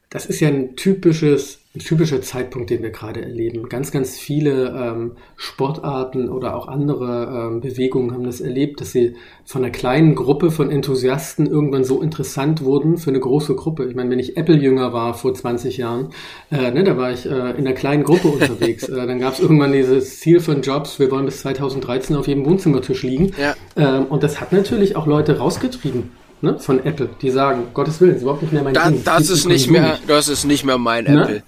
das 0.09 0.25
ist 0.25 0.39
ja 0.41 0.49
ein 0.49 0.75
typisches 0.75 1.60
ein 1.73 1.79
typischer 1.79 2.21
Zeitpunkt, 2.21 2.69
den 2.69 2.83
wir 2.83 2.89
gerade 2.89 3.21
erleben. 3.21 3.69
Ganz, 3.69 3.91
ganz 3.91 4.19
viele 4.19 4.75
ähm, 4.77 5.13
Sportarten 5.37 6.27
oder 6.27 6.57
auch 6.57 6.67
andere 6.67 7.49
ähm, 7.49 7.61
Bewegungen 7.61 8.11
haben 8.11 8.25
das 8.25 8.41
erlebt, 8.41 8.81
dass 8.81 8.91
sie 8.91 9.15
von 9.45 9.63
einer 9.63 9.71
kleinen 9.71 10.15
Gruppe 10.15 10.51
von 10.51 10.69
Enthusiasten 10.69 11.47
irgendwann 11.47 11.85
so 11.85 12.01
interessant 12.01 12.61
wurden 12.61 12.97
für 12.97 13.09
eine 13.09 13.21
große 13.21 13.55
Gruppe. 13.55 13.85
Ich 13.85 13.95
meine, 13.95 14.09
wenn 14.09 14.19
ich 14.19 14.35
Apple-Jünger 14.35 14.91
war 14.91 15.13
vor 15.13 15.33
20 15.33 15.77
Jahren, 15.77 16.09
äh, 16.51 16.71
ne, 16.71 16.83
da 16.83 16.97
war 16.97 17.13
ich 17.13 17.25
äh, 17.25 17.29
in 17.29 17.65
einer 17.65 17.73
kleinen 17.73 18.03
Gruppe 18.03 18.27
unterwegs. 18.27 18.89
äh, 18.89 19.07
dann 19.07 19.19
gab 19.19 19.35
es 19.35 19.39
irgendwann 19.39 19.71
dieses 19.71 20.19
Ziel 20.19 20.41
von 20.41 20.61
Jobs, 20.61 20.99
wir 20.99 21.09
wollen 21.09 21.25
bis 21.25 21.39
2013 21.39 22.17
auf 22.17 22.27
jedem 22.27 22.45
Wohnzimmertisch 22.45 23.03
liegen. 23.03 23.31
Ja. 23.39 23.55
Ähm, 23.77 24.07
und 24.07 24.23
das 24.23 24.41
hat 24.41 24.51
natürlich 24.51 24.97
auch 24.97 25.07
Leute 25.07 25.37
rausgetrieben 25.37 26.20
ne, 26.41 26.59
von 26.59 26.83
Apple, 26.85 27.09
die 27.21 27.29
sagen, 27.29 27.67
Gottes 27.73 28.01
Willen, 28.01 28.15
ist 28.15 28.21
überhaupt 28.21 28.41
nicht 28.41 28.53
mehr 28.53 28.63
mein 28.63 28.73
da, 28.73 28.89
Ding. 28.89 29.03
Das 29.03 29.29
ist 29.29 29.47
nicht 29.47 29.69
mehr, 29.69 29.99
das 30.07 30.27
ist 30.27 30.45
nicht 30.45 30.65
mehr 30.65 30.77
mein 30.77 31.05
ne? 31.05 31.21
Apple. 31.21 31.43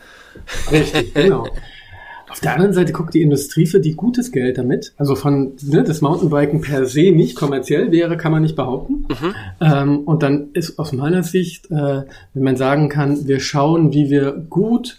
Richtig, 0.71 1.13
genau. 1.13 1.47
Auf 2.29 2.39
der 2.39 2.53
anderen 2.53 2.73
Seite 2.73 2.93
guckt 2.93 3.13
die 3.13 3.21
Industrie 3.21 3.67
für 3.67 3.79
die 3.79 3.93
gutes 3.93 4.31
Geld 4.31 4.57
damit. 4.57 4.93
Also 4.97 5.13
von 5.13 5.53
ne, 5.61 5.83
das 5.83 6.01
Mountainbiken 6.01 6.61
per 6.61 6.87
se 6.87 7.11
nicht 7.11 7.35
kommerziell 7.35 7.91
wäre, 7.91 8.17
kann 8.17 8.31
man 8.31 8.41
nicht 8.41 8.55
behaupten. 8.55 9.05
Mhm. 9.07 9.35
Ähm, 9.61 9.99
und 9.99 10.23
dann 10.23 10.49
ist 10.53 10.79
aus 10.79 10.93
meiner 10.93 11.21
Sicht, 11.21 11.69
äh, 11.69 12.03
wenn 12.33 12.43
man 12.43 12.55
sagen 12.55 12.89
kann, 12.89 13.27
wir 13.27 13.39
schauen, 13.39 13.93
wie 13.93 14.09
wir 14.09 14.31
gut 14.31 14.97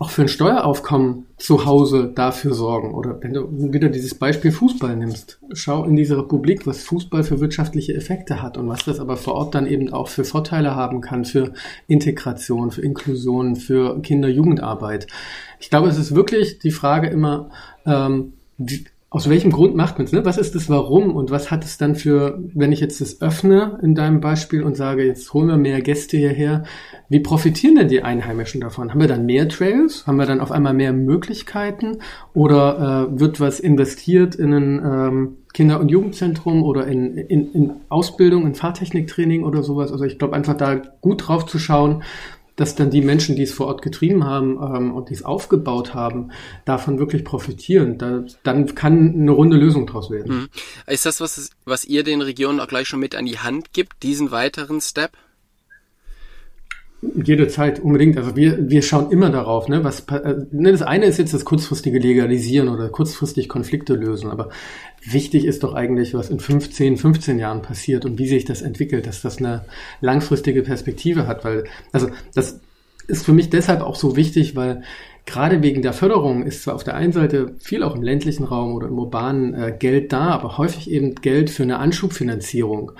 auch 0.00 0.10
für 0.10 0.22
ein 0.22 0.28
Steueraufkommen 0.28 1.26
zu 1.38 1.64
Hause 1.64 2.12
dafür 2.14 2.54
sorgen. 2.54 2.94
Oder 2.94 3.20
wenn 3.20 3.34
du 3.34 3.72
wieder 3.72 3.88
dieses 3.88 4.14
Beispiel 4.14 4.52
Fußball 4.52 4.94
nimmst, 4.96 5.40
schau 5.52 5.84
in 5.84 5.96
diese 5.96 6.16
Republik, 6.16 6.68
was 6.68 6.84
Fußball 6.84 7.24
für 7.24 7.40
wirtschaftliche 7.40 7.94
Effekte 7.94 8.40
hat 8.40 8.56
und 8.56 8.68
was 8.68 8.84
das 8.84 9.00
aber 9.00 9.16
vor 9.16 9.34
Ort 9.34 9.56
dann 9.56 9.66
eben 9.66 9.92
auch 9.92 10.06
für 10.06 10.22
Vorteile 10.22 10.76
haben 10.76 11.00
kann, 11.00 11.24
für 11.24 11.52
Integration, 11.88 12.70
für 12.70 12.82
Inklusion, 12.82 13.56
für 13.56 14.00
Kinder-Jugendarbeit. 14.00 15.08
Ich 15.58 15.68
glaube, 15.68 15.88
es 15.88 15.98
ist 15.98 16.14
wirklich 16.14 16.60
die 16.60 16.70
Frage 16.70 17.08
immer, 17.08 17.50
ähm, 17.84 18.34
aus 19.10 19.30
welchem 19.30 19.50
Grund 19.50 19.74
macht 19.74 19.96
man 19.96 20.04
es? 20.04 20.12
Ne? 20.12 20.26
Was 20.26 20.36
ist 20.36 20.54
das 20.54 20.68
Warum 20.68 21.16
und 21.16 21.30
was 21.30 21.50
hat 21.50 21.64
es 21.64 21.78
dann 21.78 21.94
für, 21.94 22.38
wenn 22.52 22.72
ich 22.72 22.80
jetzt 22.80 23.00
das 23.00 23.22
öffne 23.22 23.78
in 23.82 23.94
deinem 23.94 24.20
Beispiel 24.20 24.62
und 24.62 24.76
sage, 24.76 25.06
jetzt 25.06 25.32
holen 25.32 25.48
wir 25.48 25.56
mehr 25.56 25.80
Gäste 25.80 26.18
hierher, 26.18 26.64
wie 27.08 27.20
profitieren 27.20 27.76
denn 27.76 27.88
die 27.88 28.02
Einheimischen 28.02 28.60
davon? 28.60 28.90
Haben 28.90 29.00
wir 29.00 29.08
dann 29.08 29.24
mehr 29.24 29.48
Trails? 29.48 30.06
Haben 30.06 30.18
wir 30.18 30.26
dann 30.26 30.42
auf 30.42 30.52
einmal 30.52 30.74
mehr 30.74 30.92
Möglichkeiten? 30.92 31.98
Oder 32.34 33.08
äh, 33.08 33.18
wird 33.18 33.40
was 33.40 33.60
investiert 33.60 34.34
in 34.34 34.52
ein 34.52 34.84
ähm, 34.84 35.36
Kinder- 35.54 35.80
und 35.80 35.90
Jugendzentrum 35.90 36.62
oder 36.62 36.86
in, 36.86 37.16
in, 37.16 37.50
in 37.52 37.72
Ausbildung, 37.88 38.46
in 38.46 38.54
Fahrtechniktraining 38.54 39.42
oder 39.42 39.62
sowas? 39.62 39.90
Also 39.90 40.04
ich 40.04 40.18
glaube 40.18 40.36
einfach 40.36 40.54
da 40.54 40.74
gut 41.00 41.26
drauf 41.26 41.46
zu 41.46 41.58
schauen, 41.58 42.02
dass 42.58 42.74
dann 42.74 42.90
die 42.90 43.02
Menschen, 43.02 43.36
die 43.36 43.44
es 43.44 43.52
vor 43.52 43.68
Ort 43.68 43.82
getrieben 43.82 44.24
haben 44.24 44.58
ähm, 44.60 44.92
und 44.92 45.10
die 45.10 45.14
es 45.14 45.24
aufgebaut 45.24 45.94
haben, 45.94 46.32
davon 46.64 46.98
wirklich 46.98 47.24
profitieren. 47.24 47.98
Da, 47.98 48.24
dann 48.42 48.74
kann 48.74 49.14
eine 49.14 49.30
runde 49.30 49.56
Lösung 49.56 49.86
draus 49.86 50.10
werden. 50.10 50.34
Mhm. 50.34 50.48
Ist 50.86 51.06
das, 51.06 51.20
was, 51.20 51.50
was 51.64 51.84
ihr 51.84 52.02
den 52.02 52.20
Regionen 52.20 52.58
auch 52.58 52.66
gleich 52.66 52.88
schon 52.88 52.98
mit 52.98 53.14
an 53.14 53.26
die 53.26 53.38
Hand 53.38 53.72
gibt, 53.72 54.02
diesen 54.02 54.32
weiteren 54.32 54.80
Step? 54.80 55.12
Jederzeit, 57.00 57.78
unbedingt. 57.78 58.16
Also 58.16 58.34
wir, 58.34 58.70
wir 58.70 58.82
schauen 58.82 59.12
immer 59.12 59.30
darauf, 59.30 59.68
ne, 59.68 59.84
was, 59.84 60.00
äh, 60.10 60.34
ne, 60.50 60.72
das 60.72 60.82
eine 60.82 61.06
ist 61.06 61.18
jetzt 61.18 61.32
das 61.32 61.44
kurzfristige 61.44 62.00
Legalisieren 62.00 62.68
oder 62.68 62.88
kurzfristig 62.88 63.48
Konflikte 63.48 63.94
lösen, 63.94 64.30
aber 64.30 64.50
wichtig 65.04 65.44
ist 65.44 65.62
doch 65.62 65.74
eigentlich, 65.74 66.14
was 66.14 66.28
in 66.28 66.40
15, 66.40 66.96
15 66.96 67.38
Jahren 67.38 67.62
passiert 67.62 68.04
und 68.04 68.18
wie 68.18 68.26
sich 68.26 68.44
das 68.44 68.62
entwickelt, 68.62 69.06
dass 69.06 69.22
das 69.22 69.38
eine 69.38 69.64
langfristige 70.00 70.62
Perspektive 70.62 71.28
hat, 71.28 71.44
weil, 71.44 71.64
also, 71.92 72.08
das 72.34 72.60
ist 73.06 73.24
für 73.24 73.32
mich 73.32 73.48
deshalb 73.48 73.80
auch 73.80 73.96
so 73.96 74.16
wichtig, 74.16 74.56
weil 74.56 74.82
gerade 75.24 75.62
wegen 75.62 75.82
der 75.82 75.92
Förderung 75.92 76.44
ist 76.44 76.64
zwar 76.64 76.74
auf 76.74 76.84
der 76.84 76.96
einen 76.96 77.12
Seite 77.12 77.54
viel 77.60 77.84
auch 77.84 77.94
im 77.94 78.02
ländlichen 78.02 78.44
Raum 78.44 78.74
oder 78.74 78.88
im 78.88 78.98
urbanen 78.98 79.54
äh, 79.54 79.76
Geld 79.78 80.12
da, 80.12 80.30
aber 80.30 80.58
häufig 80.58 80.90
eben 80.90 81.14
Geld 81.14 81.48
für 81.48 81.62
eine 81.62 81.78
Anschubfinanzierung. 81.78 82.92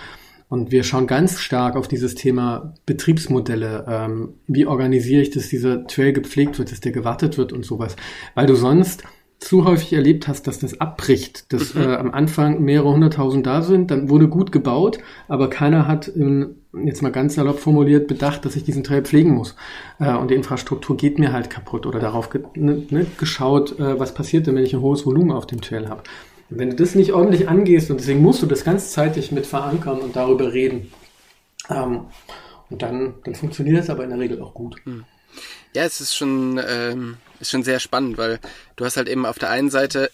Und 0.48 0.72
wir 0.72 0.82
schauen 0.82 1.06
ganz 1.06 1.40
stark 1.40 1.76
auf 1.76 1.88
dieses 1.88 2.14
Thema 2.14 2.74
Betriebsmodelle. 2.86 3.84
Ähm, 3.86 4.34
wie 4.46 4.66
organisiere 4.66 5.20
ich, 5.22 5.30
dass 5.30 5.48
dieser 5.48 5.86
Trail 5.86 6.12
gepflegt 6.12 6.58
wird, 6.58 6.72
dass 6.72 6.80
der 6.80 6.92
gewartet 6.92 7.36
wird 7.36 7.52
und 7.52 7.64
sowas. 7.64 7.96
Weil 8.34 8.46
du 8.46 8.54
sonst 8.54 9.02
zu 9.40 9.64
häufig 9.64 9.92
erlebt 9.92 10.26
hast, 10.26 10.46
dass 10.46 10.58
das 10.58 10.80
abbricht, 10.80 11.52
dass 11.52 11.74
mhm. 11.74 11.82
äh, 11.82 11.94
am 11.94 12.10
Anfang 12.10 12.60
mehrere 12.62 12.92
hunderttausend 12.92 13.46
da 13.46 13.62
sind, 13.62 13.90
dann 13.90 14.10
wurde 14.10 14.28
gut 14.28 14.50
gebaut, 14.50 14.98
aber 15.28 15.48
keiner 15.48 15.86
hat, 15.86 16.08
in, 16.08 16.56
jetzt 16.84 17.02
mal 17.02 17.12
ganz 17.12 17.36
salopp 17.36 17.60
formuliert, 17.60 18.08
bedacht, 18.08 18.44
dass 18.44 18.56
ich 18.56 18.64
diesen 18.64 18.82
Trail 18.82 19.02
pflegen 19.02 19.30
muss. 19.30 19.54
Äh, 20.00 20.14
und 20.14 20.30
die 20.30 20.34
Infrastruktur 20.34 20.96
geht 20.96 21.20
mir 21.20 21.32
halt 21.32 21.50
kaputt 21.50 21.86
oder 21.86 22.00
darauf 22.00 22.30
ge 22.30 22.42
ne, 22.54 22.82
ne, 22.90 23.06
geschaut, 23.16 23.78
äh, 23.78 23.98
was 23.98 24.12
passiert 24.12 24.46
denn, 24.48 24.56
wenn 24.56 24.64
ich 24.64 24.74
ein 24.74 24.80
hohes 24.80 25.06
Volumen 25.06 25.30
auf 25.30 25.46
dem 25.46 25.60
Trail 25.60 25.88
habe. 25.88 26.02
Wenn 26.50 26.70
du 26.70 26.76
das 26.76 26.94
nicht 26.94 27.12
ordentlich 27.12 27.48
angehst, 27.48 27.90
und 27.90 28.00
deswegen 28.00 28.22
musst 28.22 28.42
du 28.42 28.46
das 28.46 28.64
ganzzeitig 28.64 29.32
mit 29.32 29.46
verankern 29.46 29.98
und 29.98 30.16
darüber 30.16 30.52
reden, 30.52 30.90
ähm, 31.68 32.06
und 32.70 32.82
dann, 32.82 33.14
dann 33.24 33.34
funktioniert 33.34 33.82
es 33.82 33.90
aber 33.90 34.04
in 34.04 34.10
der 34.10 34.18
Regel 34.18 34.42
auch 34.42 34.54
gut. 34.54 34.76
Hm. 34.84 35.04
Ja, 35.74 35.84
es 35.84 36.00
ist 36.00 36.14
schon, 36.14 36.60
ähm, 36.66 37.18
ist 37.40 37.50
schon 37.50 37.62
sehr 37.62 37.80
spannend, 37.80 38.18
weil 38.18 38.40
du 38.76 38.84
hast 38.84 38.96
halt 38.96 39.08
eben 39.08 39.26
auf 39.26 39.38
der 39.38 39.50
einen 39.50 39.70
Seite, 39.70 40.10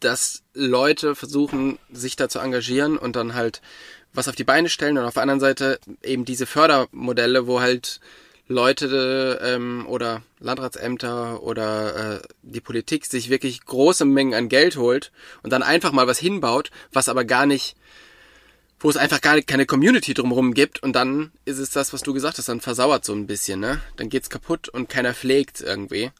dass 0.00 0.42
Leute 0.54 1.14
versuchen, 1.14 1.78
sich 1.92 2.16
da 2.16 2.28
zu 2.28 2.38
engagieren 2.38 2.96
und 2.96 3.16
dann 3.16 3.34
halt 3.34 3.60
was 4.12 4.28
auf 4.28 4.34
die 4.34 4.44
Beine 4.44 4.68
stellen 4.68 4.98
und 4.98 5.04
auf 5.04 5.14
der 5.14 5.22
anderen 5.22 5.40
Seite 5.40 5.78
eben 6.02 6.24
diese 6.24 6.46
Fördermodelle, 6.46 7.46
wo 7.46 7.60
halt 7.60 8.00
Leute 8.50 9.40
ähm, 9.42 9.86
oder 9.86 10.22
Landratsämter 10.40 11.40
oder 11.42 12.16
äh, 12.16 12.20
die 12.42 12.60
Politik 12.60 13.06
sich 13.06 13.30
wirklich 13.30 13.64
große 13.64 14.04
Mengen 14.04 14.34
an 14.34 14.48
Geld 14.48 14.76
holt 14.76 15.12
und 15.44 15.50
dann 15.52 15.62
einfach 15.62 15.92
mal 15.92 16.08
was 16.08 16.18
hinbaut, 16.18 16.72
was 16.92 17.08
aber 17.08 17.24
gar 17.24 17.46
nicht, 17.46 17.76
wo 18.80 18.90
es 18.90 18.96
einfach 18.96 19.20
gar 19.20 19.40
keine 19.42 19.66
Community 19.66 20.14
drumherum 20.14 20.52
gibt 20.52 20.82
und 20.82 20.94
dann 20.94 21.30
ist 21.44 21.58
es 21.58 21.70
das, 21.70 21.92
was 21.92 22.02
du 22.02 22.12
gesagt 22.12 22.38
hast, 22.38 22.48
dann 22.48 22.60
versauert 22.60 23.04
so 23.04 23.12
ein 23.12 23.28
bisschen, 23.28 23.60
ne? 23.60 23.80
Dann 23.96 24.08
geht's 24.08 24.30
kaputt 24.30 24.68
und 24.68 24.88
keiner 24.88 25.14
pflegt 25.14 25.60
irgendwie. 25.60 26.10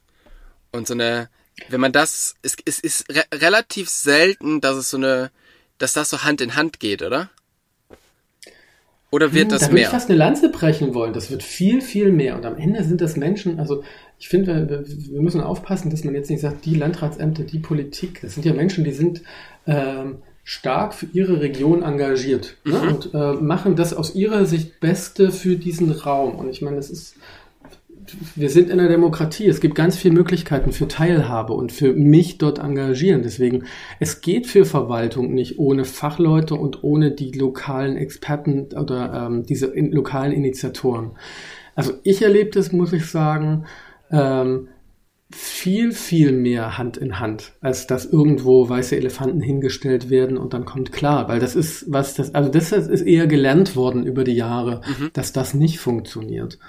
Und 0.71 0.87
so 0.87 0.93
eine, 0.93 1.29
wenn 1.67 1.81
man 1.81 1.91
das, 1.91 2.35
es, 2.43 2.55
es 2.63 2.79
ist 2.79 3.09
re 3.09 3.25
relativ 3.33 3.89
selten, 3.89 4.61
dass 4.61 4.77
es 4.77 4.89
so 4.89 4.95
eine, 4.95 5.31
dass 5.79 5.91
das 5.91 6.09
so 6.09 6.23
Hand 6.23 6.39
in 6.39 6.55
Hand 6.55 6.79
geht, 6.79 7.01
oder? 7.01 7.29
Oder 9.11 9.33
wird 9.33 9.43
hm, 9.43 9.49
das 9.49 9.61
da 9.61 9.65
mehr? 9.67 9.69
Da 9.69 9.73
würde 9.73 9.81
ich 9.83 9.87
fast 9.89 10.09
eine 10.09 10.17
Lanze 10.17 10.49
brechen 10.49 10.93
wollen. 10.93 11.13
Das 11.13 11.29
wird 11.29 11.43
viel, 11.43 11.81
viel 11.81 12.11
mehr. 12.11 12.35
Und 12.35 12.45
am 12.45 12.57
Ende 12.57 12.83
sind 12.83 13.01
das 13.01 13.17
Menschen, 13.17 13.59
also 13.59 13.83
ich 14.17 14.29
finde, 14.29 14.69
wir, 14.69 14.85
wir 14.87 15.21
müssen 15.21 15.41
aufpassen, 15.41 15.89
dass 15.89 16.03
man 16.03 16.15
jetzt 16.15 16.29
nicht 16.29 16.39
sagt, 16.39 16.65
die 16.65 16.75
Landratsämter, 16.75 17.43
die 17.43 17.59
Politik. 17.59 18.21
Das 18.21 18.35
sind 18.35 18.45
ja 18.45 18.53
Menschen, 18.53 18.83
die 18.83 18.93
sind 18.93 19.21
ähm, 19.67 20.19
stark 20.43 20.93
für 20.93 21.07
ihre 21.13 21.41
Region 21.41 21.83
engagiert 21.83 22.57
ne? 22.63 22.79
Mhm. 22.79 22.87
und 22.87 23.13
äh, 23.13 23.33
machen 23.33 23.75
das 23.75 23.93
aus 23.93 24.15
ihrer 24.15 24.45
Sicht 24.45 24.79
Beste 24.79 25.31
für 25.31 25.55
diesen 25.55 25.91
Raum. 25.91 26.35
Und 26.35 26.49
ich 26.49 26.61
meine, 26.61 26.77
das 26.77 26.89
ist, 26.89 27.15
wir 28.35 28.49
sind 28.49 28.69
in 28.69 28.79
einer 28.79 28.89
Demokratie. 28.89 29.47
Es 29.47 29.59
gibt 29.59 29.75
ganz 29.75 29.97
viele 29.97 30.13
Möglichkeiten 30.13 30.71
für 30.71 30.87
Teilhabe 30.87 31.53
und 31.53 31.71
für 31.71 31.93
mich 31.93 32.37
dort 32.37 32.59
engagieren. 32.59 33.23
Deswegen, 33.23 33.63
es 33.99 34.21
geht 34.21 34.47
für 34.47 34.65
Verwaltung 34.65 35.33
nicht 35.33 35.59
ohne 35.59 35.85
Fachleute 35.85 36.55
und 36.55 36.83
ohne 36.83 37.11
die 37.11 37.31
lokalen 37.31 37.97
Experten 37.97 38.69
oder 38.75 39.27
ähm, 39.27 39.43
diese 39.43 39.67
in, 39.67 39.91
lokalen 39.91 40.31
Initiatoren. 40.31 41.11
Also 41.75 41.93
ich 42.03 42.21
erlebe 42.21 42.51
das, 42.51 42.71
muss 42.71 42.93
ich 42.93 43.05
sagen, 43.05 43.65
ähm, 44.11 44.67
viel, 45.33 45.93
viel 45.93 46.33
mehr 46.33 46.77
Hand 46.77 46.97
in 46.97 47.19
Hand, 47.19 47.53
als 47.61 47.87
dass 47.87 48.05
irgendwo 48.05 48.67
weiße 48.67 48.97
Elefanten 48.97 49.39
hingestellt 49.39 50.09
werden 50.09 50.37
und 50.37 50.53
dann 50.53 50.65
kommt 50.65 50.91
klar, 50.91 51.29
weil 51.29 51.39
das 51.39 51.55
ist 51.55 51.85
was 51.89 52.15
das, 52.15 52.35
also 52.35 52.49
das 52.49 52.71
ist 52.73 53.01
eher 53.01 53.27
gelernt 53.27 53.75
worden 53.77 54.05
über 54.05 54.25
die 54.25 54.33
Jahre, 54.33 54.81
Mhm. 54.85 55.11
dass 55.13 55.31
das 55.31 55.53
nicht 55.53 55.79
funktioniert. 55.79 56.59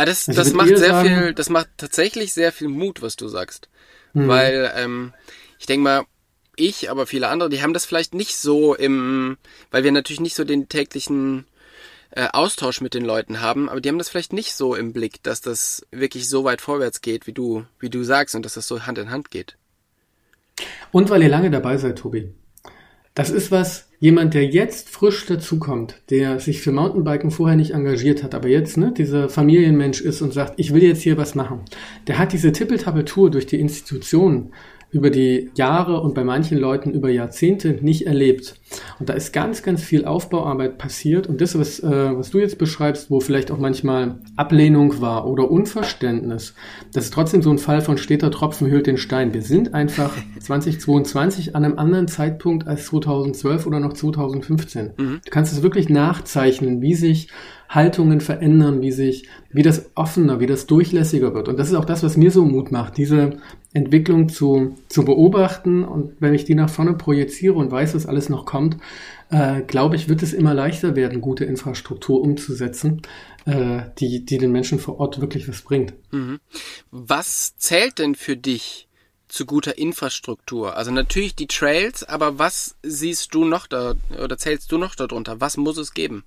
Ah, 0.00 0.04
das, 0.06 0.28
Also 0.28 0.40
das 0.40 0.52
macht 0.54 0.68
sehr 0.68 0.78
sagen- 0.78 1.08
viel, 1.08 1.34
das 1.34 1.50
macht 1.50 1.68
tatsächlich 1.76 2.32
sehr 2.32 2.52
viel 2.52 2.68
Mut, 2.68 3.02
was 3.02 3.16
du 3.16 3.28
sagst. 3.28 3.68
Hm. 4.14 4.28
Weil, 4.28 4.72
ähm, 4.74 5.12
ich 5.58 5.66
denke 5.66 5.84
mal, 5.84 6.04
ich, 6.56 6.90
aber 6.90 7.06
viele 7.06 7.28
andere, 7.28 7.50
die 7.50 7.62
haben 7.62 7.74
das 7.74 7.84
vielleicht 7.84 8.14
nicht 8.14 8.36
so 8.36 8.74
im, 8.74 9.36
weil 9.70 9.84
wir 9.84 9.92
natürlich 9.92 10.20
nicht 10.20 10.36
so 10.36 10.44
den 10.44 10.68
täglichen 10.68 11.46
äh, 12.12 12.28
Austausch 12.32 12.80
mit 12.80 12.94
den 12.94 13.04
Leuten 13.04 13.40
haben, 13.40 13.68
aber 13.68 13.80
die 13.80 13.88
haben 13.90 13.98
das 13.98 14.08
vielleicht 14.08 14.32
nicht 14.32 14.54
so 14.54 14.74
im 14.74 14.92
Blick, 14.92 15.22
dass 15.22 15.42
das 15.42 15.86
wirklich 15.90 16.28
so 16.28 16.44
weit 16.44 16.60
vorwärts 16.60 17.02
geht, 17.02 17.26
wie 17.26 17.32
du, 17.32 17.66
wie 17.78 17.90
du 17.90 18.02
sagst, 18.02 18.34
und 18.34 18.44
dass 18.44 18.54
das 18.54 18.66
so 18.66 18.84
Hand 18.86 18.96
in 18.98 19.10
Hand 19.10 19.30
geht. 19.30 19.56
Und 20.92 21.08
weil 21.10 21.22
ihr 21.22 21.28
lange 21.28 21.50
dabei 21.50 21.76
seid, 21.76 21.98
Tobi. 21.98 22.32
Das 23.20 23.28
ist 23.28 23.50
was, 23.50 23.86
jemand, 23.98 24.32
der 24.32 24.46
jetzt 24.46 24.88
frisch 24.88 25.26
dazukommt, 25.26 26.00
der 26.08 26.40
sich 26.40 26.62
für 26.62 26.72
Mountainbiken 26.72 27.30
vorher 27.30 27.54
nicht 27.54 27.72
engagiert 27.72 28.22
hat, 28.22 28.34
aber 28.34 28.48
jetzt 28.48 28.78
ne, 28.78 28.94
dieser 28.96 29.28
Familienmensch 29.28 30.00
ist 30.00 30.22
und 30.22 30.32
sagt, 30.32 30.54
ich 30.56 30.72
will 30.72 30.82
jetzt 30.82 31.02
hier 31.02 31.18
was 31.18 31.34
machen. 31.34 31.60
Der 32.06 32.16
hat 32.16 32.32
diese 32.32 32.50
Tippeltappeltour 32.50 33.30
durch 33.30 33.44
die 33.44 33.60
Institutionen 33.60 34.52
über 34.90 35.10
die 35.10 35.50
Jahre 35.54 36.00
und 36.00 36.14
bei 36.14 36.24
manchen 36.24 36.58
Leuten 36.58 36.90
über 36.90 37.10
Jahrzehnte 37.10 37.78
nicht 37.80 38.06
erlebt. 38.06 38.56
Und 38.98 39.08
da 39.08 39.14
ist 39.14 39.32
ganz, 39.32 39.62
ganz 39.62 39.82
viel 39.82 40.04
Aufbauarbeit 40.04 40.78
passiert. 40.78 41.26
Und 41.26 41.40
das, 41.40 41.58
was, 41.58 41.80
äh, 41.80 42.16
was 42.16 42.30
du 42.30 42.38
jetzt 42.38 42.58
beschreibst, 42.58 43.10
wo 43.10 43.20
vielleicht 43.20 43.50
auch 43.50 43.58
manchmal 43.58 44.18
Ablehnung 44.36 45.00
war 45.00 45.26
oder 45.26 45.50
Unverständnis, 45.50 46.54
das 46.92 47.04
ist 47.04 47.14
trotzdem 47.14 47.42
so 47.42 47.50
ein 47.50 47.58
Fall 47.58 47.82
von 47.82 47.98
steter 47.98 48.30
Tropfen 48.30 48.68
hüllt 48.70 48.86
den 48.86 48.96
Stein. 48.96 49.32
Wir 49.32 49.42
sind 49.42 49.74
einfach 49.74 50.16
2022 50.40 51.54
an 51.54 51.64
einem 51.64 51.78
anderen 51.78 52.08
Zeitpunkt 52.08 52.66
als 52.66 52.86
2012 52.86 53.66
oder 53.66 53.80
noch 53.80 53.92
2015. 53.92 54.92
Du 54.96 55.30
kannst 55.30 55.52
es 55.52 55.62
wirklich 55.62 55.88
nachzeichnen, 55.88 56.82
wie 56.82 56.94
sich 56.94 57.28
Haltungen 57.70 58.20
verändern, 58.20 58.80
wie 58.80 58.90
sich, 58.90 59.28
wie 59.52 59.62
das 59.62 59.92
offener, 59.94 60.40
wie 60.40 60.46
das 60.46 60.66
durchlässiger 60.66 61.34
wird. 61.34 61.48
Und 61.48 61.56
das 61.56 61.68
ist 61.68 61.74
auch 61.74 61.84
das, 61.84 62.02
was 62.02 62.16
mir 62.16 62.32
so 62.32 62.44
Mut 62.44 62.72
macht, 62.72 62.96
diese 62.96 63.38
Entwicklung 63.72 64.28
zu, 64.28 64.76
zu 64.88 65.04
beobachten. 65.04 65.84
Und 65.84 66.14
wenn 66.20 66.34
ich 66.34 66.44
die 66.44 66.54
nach 66.54 66.70
vorne 66.70 66.94
projiziere 66.94 67.54
und 67.54 67.70
weiß, 67.70 67.94
was 67.94 68.06
alles 68.06 68.28
noch 68.28 68.44
kommt, 68.46 68.76
äh, 69.30 69.62
glaube 69.62 69.96
ich, 69.96 70.08
wird 70.08 70.22
es 70.22 70.32
immer 70.32 70.54
leichter 70.54 70.96
werden, 70.96 71.20
gute 71.20 71.44
Infrastruktur 71.44 72.20
umzusetzen, 72.20 73.02
äh, 73.46 73.82
die, 73.98 74.24
die 74.24 74.38
den 74.38 74.52
Menschen 74.52 74.78
vor 74.78 74.98
Ort 74.98 75.20
wirklich 75.20 75.48
was 75.48 75.62
bringt. 75.62 75.94
Was 76.90 77.56
zählt 77.56 77.98
denn 77.98 78.14
für 78.14 78.36
dich 78.36 78.88
zu 79.28 79.46
guter 79.46 79.78
Infrastruktur? 79.78 80.76
Also 80.76 80.90
natürlich 80.90 81.36
die 81.36 81.46
Trails, 81.46 82.02
aber 82.02 82.38
was 82.38 82.76
siehst 82.82 83.34
du 83.34 83.44
noch 83.44 83.68
da 83.68 83.94
oder 84.22 84.36
zählst 84.36 84.72
du 84.72 84.78
noch 84.78 84.96
darunter? 84.96 85.40
Was 85.40 85.56
muss 85.56 85.78
es 85.78 85.94
geben? 85.94 86.24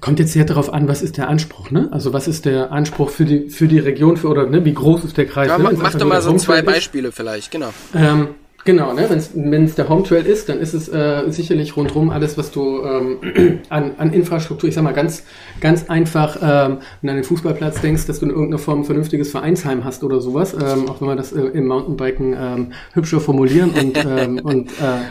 Kommt 0.00 0.20
jetzt 0.20 0.32
sehr 0.32 0.44
darauf 0.44 0.72
an, 0.72 0.86
was 0.86 1.02
ist 1.02 1.16
der 1.16 1.28
Anspruch, 1.28 1.72
ne? 1.72 1.88
Also 1.90 2.12
was 2.12 2.28
ist 2.28 2.44
der 2.44 2.70
Anspruch 2.70 3.10
für 3.10 3.24
die, 3.24 3.50
für 3.50 3.66
die 3.66 3.80
Region, 3.80 4.16
für, 4.16 4.28
oder 4.28 4.46
ne, 4.46 4.64
wie 4.64 4.74
groß 4.74 5.04
ist 5.04 5.16
der 5.16 5.26
Kreis? 5.26 5.48
Ja, 5.48 5.58
ne? 5.58 5.64
mach, 5.64 5.70
Wenn's 5.72 5.82
mach 5.82 5.94
doch 5.94 6.06
mal 6.06 6.22
so 6.22 6.30
zwei 6.36 6.58
Hometrail 6.58 6.58
ist, 6.58 6.66
Beispiele 6.66 7.12
vielleicht, 7.12 7.50
genau. 7.50 7.70
Ähm, 7.92 8.28
genau, 8.64 8.92
ne? 8.92 9.08
wenn 9.34 9.64
es 9.64 9.74
der 9.74 9.88
Home 9.88 10.04
Trail 10.04 10.24
ist, 10.24 10.48
dann 10.48 10.60
ist 10.60 10.72
es 10.72 10.88
äh, 10.88 11.24
sicherlich 11.30 11.76
rundherum 11.76 12.10
alles, 12.10 12.38
was 12.38 12.52
du 12.52 12.80
ähm, 12.84 13.60
an, 13.70 13.96
an 13.98 14.12
Infrastruktur, 14.12 14.68
ich 14.68 14.76
sag 14.76 14.84
mal 14.84 14.92
ganz, 14.92 15.24
ganz 15.60 15.90
einfach, 15.90 16.36
ähm, 16.36 16.78
wenn 17.00 17.08
du 17.08 17.10
an 17.10 17.16
den 17.16 17.24
Fußballplatz 17.24 17.80
denkst, 17.80 18.06
dass 18.06 18.20
du 18.20 18.26
in 18.26 18.30
irgendeiner 18.30 18.60
Form 18.60 18.82
ein 18.82 18.84
vernünftiges 18.84 19.32
Vereinsheim 19.32 19.84
hast 19.84 20.04
oder 20.04 20.20
sowas, 20.20 20.54
ähm, 20.54 20.88
auch 20.88 21.00
wenn 21.00 21.08
wir 21.08 21.16
das 21.16 21.32
äh, 21.32 21.40
im 21.40 21.66
Mountainbiken 21.66 22.36
ähm, 22.38 22.72
hübscher 22.94 23.20
formulieren 23.20 23.70
und, 23.70 23.98
ähm, 24.04 24.38
und 24.44 24.70
äh, 24.70 25.02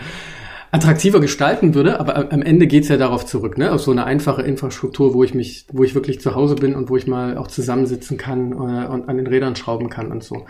attraktiver 0.71 1.19
gestalten 1.19 1.75
würde, 1.75 1.99
aber 1.99 2.31
am 2.31 2.41
Ende 2.41 2.65
geht's 2.65 2.87
ja 2.87 2.97
darauf 2.97 3.25
zurück, 3.25 3.57
ne? 3.57 3.71
Auf 3.71 3.81
so 3.81 3.91
eine 3.91 4.05
einfache 4.05 4.41
Infrastruktur, 4.41 5.13
wo 5.13 5.23
ich 5.23 5.33
mich, 5.33 5.65
wo 5.71 5.83
ich 5.83 5.95
wirklich 5.95 6.21
zu 6.21 6.33
Hause 6.33 6.55
bin 6.55 6.75
und 6.75 6.89
wo 6.89 6.95
ich 6.95 7.07
mal 7.07 7.37
auch 7.37 7.47
zusammensitzen 7.47 8.17
kann 8.17 8.53
äh, 8.53 8.87
und 8.87 9.09
an 9.09 9.17
den 9.17 9.27
Rädern 9.27 9.55
schrauben 9.55 9.89
kann 9.89 10.11
und 10.11 10.23
so. 10.23 10.45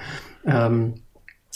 Ähm, 0.46 0.94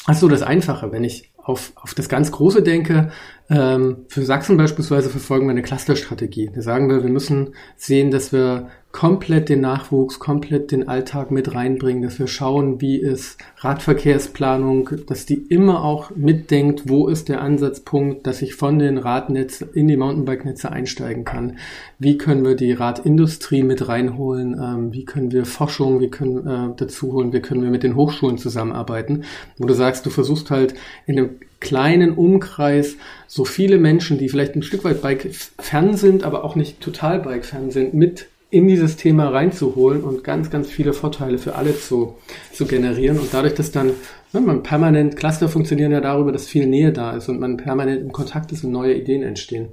das 0.07 0.17
ist 0.17 0.21
so 0.21 0.27
das 0.27 0.41
Einfache. 0.41 0.91
Wenn 0.91 1.03
ich 1.03 1.31
auf, 1.37 1.73
auf 1.75 1.93
das 1.93 2.09
ganz 2.09 2.31
Große 2.31 2.63
denke, 2.63 3.11
ähm, 3.51 4.05
für 4.07 4.25
Sachsen 4.25 4.57
beispielsweise 4.57 5.09
verfolgen 5.09 5.45
wir 5.45 5.51
eine 5.51 5.61
Clusterstrategie. 5.61 6.49
Da 6.53 6.61
sagen 6.61 6.89
wir, 6.89 7.03
wir 7.03 7.11
müssen 7.11 7.53
sehen, 7.77 8.09
dass 8.09 8.33
wir 8.33 8.69
komplett 8.95 9.49
den 9.49 9.59
Nachwuchs, 9.59 10.19
komplett 10.19 10.71
den 10.71 10.87
Alltag 10.87 11.29
mit 11.29 11.53
reinbringen, 11.53 12.01
dass 12.01 12.17
wir 12.17 12.27
schauen, 12.27 12.79
wie 12.79 12.95
ist 12.95 13.37
Radverkehrsplanung, 13.57 14.89
dass 15.07 15.25
die 15.25 15.35
immer 15.35 15.83
auch 15.83 16.11
mitdenkt, 16.15 16.83
wo 16.87 17.09
ist 17.09 17.27
der 17.27 17.41
Ansatzpunkt, 17.41 18.25
dass 18.25 18.41
ich 18.41 18.55
von 18.55 18.79
den 18.79 18.97
Radnetzen 18.97 19.67
in 19.73 19.89
die 19.89 19.97
Mountainbike-Netze 19.97 20.71
einsteigen 20.71 21.25
kann. 21.25 21.57
Wie 21.99 22.17
können 22.17 22.45
wir 22.45 22.55
die 22.55 22.71
Radindustrie 22.71 23.63
mit 23.63 23.85
reinholen? 23.89 24.53
Ähm, 24.53 24.93
wie 24.93 25.03
können 25.03 25.33
wir 25.33 25.43
Forschung, 25.43 25.99
wie 25.99 26.09
können 26.09 26.47
äh, 26.47 26.73
dazu 26.77 27.11
holen? 27.11 27.33
Wie 27.33 27.41
können 27.41 27.63
wir 27.63 27.71
mit 27.71 27.83
den 27.83 27.97
Hochschulen 27.97 28.37
zusammenarbeiten? 28.37 29.25
Wo 29.57 29.67
du 29.67 29.73
sagst, 29.73 30.05
du 30.05 30.09
versuchst 30.09 30.51
halt 30.51 30.73
in 31.05 31.19
einem 31.19 31.29
kleinen 31.59 32.13
Umkreis 32.13 32.95
so 33.27 33.43
viele 33.43 33.77
Menschen, 33.77 34.17
die 34.19 34.29
vielleicht 34.29 34.55
ein 34.55 34.63
Stück 34.63 34.85
weit 34.85 35.01
Bike 35.01 35.35
fern 35.59 35.97
sind, 35.97 36.23
aber 36.23 36.45
auch 36.45 36.55
nicht 36.55 36.79
total 36.79 37.19
Bike 37.19 37.43
fern 37.43 37.71
sind, 37.71 37.93
mit 37.93 38.27
in 38.55 38.69
dieses 38.69 38.95
Thema 38.95 39.27
reinzuholen 39.27 40.01
und 40.01 40.23
ganz, 40.23 40.49
ganz 40.49 40.69
viele 40.69 40.93
Vorteile 40.93 41.37
für 41.37 41.55
alle 41.55 41.77
zu, 41.77 42.15
zu 42.53 42.65
generieren. 42.65 43.19
Und 43.19 43.33
dadurch, 43.33 43.53
dass 43.53 43.71
dann 43.71 43.91
ne, 44.31 44.39
man 44.39 44.63
permanent, 44.63 45.17
Cluster 45.17 45.49
funktionieren 45.49 45.91
ja 45.91 45.99
darüber, 45.99 46.31
dass 46.31 46.47
viel 46.47 46.65
Nähe 46.65 46.93
da 46.93 47.11
ist 47.17 47.27
und 47.27 47.41
man 47.41 47.57
permanent 47.57 48.01
im 48.01 48.13
Kontakt 48.13 48.53
ist 48.53 48.63
und 48.63 48.71
neue 48.71 48.93
Ideen 48.93 49.23
entstehen. 49.23 49.67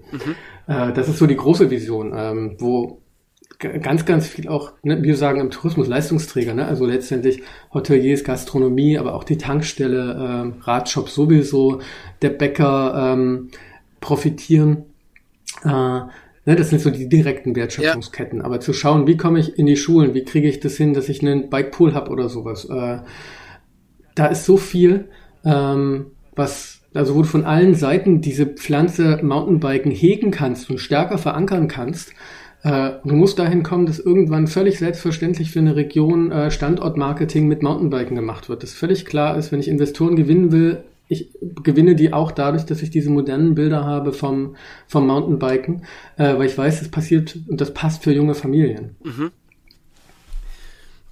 Äh, 0.67 0.93
das 0.95 1.09
ist 1.09 1.19
so 1.19 1.29
die 1.29 1.37
große 1.37 1.71
Vision, 1.71 2.13
ähm, 2.13 2.57
wo 2.59 2.99
ganz, 3.61 4.05
ganz 4.05 4.27
viel 4.27 4.49
auch, 4.49 4.73
ne, 4.83 5.01
wir 5.01 5.17
sagen 5.17 5.39
im 5.39 5.51
Tourismus 5.53 5.87
Leistungsträger, 5.87 6.53
ne? 6.53 6.67
also 6.67 6.85
letztendlich 6.85 7.41
Hoteliers, 7.73 8.25
Gastronomie, 8.25 8.99
aber 8.99 9.15
auch 9.15 9.23
die 9.23 9.39
Tankstelle, 9.39 10.43
ähm, 10.43 10.55
Radshop 10.63 11.09
sowieso, 11.09 11.81
der 12.21 12.31
Bäcker 12.31 13.13
ähm, 13.15 13.51
profitieren. 14.01 14.87
Äh, 15.65 16.01
ne, 16.45 16.57
das 16.57 16.71
sind 16.71 16.81
so 16.81 16.91
die 16.91 17.09
direkten 17.09 17.55
Wertschöpfungsketten. 17.55 18.43
Aber 18.43 18.61
zu 18.61 18.73
schauen, 18.73 19.07
wie 19.07 19.17
komme 19.17 19.39
ich 19.39 19.59
in 19.59 19.67
die 19.67 19.77
Schulen, 19.77 20.15
wie 20.15 20.25
kriege 20.25 20.49
ich 20.49 20.61
das 20.61 20.77
hin, 20.77 20.95
dass 20.95 21.09
ich 21.09 21.23
einen 21.23 21.51
Bikepool 21.51 21.95
habe 21.95 22.11
oder 22.11 22.29
sowas. 22.29 22.65
Äh, 22.65 22.99
da 24.15 24.27
ist 24.27 24.45
so 24.45 24.57
viel, 24.57 25.09
ähm, 25.45 26.07
was 26.35 26.83
also 26.95 27.15
wo 27.15 27.23
du 27.23 27.29
von 27.29 27.45
allen 27.45 27.75
Seiten 27.75 28.21
diese 28.21 28.47
Pflanze 28.47 29.19
Mountainbiken 29.23 29.91
hegen 29.91 30.31
kannst 30.31 30.69
und 30.71 30.79
stärker 30.79 31.19
verankern 31.19 31.69
kannst. 31.69 32.13
Äh, 32.63 32.93
du 33.05 33.15
musst 33.15 33.39
dahin 33.39 33.63
kommen, 33.63 33.87
dass 33.87 33.99
irgendwann 33.99 34.47
völlig 34.47 34.79
selbstverständlich 34.79 35.51
für 35.51 35.61
eine 35.61 35.75
Region 35.75 36.31
äh, 36.31 36.51
Standortmarketing 36.51 37.49
mit 37.49 37.63
Mountainbiken 37.63 38.15
gemacht 38.15 38.49
wird. 38.49 38.63
Dass 38.63 38.73
völlig 38.73 39.07
klar 39.07 39.37
ist, 39.37 39.53
wenn 39.53 39.61
ich 39.61 39.69
Investoren 39.69 40.17
gewinnen 40.17 40.53
will, 40.53 40.85
ich 41.13 41.31
gewinne 41.63 41.95
die 41.95 42.13
auch 42.13 42.33
dadurch, 42.33 42.65
dass 42.65 42.83
ich 42.83 42.91
diese 42.91 43.11
modernen 43.11 43.55
Bilder 43.55 43.85
habe 43.85 44.13
vom, 44.13 44.57
vom 44.87 45.07
Mountainbiken, 45.07 45.85
äh, 46.17 46.37
weil 46.37 46.47
ich 46.47 46.59
weiß, 46.59 46.81
das 46.81 46.89
passiert 46.89 47.39
und 47.49 47.61
das 47.61 47.75
passt 47.75 48.03
für 48.03 48.13
junge 48.13 48.35
Familien. 48.35 48.97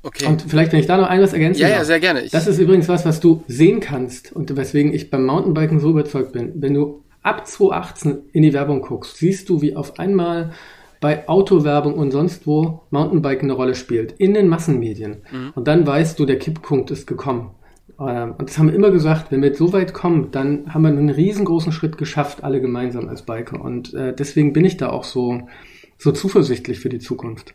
Okay. 0.03 0.26
Und 0.26 0.42
vielleicht, 0.42 0.72
wenn 0.72 0.80
ich 0.80 0.86
da 0.86 0.96
noch 0.96 1.09
ein 1.09 1.20
was 1.20 1.34
ergänzen 1.34 1.61
ja, 1.61 1.68
ja, 1.68 1.76
darf. 1.76 1.86
sehr 1.86 2.01
gerne. 2.01 2.22
Ich, 2.22 2.30
Das 2.30 2.46
ist 2.46 2.59
übrigens 2.59 2.88
was, 2.88 3.05
was 3.05 3.20
du 3.20 3.44
sehen 3.46 3.80
kannst 3.80 4.32
und 4.32 4.57
weswegen 4.57 4.94
ich 4.94 5.11
beim 5.11 5.26
Mountainbiken 5.26 5.78
so 5.78 5.90
überzeugt 5.90 6.32
bin. 6.32 6.53
Wenn 6.57 6.74
du 6.74 7.05
ab 7.22 7.46
2018 7.46 8.18
in 8.32 8.42
die 8.42 8.55
Werbung 8.55 8.80
guckst, 8.80 9.18
siehst 9.18 9.48
du, 9.51 9.61
wie 9.61 9.76
auf 9.76 9.98
einmal 9.98 10.53
bei 11.01 11.28
Autowerbung 11.28 11.94
und 11.94 12.11
sonst 12.11 12.46
wo 12.46 12.82
Mountainbiken 12.90 13.51
eine 13.51 13.55
Rolle 13.55 13.74
spielt. 13.74 14.12
In 14.12 14.34
den 14.34 14.48
Massenmedien. 14.48 15.22
Und 15.55 15.66
dann 15.66 15.86
weißt 15.86 16.18
du, 16.18 16.26
der 16.26 16.38
Kipppunkt 16.38 16.90
ist 16.90 17.07
gekommen. 17.07 17.51
Ähm, 18.01 18.34
Und 18.38 18.48
das 18.48 18.59
haben 18.59 18.68
wir 18.68 18.74
immer 18.74 18.90
gesagt, 18.90 19.30
wenn 19.30 19.42
wir 19.42 19.55
so 19.55 19.72
weit 19.72 19.92
kommen, 19.92 20.30
dann 20.30 20.72
haben 20.72 20.82
wir 20.82 20.88
einen 20.88 21.11
riesengroßen 21.11 21.72
Schritt 21.72 21.98
geschafft, 21.98 22.42
alle 22.42 22.61
gemeinsam 22.61 23.09
als 23.09 23.22
Biker. 23.22 23.61
Und 23.61 23.92
äh, 23.94 24.14
deswegen 24.14 24.53
bin 24.53 24.64
ich 24.64 24.76
da 24.76 24.88
auch 24.88 25.05
so, 25.05 25.48
so 25.98 26.12
zuversichtlich 26.12 26.80
für 26.80 26.88
die 26.88 26.98
Zukunft. 26.98 27.55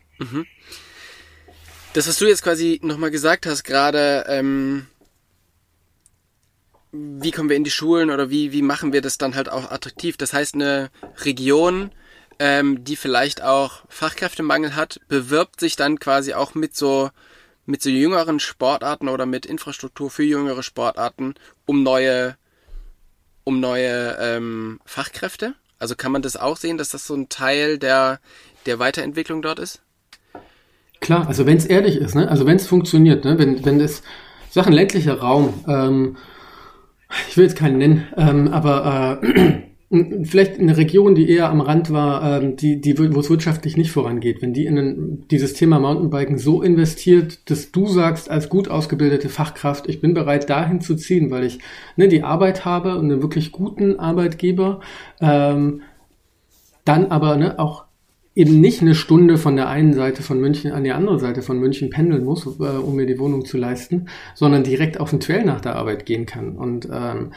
das, 1.96 2.06
was 2.06 2.18
du 2.18 2.26
jetzt 2.26 2.42
quasi 2.42 2.78
nochmal 2.82 3.10
gesagt 3.10 3.46
hast, 3.46 3.64
gerade, 3.64 4.24
ähm, 4.28 4.86
wie 6.92 7.30
kommen 7.30 7.48
wir 7.48 7.56
in 7.56 7.64
die 7.64 7.70
Schulen 7.70 8.10
oder 8.10 8.30
wie, 8.30 8.52
wie 8.52 8.62
machen 8.62 8.92
wir 8.92 9.00
das 9.00 9.18
dann 9.18 9.34
halt 9.34 9.48
auch 9.48 9.70
attraktiv? 9.70 10.16
Das 10.16 10.32
heißt, 10.32 10.54
eine 10.54 10.90
Region, 11.24 11.90
ähm, 12.38 12.84
die 12.84 12.96
vielleicht 12.96 13.42
auch 13.42 13.84
Fachkräftemangel 13.88 14.76
hat, 14.76 15.00
bewirbt 15.08 15.58
sich 15.58 15.76
dann 15.76 15.98
quasi 15.98 16.34
auch 16.34 16.54
mit 16.54 16.76
so 16.76 17.10
mit 17.66 17.82
so 17.82 17.90
jüngeren 17.90 18.40
Sportarten 18.40 19.08
oder 19.08 19.26
mit 19.26 19.44
Infrastruktur 19.44 20.10
für 20.10 20.22
jüngere 20.22 20.62
Sportarten 20.62 21.34
um 21.66 21.82
neue 21.82 22.36
um 23.44 23.60
neue 23.60 24.16
ähm, 24.20 24.80
Fachkräfte? 24.84 25.54
Also 25.78 25.94
kann 25.94 26.12
man 26.12 26.22
das 26.22 26.36
auch 26.36 26.56
sehen, 26.56 26.78
dass 26.78 26.88
das 26.88 27.06
so 27.06 27.14
ein 27.14 27.28
Teil 27.28 27.78
der 27.78 28.20
der 28.64 28.78
Weiterentwicklung 28.78 29.42
dort 29.42 29.58
ist? 29.58 29.82
Klar, 31.00 31.28
also 31.28 31.46
wenn 31.46 31.58
es 31.58 31.66
ehrlich 31.66 31.96
ist, 31.96 32.14
ne? 32.14 32.28
also 32.28 32.46
wenn 32.46 32.56
es 32.56 32.66
funktioniert, 32.66 33.24
ne? 33.24 33.38
wenn 33.38 33.64
wenn 33.64 33.78
das 33.78 34.02
Sachen 34.50 34.72
ländlicher 34.72 35.18
Raum, 35.18 35.64
ähm, 35.68 36.16
ich 37.28 37.36
will 37.36 37.44
jetzt 37.44 37.56
keinen 37.56 37.78
nennen, 37.78 38.08
ähm, 38.16 38.48
aber 38.48 39.20
äh, 39.22 39.65
vielleicht 39.88 40.58
eine 40.58 40.76
Region, 40.76 41.14
die 41.14 41.30
eher 41.30 41.48
am 41.48 41.60
Rand 41.60 41.92
war, 41.92 42.42
ähm, 42.42 42.56
die, 42.56 42.80
die, 42.80 42.98
wo 42.98 43.20
es 43.20 43.30
wirtschaftlich 43.30 43.76
nicht 43.76 43.92
vorangeht, 43.92 44.42
wenn 44.42 44.52
die 44.52 44.66
in 44.66 44.78
ein, 44.78 45.28
dieses 45.30 45.54
Thema 45.54 45.78
Mountainbiken 45.78 46.38
so 46.38 46.60
investiert, 46.60 47.48
dass 47.50 47.70
du 47.70 47.86
sagst, 47.86 48.28
als 48.28 48.48
gut 48.48 48.68
ausgebildete 48.68 49.28
Fachkraft, 49.28 49.88
ich 49.88 50.00
bin 50.00 50.12
bereit, 50.12 50.50
dahin 50.50 50.80
zu 50.80 50.96
ziehen, 50.96 51.30
weil 51.30 51.44
ich 51.44 51.60
ne, 51.94 52.08
die 52.08 52.24
Arbeit 52.24 52.64
habe 52.64 52.96
und 52.96 53.10
einen 53.12 53.22
wirklich 53.22 53.52
guten 53.52 54.00
Arbeitgeber, 54.00 54.80
ähm, 55.20 55.82
dann 56.84 57.06
aber 57.06 57.36
ne, 57.36 57.58
auch 57.60 57.84
eben 58.34 58.60
nicht 58.60 58.82
eine 58.82 58.96
Stunde 58.96 59.38
von 59.38 59.54
der 59.54 59.68
einen 59.68 59.94
Seite 59.94 60.22
von 60.22 60.40
München 60.40 60.72
an 60.72 60.82
die 60.82 60.92
andere 60.92 61.20
Seite 61.20 61.42
von 61.42 61.60
München 61.60 61.90
pendeln 61.90 62.24
muss, 62.24 62.44
äh, 62.44 62.48
um 62.48 62.96
mir 62.96 63.06
die 63.06 63.20
Wohnung 63.20 63.44
zu 63.44 63.56
leisten, 63.56 64.08
sondern 64.34 64.64
direkt 64.64 64.98
auf 64.98 65.10
den 65.10 65.20
Trail 65.20 65.44
nach 65.44 65.60
der 65.60 65.76
Arbeit 65.76 66.06
gehen 66.06 66.26
kann. 66.26 66.56
Und 66.56 66.88
ähm, 66.92 67.30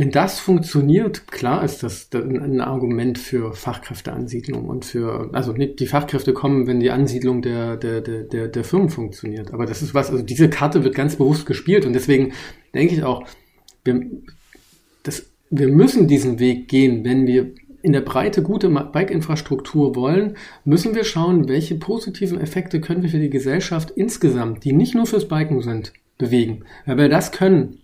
wenn 0.00 0.10
das 0.10 0.40
funktioniert, 0.40 1.26
klar 1.26 1.62
ist 1.62 1.82
das 1.82 2.08
ein 2.14 2.62
Argument 2.62 3.18
für 3.18 3.52
Fachkräfteansiedlung 3.52 4.66
und 4.66 4.86
für, 4.86 5.28
also 5.34 5.52
die 5.52 5.86
Fachkräfte 5.86 6.32
kommen, 6.32 6.66
wenn 6.66 6.80
die 6.80 6.90
Ansiedlung 6.90 7.42
der, 7.42 7.76
der, 7.76 8.00
der, 8.00 8.48
der, 8.48 8.64
Firmen 8.64 8.88
funktioniert. 8.88 9.52
Aber 9.52 9.66
das 9.66 9.82
ist 9.82 9.92
was, 9.92 10.08
also 10.08 10.24
diese 10.24 10.48
Karte 10.48 10.84
wird 10.84 10.94
ganz 10.94 11.16
bewusst 11.16 11.44
gespielt 11.44 11.84
und 11.84 11.92
deswegen 11.92 12.32
denke 12.72 12.94
ich 12.94 13.02
auch, 13.02 13.26
wir, 13.84 14.00
das, 15.02 15.26
wir 15.50 15.68
müssen 15.68 16.08
diesen 16.08 16.38
Weg 16.38 16.68
gehen, 16.68 17.04
wenn 17.04 17.26
wir 17.26 17.52
in 17.82 17.92
der 17.92 18.00
Breite 18.00 18.42
gute 18.42 18.70
Bike-Infrastruktur 18.70 19.94
wollen, 19.96 20.38
müssen 20.64 20.94
wir 20.94 21.04
schauen, 21.04 21.46
welche 21.46 21.74
positiven 21.74 22.40
Effekte 22.40 22.80
können 22.80 23.02
wir 23.02 23.10
für 23.10 23.18
die 23.18 23.28
Gesellschaft 23.28 23.90
insgesamt, 23.90 24.64
die 24.64 24.72
nicht 24.72 24.94
nur 24.94 25.04
fürs 25.04 25.28
Biken 25.28 25.60
sind, 25.60 25.92
bewegen. 26.16 26.64
Wenn 26.86 26.96
wir 26.96 27.10
das 27.10 27.32
können, 27.32 27.79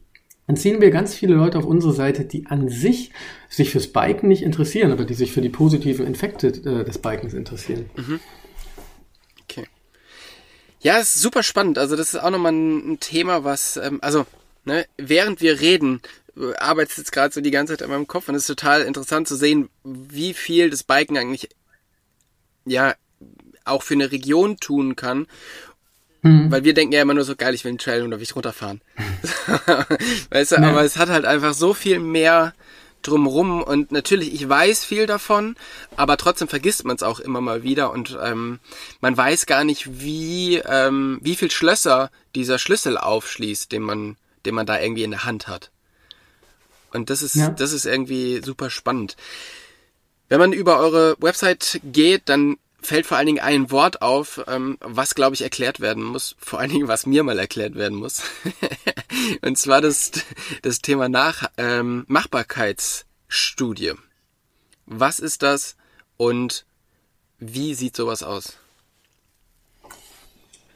dann 0.46 0.56
ziehen 0.56 0.80
wir 0.80 0.90
ganz 0.90 1.14
viele 1.14 1.34
Leute 1.34 1.58
auf 1.58 1.64
unsere 1.64 1.92
Seite, 1.92 2.24
die 2.24 2.46
an 2.46 2.68
sich 2.68 3.10
sich 3.48 3.70
fürs 3.70 3.88
Biken 3.88 4.28
nicht 4.28 4.42
interessieren, 4.42 4.92
aber 4.92 5.04
die 5.04 5.14
sich 5.14 5.32
für 5.32 5.40
die 5.40 5.48
positiven 5.48 6.06
Infekte 6.06 6.48
äh, 6.48 6.84
des 6.84 6.98
Bikens 6.98 7.34
interessieren. 7.34 7.90
Mhm. 7.96 8.20
Okay. 9.42 9.66
Ja, 10.80 10.98
ist 10.98 11.14
super 11.14 11.42
spannend. 11.42 11.78
Also 11.78 11.96
das 11.96 12.14
ist 12.14 12.20
auch 12.20 12.30
nochmal 12.30 12.52
ein 12.52 13.00
Thema, 13.00 13.42
was, 13.42 13.76
ähm, 13.76 13.98
also 14.02 14.24
ne, 14.64 14.86
während 14.96 15.40
wir 15.40 15.60
reden, 15.60 16.00
äh, 16.36 16.54
arbeitet 16.56 16.98
jetzt 16.98 17.12
gerade 17.12 17.34
so 17.34 17.40
die 17.40 17.50
ganze 17.50 17.72
Zeit 17.72 17.82
in 17.82 17.90
meinem 17.90 18.06
Kopf 18.06 18.28
und 18.28 18.36
es 18.36 18.42
ist 18.42 18.48
total 18.48 18.82
interessant 18.82 19.26
zu 19.26 19.34
sehen, 19.34 19.68
wie 19.82 20.32
viel 20.32 20.70
das 20.70 20.84
Biken 20.84 21.16
eigentlich 21.16 21.48
ja 22.64 22.94
auch 23.64 23.82
für 23.82 23.94
eine 23.94 24.12
Region 24.12 24.58
tun 24.58 24.94
kann 24.94 25.26
Mhm. 26.26 26.50
Weil 26.50 26.64
wir 26.64 26.74
denken 26.74 26.92
ja 26.92 27.02
immer 27.02 27.14
nur 27.14 27.24
so 27.24 27.36
geil, 27.36 27.54
ich 27.54 27.64
will 27.64 27.70
einen 27.70 27.78
Trail 27.78 28.02
und 28.02 28.10
da 28.10 28.16
will 28.16 28.24
ich 28.24 28.34
runterfahren. 28.34 28.80
weißt 30.30 30.52
du, 30.52 30.56
ja. 30.56 30.68
aber 30.68 30.84
es 30.84 30.96
hat 30.96 31.08
halt 31.08 31.24
einfach 31.24 31.54
so 31.54 31.74
viel 31.74 31.98
mehr 31.98 32.52
drumrum 33.02 33.62
und 33.62 33.92
natürlich, 33.92 34.34
ich 34.34 34.48
weiß 34.48 34.84
viel 34.84 35.06
davon, 35.06 35.54
aber 35.96 36.16
trotzdem 36.16 36.48
vergisst 36.48 36.84
man 36.84 36.96
es 36.96 37.02
auch 37.02 37.20
immer 37.20 37.40
mal 37.40 37.62
wieder 37.62 37.92
und 37.92 38.18
ähm, 38.20 38.58
man 39.00 39.16
weiß 39.16 39.46
gar 39.46 39.64
nicht, 39.64 40.00
wie, 40.00 40.56
ähm, 40.56 41.18
wie 41.22 41.36
viel 41.36 41.50
Schlösser 41.50 42.10
dieser 42.34 42.58
Schlüssel 42.58 42.98
aufschließt, 42.98 43.70
den 43.70 43.82
man, 43.82 44.16
den 44.44 44.54
man 44.54 44.66
da 44.66 44.80
irgendwie 44.80 45.04
in 45.04 45.12
der 45.12 45.24
Hand 45.24 45.46
hat. 45.46 45.70
Und 46.92 47.10
das 47.10 47.22
ist, 47.22 47.36
ja. 47.36 47.50
das 47.50 47.72
ist 47.72 47.86
irgendwie 47.86 48.40
super 48.44 48.70
spannend. 48.70 49.16
Wenn 50.28 50.40
man 50.40 50.52
über 50.52 50.78
eure 50.78 51.16
Website 51.20 51.80
geht, 51.84 52.22
dann 52.28 52.56
fällt 52.80 53.06
vor 53.06 53.16
allen 53.16 53.26
Dingen 53.26 53.40
ein 53.40 53.70
Wort 53.70 54.02
auf, 54.02 54.42
ähm, 54.46 54.78
was, 54.80 55.14
glaube 55.14 55.34
ich, 55.34 55.42
erklärt 55.42 55.80
werden 55.80 56.02
muss. 56.02 56.36
Vor 56.38 56.58
allen 56.58 56.70
Dingen, 56.70 56.88
was 56.88 57.06
mir 57.06 57.22
mal 57.22 57.38
erklärt 57.38 57.74
werden 57.74 57.98
muss. 57.98 58.22
und 59.42 59.58
zwar 59.58 59.80
das, 59.80 60.12
das 60.62 60.80
Thema 60.80 61.08
Nach 61.08 61.50
ähm, 61.56 62.04
Machbarkeitsstudie. 62.08 63.92
Was 64.86 65.18
ist 65.18 65.42
das 65.42 65.76
und 66.16 66.64
wie 67.38 67.74
sieht 67.74 67.96
sowas 67.96 68.22
aus? 68.22 68.56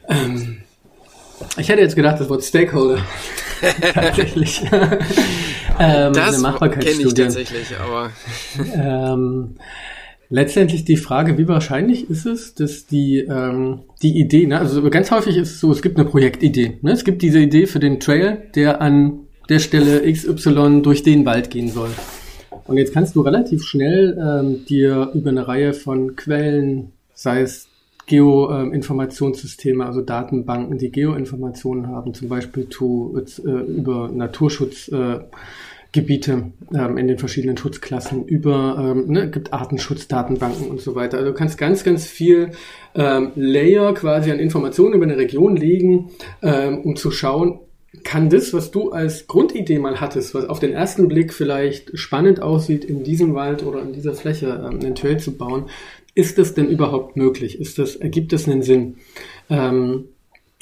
Ähm, 0.07 0.63
ich 1.57 1.69
hätte 1.69 1.81
jetzt 1.81 1.95
gedacht, 1.95 2.19
das 2.19 2.29
Wort 2.29 2.43
Stakeholder. 2.43 3.03
tatsächlich. 3.93 4.61
ähm, 5.79 6.13
das 6.13 6.41
kenne 6.41 6.89
ich 6.89 7.13
tatsächlich, 7.13 7.77
aber. 7.79 8.11
ähm, 8.73 9.57
letztendlich 10.31 10.85
die 10.85 10.97
Frage, 10.97 11.37
wie 11.37 11.47
wahrscheinlich 11.47 12.09
ist 12.09 12.25
es, 12.25 12.55
dass 12.55 12.87
die, 12.87 13.19
ähm, 13.19 13.81
die 14.01 14.19
Idee, 14.19 14.47
ne, 14.47 14.57
also 14.57 14.89
ganz 14.89 15.11
häufig 15.11 15.37
ist 15.37 15.51
es 15.51 15.59
so, 15.59 15.71
es 15.71 15.83
gibt 15.83 15.99
eine 15.99 16.09
Projektidee. 16.09 16.79
Ne? 16.81 16.91
Es 16.91 17.03
gibt 17.03 17.21
diese 17.21 17.39
Idee 17.39 17.67
für 17.67 17.79
den 17.79 17.99
Trail, 17.99 18.49
der 18.55 18.81
an 18.81 19.27
der 19.49 19.59
Stelle 19.59 20.11
XY 20.11 20.81
durch 20.81 21.03
den 21.03 21.25
Wald 21.25 21.49
gehen 21.51 21.69
soll. 21.69 21.89
Und 22.65 22.77
jetzt 22.77 22.93
kannst 22.93 23.15
du 23.15 23.21
relativ 23.21 23.63
schnell 23.63 24.17
ähm, 24.19 24.65
dir 24.65 25.11
über 25.13 25.29
eine 25.29 25.47
Reihe 25.47 25.73
von 25.73 26.15
Quellen, 26.15 26.93
sei 27.13 27.41
es 27.41 27.67
Geoinformationssysteme, 28.05 29.85
also 29.85 30.01
Datenbanken, 30.01 30.77
die 30.77 30.91
Geoinformationen 30.91 31.87
haben, 31.87 32.13
zum 32.13 32.29
Beispiel 32.29 32.65
to, 32.65 33.17
äh, 33.17 33.49
über 33.49 34.09
Naturschutz 34.09 34.87
äh, 34.87 35.19
Gebiete 35.91 36.53
ähm, 36.73 36.97
in 36.97 37.07
den 37.07 37.17
verschiedenen 37.17 37.57
Schutzklassen 37.57 38.25
über, 38.25 38.77
ähm, 38.79 39.11
ne, 39.11 39.29
gibt 39.29 39.51
Artenschutzdatenbanken 39.51 40.69
und 40.69 40.79
so 40.79 40.95
weiter. 40.95 41.17
Also 41.17 41.31
du 41.31 41.35
kannst 41.35 41.57
ganz, 41.57 41.83
ganz 41.83 42.05
viel 42.05 42.51
ähm, 42.95 43.31
Layer 43.35 43.93
quasi 43.93 44.31
an 44.31 44.39
Informationen 44.39 44.93
über 44.93 45.03
eine 45.03 45.17
Region 45.17 45.57
legen, 45.57 46.11
ähm, 46.41 46.79
um 46.79 46.95
zu 46.95 47.11
schauen, 47.11 47.59
kann 48.03 48.29
das, 48.29 48.53
was 48.53 48.71
du 48.71 48.91
als 48.91 49.27
Grundidee 49.27 49.79
mal 49.79 49.99
hattest, 49.99 50.33
was 50.33 50.45
auf 50.45 50.59
den 50.59 50.71
ersten 50.71 51.09
Blick 51.09 51.33
vielleicht 51.33 51.97
spannend 51.97 52.41
aussieht, 52.41 52.85
in 52.85 53.03
diesem 53.03 53.35
Wald 53.35 53.63
oder 53.63 53.81
in 53.81 53.91
dieser 53.91 54.13
Fläche 54.13 54.65
ähm, 54.65 54.79
einen 54.79 54.95
Trail 54.95 55.19
zu 55.19 55.37
bauen, 55.37 55.65
ist 56.15 56.37
das 56.37 56.53
denn 56.53 56.69
überhaupt 56.69 57.17
möglich? 57.17 57.59
Ist 57.59 57.79
das, 57.79 57.97
ergibt 57.97 58.31
das 58.31 58.47
einen 58.47 58.63
Sinn? 58.63 58.95
Ähm, 59.49 60.05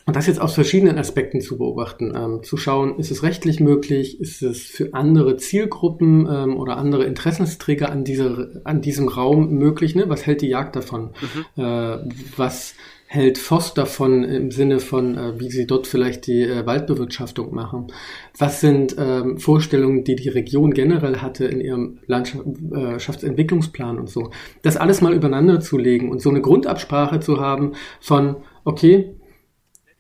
und 0.10 0.16
das 0.16 0.26
jetzt 0.26 0.42
aus 0.42 0.56
verschiedenen 0.56 0.98
Aspekten 0.98 1.40
zu 1.40 1.60
beobachten, 1.60 2.16
ähm, 2.16 2.42
zu 2.42 2.58
schauen, 2.58 2.98
ist 2.98 3.12
es 3.12 3.22
rechtlich 3.22 3.60
möglich, 3.60 4.20
ist 4.20 4.42
es 4.42 4.64
für 4.64 4.96
andere 4.96 5.38
Zielgruppen 5.38 6.28
ähm, 6.28 6.58
oder 6.58 6.78
andere 6.78 7.04
Interessensträger 7.04 7.92
an, 7.92 8.06
dieser, 8.06 8.48
an 8.64 8.82
diesem 8.82 9.08
Raum 9.08 9.52
möglich, 9.52 9.94
ne? 9.94 10.10
was 10.10 10.26
hält 10.26 10.42
die 10.42 10.48
Jagd 10.48 10.76
davon, 10.76 11.12
mhm. 11.56 11.64
äh, 11.64 11.98
was 12.36 12.74
hält 13.06 13.38
Voss 13.38 13.76
davon 13.76 14.24
im 14.24 14.50
Sinne 14.50 14.80
von, 14.80 15.16
äh, 15.16 15.40
wie 15.40 15.52
sie 15.52 15.68
dort 15.68 15.86
vielleicht 15.86 16.26
die 16.26 16.42
äh, 16.42 16.66
Waldbewirtschaftung 16.66 17.54
machen, 17.54 17.94
was 18.36 18.62
sind 18.62 18.96
ähm, 18.98 19.38
Vorstellungen, 19.38 20.06
die 20.06 20.16
die 20.16 20.30
Region 20.30 20.74
generell 20.74 21.18
hatte 21.18 21.46
in 21.46 21.62
ihrem 21.62 22.00
Landschaftsentwicklungsplan 22.08 23.98
äh, 23.98 24.00
und 24.00 24.10
so, 24.10 24.32
das 24.64 24.76
alles 24.76 25.02
mal 25.02 25.14
übereinander 25.14 25.60
zu 25.60 25.78
legen 25.78 26.10
und 26.10 26.20
so 26.20 26.32
eine 26.32 26.42
Grundabsprache 26.42 27.20
zu 27.20 27.40
haben 27.40 27.74
von, 28.00 28.38
okay, 28.64 29.14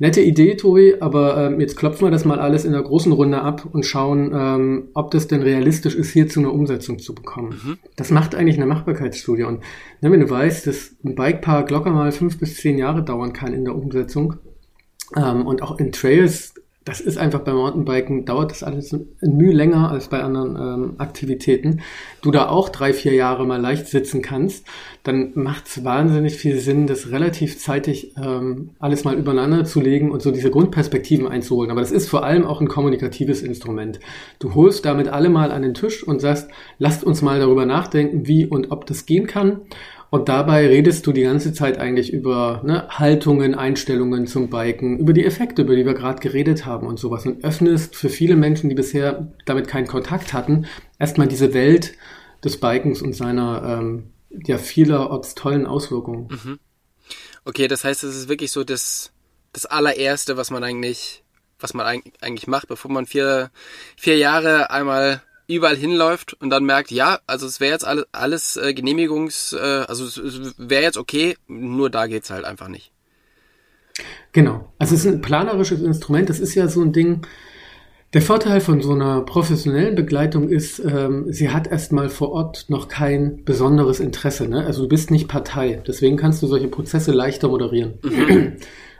Nette 0.02 0.22
Idee, 0.22 0.56
Tobi, 0.56 0.96
aber 1.02 1.38
ähm, 1.38 1.60
jetzt 1.60 1.76
klopfen 1.76 2.08
wir 2.08 2.12
das 2.12 2.24
mal 2.24 2.40
alles 2.40 2.64
in 2.64 2.72
der 2.72 2.82
großen 2.82 3.12
Runde 3.12 3.42
ab 3.42 3.68
und 3.70 3.86
schauen, 3.86 4.32
ähm, 4.34 4.88
ob 4.94 5.12
das 5.12 5.28
denn 5.28 5.42
realistisch 5.42 5.94
ist, 5.94 6.12
hier 6.12 6.30
zu 6.30 6.40
einer 6.40 6.54
Umsetzung 6.54 7.00
zu 7.00 7.14
bekommen. 7.14 7.60
Mhm. 7.62 7.78
Das 7.98 8.10
macht 8.10 8.34
eigentlich 8.34 8.56
eine 8.56 8.66
Machbarkeitsstudie. 8.66 9.44
Und 9.44 9.60
ne, 10.00 10.10
wenn 10.10 10.22
du 10.22 10.30
weißt, 10.30 10.68
dass 10.68 10.96
ein 11.04 11.16
Bikepark 11.16 11.70
locker 11.70 11.92
mal 11.92 12.14
fünf 12.14 12.40
bis 12.40 12.56
zehn 12.56 12.78
Jahre 12.78 13.04
dauern 13.04 13.34
kann 13.34 13.54
in 13.54 13.66
der 13.66 13.76
Umsetzung 13.76 14.38
ähm, 15.18 15.46
und 15.46 15.62
auch 15.62 15.78
in 15.80 15.92
Trails 15.92 16.54
das 16.90 17.02
ist 17.02 17.20
einfach 17.20 17.42
beim 17.42 17.56
Mountainbiken, 17.56 18.26
dauert 18.26 18.50
das 18.50 18.64
alles 18.64 18.92
ein 18.92 19.38
Mühe 19.38 19.54
länger 19.54 19.92
als 19.92 20.08
bei 20.08 20.24
anderen 20.24 20.56
ähm, 20.56 20.94
Aktivitäten. 20.98 21.82
Du 22.24 22.32
da 22.32 22.50
auch 22.50 22.68
drei, 22.70 22.94
vier 22.94 23.14
Jahre 23.14 23.46
mal 23.46 23.62
leicht 23.62 23.86
sitzen 23.86 24.24
kannst, 24.24 24.66
dann 25.04 25.32
macht 25.36 25.68
es 25.68 25.84
wahnsinnig 25.84 26.34
viel 26.34 26.58
Sinn, 26.58 26.88
das 26.88 27.12
relativ 27.12 27.60
zeitig 27.60 28.16
ähm, 28.18 28.72
alles 28.80 29.04
mal 29.04 29.16
übereinander 29.16 29.66
zu 29.66 29.80
legen 29.80 30.10
und 30.10 30.24
so 30.24 30.32
diese 30.32 30.50
Grundperspektiven 30.50 31.28
einzuholen. 31.28 31.70
Aber 31.70 31.82
das 31.82 31.92
ist 31.92 32.10
vor 32.10 32.24
allem 32.24 32.44
auch 32.44 32.60
ein 32.60 32.68
kommunikatives 32.68 33.44
Instrument. 33.44 34.00
Du 34.40 34.56
holst 34.56 34.84
damit 34.84 35.10
alle 35.10 35.30
mal 35.30 35.52
an 35.52 35.62
den 35.62 35.76
Tisch 35.76 36.04
und 36.04 36.22
sagst, 36.22 36.50
lasst 36.80 37.04
uns 37.04 37.22
mal 37.22 37.40
darüber 37.40 37.68
nachdenken, 37.68 38.26
wie 38.26 38.48
und 38.48 38.72
ob 38.72 38.88
das 38.88 39.06
gehen 39.06 39.28
kann. 39.28 39.62
Und 40.10 40.28
dabei 40.28 40.68
redest 40.68 41.06
du 41.06 41.12
die 41.12 41.22
ganze 41.22 41.54
Zeit 41.54 41.78
eigentlich 41.78 42.12
über 42.12 42.62
ne, 42.66 42.88
Haltungen, 42.90 43.54
Einstellungen 43.54 44.26
zum 44.26 44.50
Biken, 44.50 44.98
über 44.98 45.14
die 45.14 45.26
Effekte, 45.26 45.62
über 45.62 45.76
die 45.76 45.86
wir 45.86 45.94
gerade 45.94 46.20
geredet 46.20 46.66
haben 46.66 46.88
und 46.88 47.00
sowas 47.00 47.26
und 47.26 47.44
öffnest 47.44 47.96
für 47.96 48.10
viele 48.10 48.36
Menschen, 48.36 48.70
die 48.70 48.76
bisher 48.76 49.32
damit 49.46 49.68
keinen 49.68 49.88
Kontakt 49.88 50.34
hatten, 50.34 50.66
erstmal 50.98 51.28
diese 51.28 51.54
Welt 51.54 51.94
des 52.44 52.60
Bikens 52.60 53.02
und 53.02 53.14
seiner 53.14 53.80
ähm, 53.80 54.12
ja 54.46 54.58
vielerorts 54.58 55.36
tollen 55.36 55.68
Auswirkungen. 55.68 56.28
Mhm. 56.30 56.60
Okay, 57.46 57.68
das 57.68 57.84
heißt, 57.84 58.04
es 58.04 58.16
ist 58.16 58.30
wirklich 58.30 58.52
so 58.52 58.64
das, 58.64 59.12
das 59.54 59.66
allererste, 59.66 60.38
was 60.38 60.50
man 60.50 60.64
eigentlich, 60.64 61.24
was 61.60 61.74
man 61.74 62.02
eigentlich 62.22 62.48
macht, 62.48 62.68
bevor 62.68 62.92
man 62.92 63.06
vier, 63.06 63.52
vier 63.96 64.18
Jahre 64.18 64.72
einmal 64.72 65.22
überall 65.50 65.76
hinläuft 65.76 66.34
und 66.34 66.50
dann 66.50 66.64
merkt, 66.64 66.92
ja, 66.92 67.20
also 67.28 67.48
es 67.48 67.60
wäre 67.60 67.74
jetzt 67.74 67.86
alles, 67.86 68.06
alles 68.12 68.58
äh, 68.58 68.74
Genehmigungs, 68.74 69.54
äh, 69.54 69.86
also 69.88 70.06
es, 70.06 70.18
es 70.18 70.54
wäre 70.58 70.84
jetzt 70.84 70.98
okay, 70.98 71.36
nur 71.48 71.90
da 71.90 72.08
geht's 72.08 72.30
halt 72.30 72.46
einfach 72.46 72.68
nicht. 72.68 72.92
Genau. 74.32 74.72
Also 74.78 74.96
es 74.96 75.06
ist 75.06 75.12
ein 75.12 75.22
planerisches 75.22 75.82
Instrument. 75.82 76.30
Das 76.30 76.40
ist 76.40 76.56
ja 76.56 76.68
so 76.68 76.82
ein 76.82 76.94
Ding. 76.94 77.26
Der 78.14 78.22
Vorteil 78.22 78.62
von 78.62 78.82
so 78.82 78.94
einer 78.94 79.22
professionellen 79.22 79.96
Begleitung 79.96 80.50
ist, 80.50 80.80
ähm, 80.80 81.26
sie 81.32 81.50
hat 81.50 81.68
erstmal 81.68 82.10
vor 82.10 82.32
Ort 82.32 82.66
noch 82.70 82.88
kein 82.88 83.44
besonderes 83.44 84.00
Interesse. 84.00 84.48
Ne? 84.48 84.66
Also 84.66 84.84
du 84.84 84.90
bist 84.90 85.12
nicht 85.12 85.28
Partei. 85.28 85.82
Deswegen 85.86 86.18
kannst 86.18 86.42
du 86.42 86.48
solche 86.48 86.68
Prozesse 86.68 87.12
leichter 87.12 87.50
moderieren. 87.50 88.00
Mhm. 88.04 88.54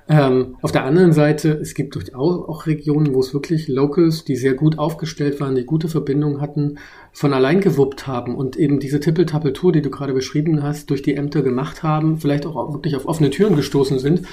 Ähm, 0.10 0.58
auf 0.64 0.72
der 0.72 0.86
anderen 0.86 1.14
Seite, 1.14 1.52
es 1.52 1.76
gibt 1.76 1.94
durchaus 1.94 2.50
auch 2.50 2.66
Regionen, 2.66 3.14
wo 3.14 3.20
es 3.20 3.32
wirklich 3.32 3.68
Locals, 3.68 4.26
die 4.26 4.36
sehr 4.36 4.56
gut 4.56 4.80
aufgestellt 4.80 5.40
waren, 5.40 5.54
die 5.54 5.66
gute 5.66 5.88
Verbindungen 5.88 6.42
hatten, 6.42 6.80
von 7.14 7.32
allein 7.32 7.62
gewuppt 7.62 8.08
haben 8.08 8.36
und 8.36 8.58
eben 8.58 8.80
diese 8.80 9.00
Tippeltappel-Tour, 9.00 9.72
die 9.72 9.84
du 9.84 9.92
gerade 9.92 10.14
beschrieben 10.14 10.64
hast, 10.64 10.90
durch 10.90 11.04
die 11.04 11.16
Ämter 11.16 11.44
gemacht 11.44 11.84
haben, 11.84 12.18
vielleicht 12.18 12.48
auch 12.48 12.74
wirklich 12.74 12.96
auf 12.96 13.08
offene 13.08 13.30
Türen 13.30 13.56
gestoßen 13.56 14.00
sind 14.00 14.24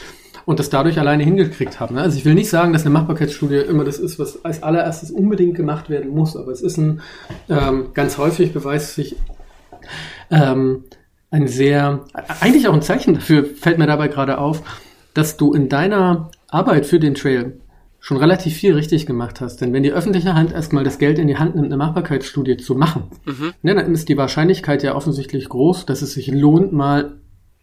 und 0.46 0.60
das 0.60 0.70
dadurch 0.70 0.98
alleine 0.98 1.24
hingekriegt 1.24 1.78
haben. 1.78 1.96
Ne? 1.96 2.00
Also 2.00 2.16
ich 2.16 2.24
will 2.24 2.34
nicht 2.34 2.48
sagen, 2.48 2.72
dass 2.72 2.82
eine 2.82 2.94
Machbarkeitsstudie 2.94 3.56
immer 3.56 3.84
das 3.84 3.98
ist, 3.98 4.18
was 4.18 4.46
als 4.46 4.62
allererstes 4.62 5.10
unbedingt 5.10 5.56
gemacht 5.56 5.90
werden 5.90 6.10
muss, 6.10 6.36
aber 6.36 6.52
es 6.52 6.62
ist 6.62 6.78
ein 6.78 7.02
ähm, 7.50 7.88
ganz 7.92 8.16
häufig 8.16 8.54
beweist 8.54 8.94
sich 8.94 9.16
ähm, 10.30 10.84
ein 11.30 11.48
sehr, 11.48 12.04
eigentlich 12.40 12.66
auch 12.66 12.72
ein 12.72 12.82
Zeichen 12.82 13.12
dafür, 13.12 13.44
fällt 13.44 13.76
mir 13.76 13.86
dabei 13.86 14.08
gerade 14.08 14.38
auf, 14.38 14.62
dass 15.16 15.36
du 15.36 15.52
in 15.52 15.68
deiner 15.68 16.30
Arbeit 16.48 16.84
für 16.84 17.00
den 17.00 17.14
Trail 17.14 17.60
schon 18.00 18.18
relativ 18.18 18.54
viel 18.54 18.74
richtig 18.74 19.06
gemacht 19.06 19.40
hast. 19.40 19.60
Denn 19.60 19.72
wenn 19.72 19.82
die 19.82 19.92
öffentliche 19.92 20.34
Hand 20.34 20.52
erstmal 20.52 20.84
das 20.84 20.98
Geld 20.98 21.18
in 21.18 21.26
die 21.26 21.38
Hand 21.38 21.56
nimmt, 21.56 21.66
eine 21.66 21.78
Machbarkeitsstudie 21.78 22.58
zu 22.58 22.74
machen, 22.74 23.04
mhm. 23.24 23.52
ne, 23.62 23.74
dann 23.74 23.92
ist 23.92 24.08
die 24.08 24.16
Wahrscheinlichkeit 24.16 24.82
ja 24.82 24.94
offensichtlich 24.94 25.48
groß, 25.48 25.86
dass 25.86 26.02
es 26.02 26.12
sich 26.12 26.28
lohnt, 26.28 26.72
mal 26.72 27.16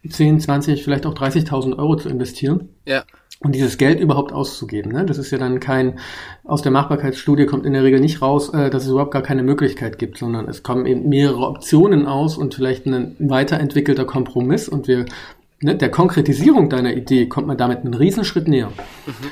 10, 0.06 0.40
20, 0.40 0.82
vielleicht 0.82 1.06
auch 1.06 1.14
30.000 1.14 1.78
Euro 1.78 1.96
zu 1.96 2.08
investieren. 2.08 2.70
Ja. 2.86 3.04
Und 3.40 3.54
dieses 3.54 3.78
Geld 3.78 4.00
überhaupt 4.00 4.32
auszugeben. 4.32 4.92
Ne? 4.92 5.06
Das 5.06 5.18
ist 5.18 5.30
ja 5.30 5.38
dann 5.38 5.60
kein, 5.60 5.98
aus 6.44 6.62
der 6.62 6.72
Machbarkeitsstudie 6.72 7.46
kommt 7.46 7.66
in 7.66 7.72
der 7.72 7.84
Regel 7.84 8.00
nicht 8.00 8.20
raus, 8.20 8.52
äh, 8.52 8.68
dass 8.68 8.84
es 8.84 8.90
überhaupt 8.90 9.12
gar 9.12 9.22
keine 9.22 9.42
Möglichkeit 9.42 9.98
gibt, 9.98 10.18
sondern 10.18 10.48
es 10.48 10.62
kommen 10.62 10.86
eben 10.86 11.08
mehrere 11.08 11.46
Optionen 11.46 12.06
aus 12.06 12.36
und 12.36 12.54
vielleicht 12.54 12.86
ein 12.86 13.16
weiterentwickelter 13.18 14.04
Kompromiss 14.04 14.68
und 14.68 14.88
wir 14.88 15.06
ne, 15.64 15.76
der 15.76 15.90
Konkretisierung 15.90 16.68
deiner 16.68 16.92
Idee 16.94 17.26
kommt 17.26 17.46
man 17.46 17.56
damit 17.56 17.78
einen 17.78 17.94
Riesenschritt 17.94 18.46
näher. 18.46 18.70
Mhm. 19.06 19.30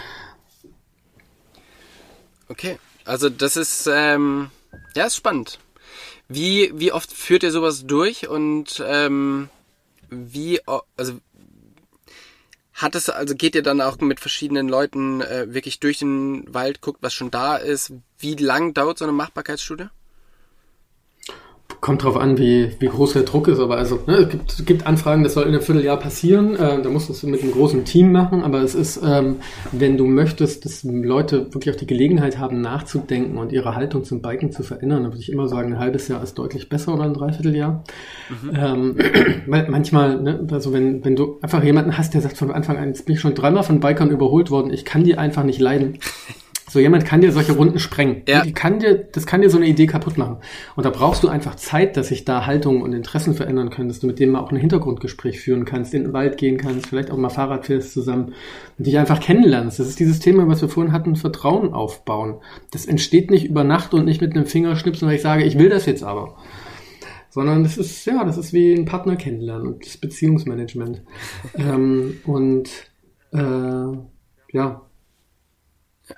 Okay, 2.48 2.78
also 3.04 3.28
das 3.28 3.56
ist, 3.56 3.88
ähm, 3.92 4.50
ja, 4.96 5.04
ist 5.06 5.16
spannend. 5.16 5.58
Wie, 6.28 6.72
wie 6.74 6.92
oft 6.92 7.12
führt 7.12 7.42
ihr 7.42 7.50
sowas 7.50 7.86
durch 7.86 8.28
und 8.28 8.82
ähm, 8.86 9.48
wie, 10.10 10.60
also 10.96 11.14
hat 12.74 12.94
es, 12.94 13.10
also 13.10 13.34
geht 13.34 13.54
ihr 13.54 13.62
dann 13.62 13.80
auch 13.80 13.98
mit 13.98 14.18
verschiedenen 14.18 14.68
Leuten 14.68 15.20
äh, 15.20 15.52
wirklich 15.52 15.80
durch 15.80 15.98
den 15.98 16.52
Wald, 16.52 16.80
guckt, 16.80 17.02
was 17.02 17.12
schon 17.12 17.30
da 17.30 17.56
ist? 17.56 17.92
Wie 18.18 18.34
lang 18.34 18.74
dauert 18.74 18.98
so 18.98 19.04
eine 19.04 19.12
Machbarkeitsstudie? 19.12 19.88
Kommt 21.82 22.04
drauf 22.04 22.16
an, 22.16 22.38
wie, 22.38 22.70
wie 22.78 22.86
groß 22.86 23.14
der 23.14 23.24
Druck 23.24 23.48
ist, 23.48 23.58
aber 23.58 23.76
also 23.76 23.98
ne, 24.06 24.18
es 24.18 24.28
gibt, 24.28 24.66
gibt 24.66 24.86
Anfragen, 24.86 25.24
das 25.24 25.34
soll 25.34 25.42
in 25.42 25.48
einem 25.48 25.62
Vierteljahr 25.62 25.96
passieren. 25.96 26.54
Äh, 26.54 26.80
da 26.80 26.88
musst 26.88 27.08
du 27.08 27.12
es 27.12 27.24
mit 27.24 27.42
einem 27.42 27.50
großen 27.50 27.84
Team 27.84 28.12
machen, 28.12 28.44
aber 28.44 28.62
es 28.62 28.76
ist, 28.76 29.00
ähm, 29.04 29.38
wenn 29.72 29.96
du 29.96 30.06
möchtest, 30.06 30.64
dass 30.64 30.84
Leute 30.84 31.52
wirklich 31.52 31.74
auch 31.74 31.78
die 31.78 31.88
Gelegenheit 31.88 32.38
haben, 32.38 32.60
nachzudenken 32.60 33.36
und 33.36 33.50
ihre 33.50 33.74
Haltung 33.74 34.04
zum 34.04 34.22
Biken 34.22 34.52
zu 34.52 34.62
verändern, 34.62 35.02
dann 35.02 35.10
würde 35.10 35.22
ich 35.22 35.32
immer 35.32 35.48
sagen, 35.48 35.72
ein 35.72 35.80
halbes 35.80 36.06
Jahr 36.06 36.22
ist 36.22 36.38
deutlich 36.38 36.68
besser 36.68 36.94
oder 36.94 37.02
ein 37.02 37.14
Dreivierteljahr. 37.14 37.82
Mhm. 38.30 38.50
Ähm, 38.54 38.96
manchmal, 39.68 40.22
ne, 40.22 40.46
also 40.52 40.72
wenn, 40.72 41.04
wenn 41.04 41.16
du 41.16 41.40
einfach 41.42 41.64
jemanden 41.64 41.98
hast, 41.98 42.14
der 42.14 42.20
sagt 42.20 42.36
von 42.36 42.52
Anfang 42.52 42.76
an, 42.76 42.90
jetzt 42.90 43.06
bin 43.06 43.16
ich 43.16 43.20
schon 43.20 43.34
dreimal 43.34 43.64
von 43.64 43.80
Bikern 43.80 44.10
überholt 44.10 44.52
worden, 44.52 44.72
ich 44.72 44.84
kann 44.84 45.02
die 45.02 45.18
einfach 45.18 45.42
nicht 45.42 45.58
leiden. 45.60 45.98
So 46.72 46.80
jemand 46.80 47.04
kann 47.04 47.20
dir 47.20 47.32
solche 47.32 47.52
Runden 47.52 47.78
sprengen. 47.78 48.22
Ja. 48.26 48.40
Die 48.44 48.54
kann 48.54 48.78
dir, 48.78 48.94
das 48.94 49.26
kann 49.26 49.42
dir 49.42 49.50
so 49.50 49.58
eine 49.58 49.66
Idee 49.66 49.86
kaputt 49.86 50.16
machen. 50.16 50.38
Und 50.74 50.86
da 50.86 50.90
brauchst 50.90 51.22
du 51.22 51.28
einfach 51.28 51.54
Zeit, 51.56 51.98
dass 51.98 52.08
sich 52.08 52.24
da 52.24 52.46
Haltungen 52.46 52.80
und 52.80 52.94
Interessen 52.94 53.34
verändern 53.34 53.68
können, 53.68 53.88
dass 53.88 54.00
du 54.00 54.06
mit 54.06 54.18
dem 54.18 54.30
mal 54.30 54.40
auch 54.40 54.50
ein 54.50 54.56
Hintergrundgespräch 54.56 55.38
führen 55.38 55.66
kannst, 55.66 55.92
in 55.92 56.04
den 56.04 56.12
Wald 56.14 56.38
gehen 56.38 56.56
kannst, 56.56 56.86
vielleicht 56.86 57.10
auch 57.10 57.18
mal 57.18 57.28
Fahrrad 57.28 57.66
fährst 57.66 57.92
zusammen 57.92 58.32
und 58.78 58.86
dich 58.86 58.96
einfach 58.96 59.20
kennenlernst. 59.20 59.80
Das 59.80 59.86
ist 59.86 60.00
dieses 60.00 60.18
Thema, 60.20 60.48
was 60.48 60.62
wir 60.62 60.70
vorhin 60.70 60.94
hatten, 60.94 61.14
Vertrauen 61.14 61.74
aufbauen. 61.74 62.36
Das 62.70 62.86
entsteht 62.86 63.30
nicht 63.30 63.44
über 63.44 63.64
Nacht 63.64 63.92
und 63.92 64.06
nicht 64.06 64.22
mit 64.22 64.34
einem 64.34 64.46
Fingerschnipsen, 64.46 65.06
weil 65.06 65.16
ich 65.16 65.22
sage, 65.22 65.44
ich 65.44 65.58
will 65.58 65.68
das 65.68 65.84
jetzt 65.84 66.02
aber. 66.02 66.38
Sondern 67.28 67.64
das 67.64 67.76
ist, 67.76 68.06
ja, 68.06 68.24
das 68.24 68.38
ist 68.38 68.54
wie 68.54 68.72
ein 68.72 68.86
Partner 68.86 69.16
kennenlernen 69.16 69.66
und 69.66 69.84
das 69.84 69.98
Beziehungsmanagement. 69.98 71.02
ähm, 71.58 72.20
und 72.24 72.70
äh, 73.34 73.96
ja, 74.54 74.82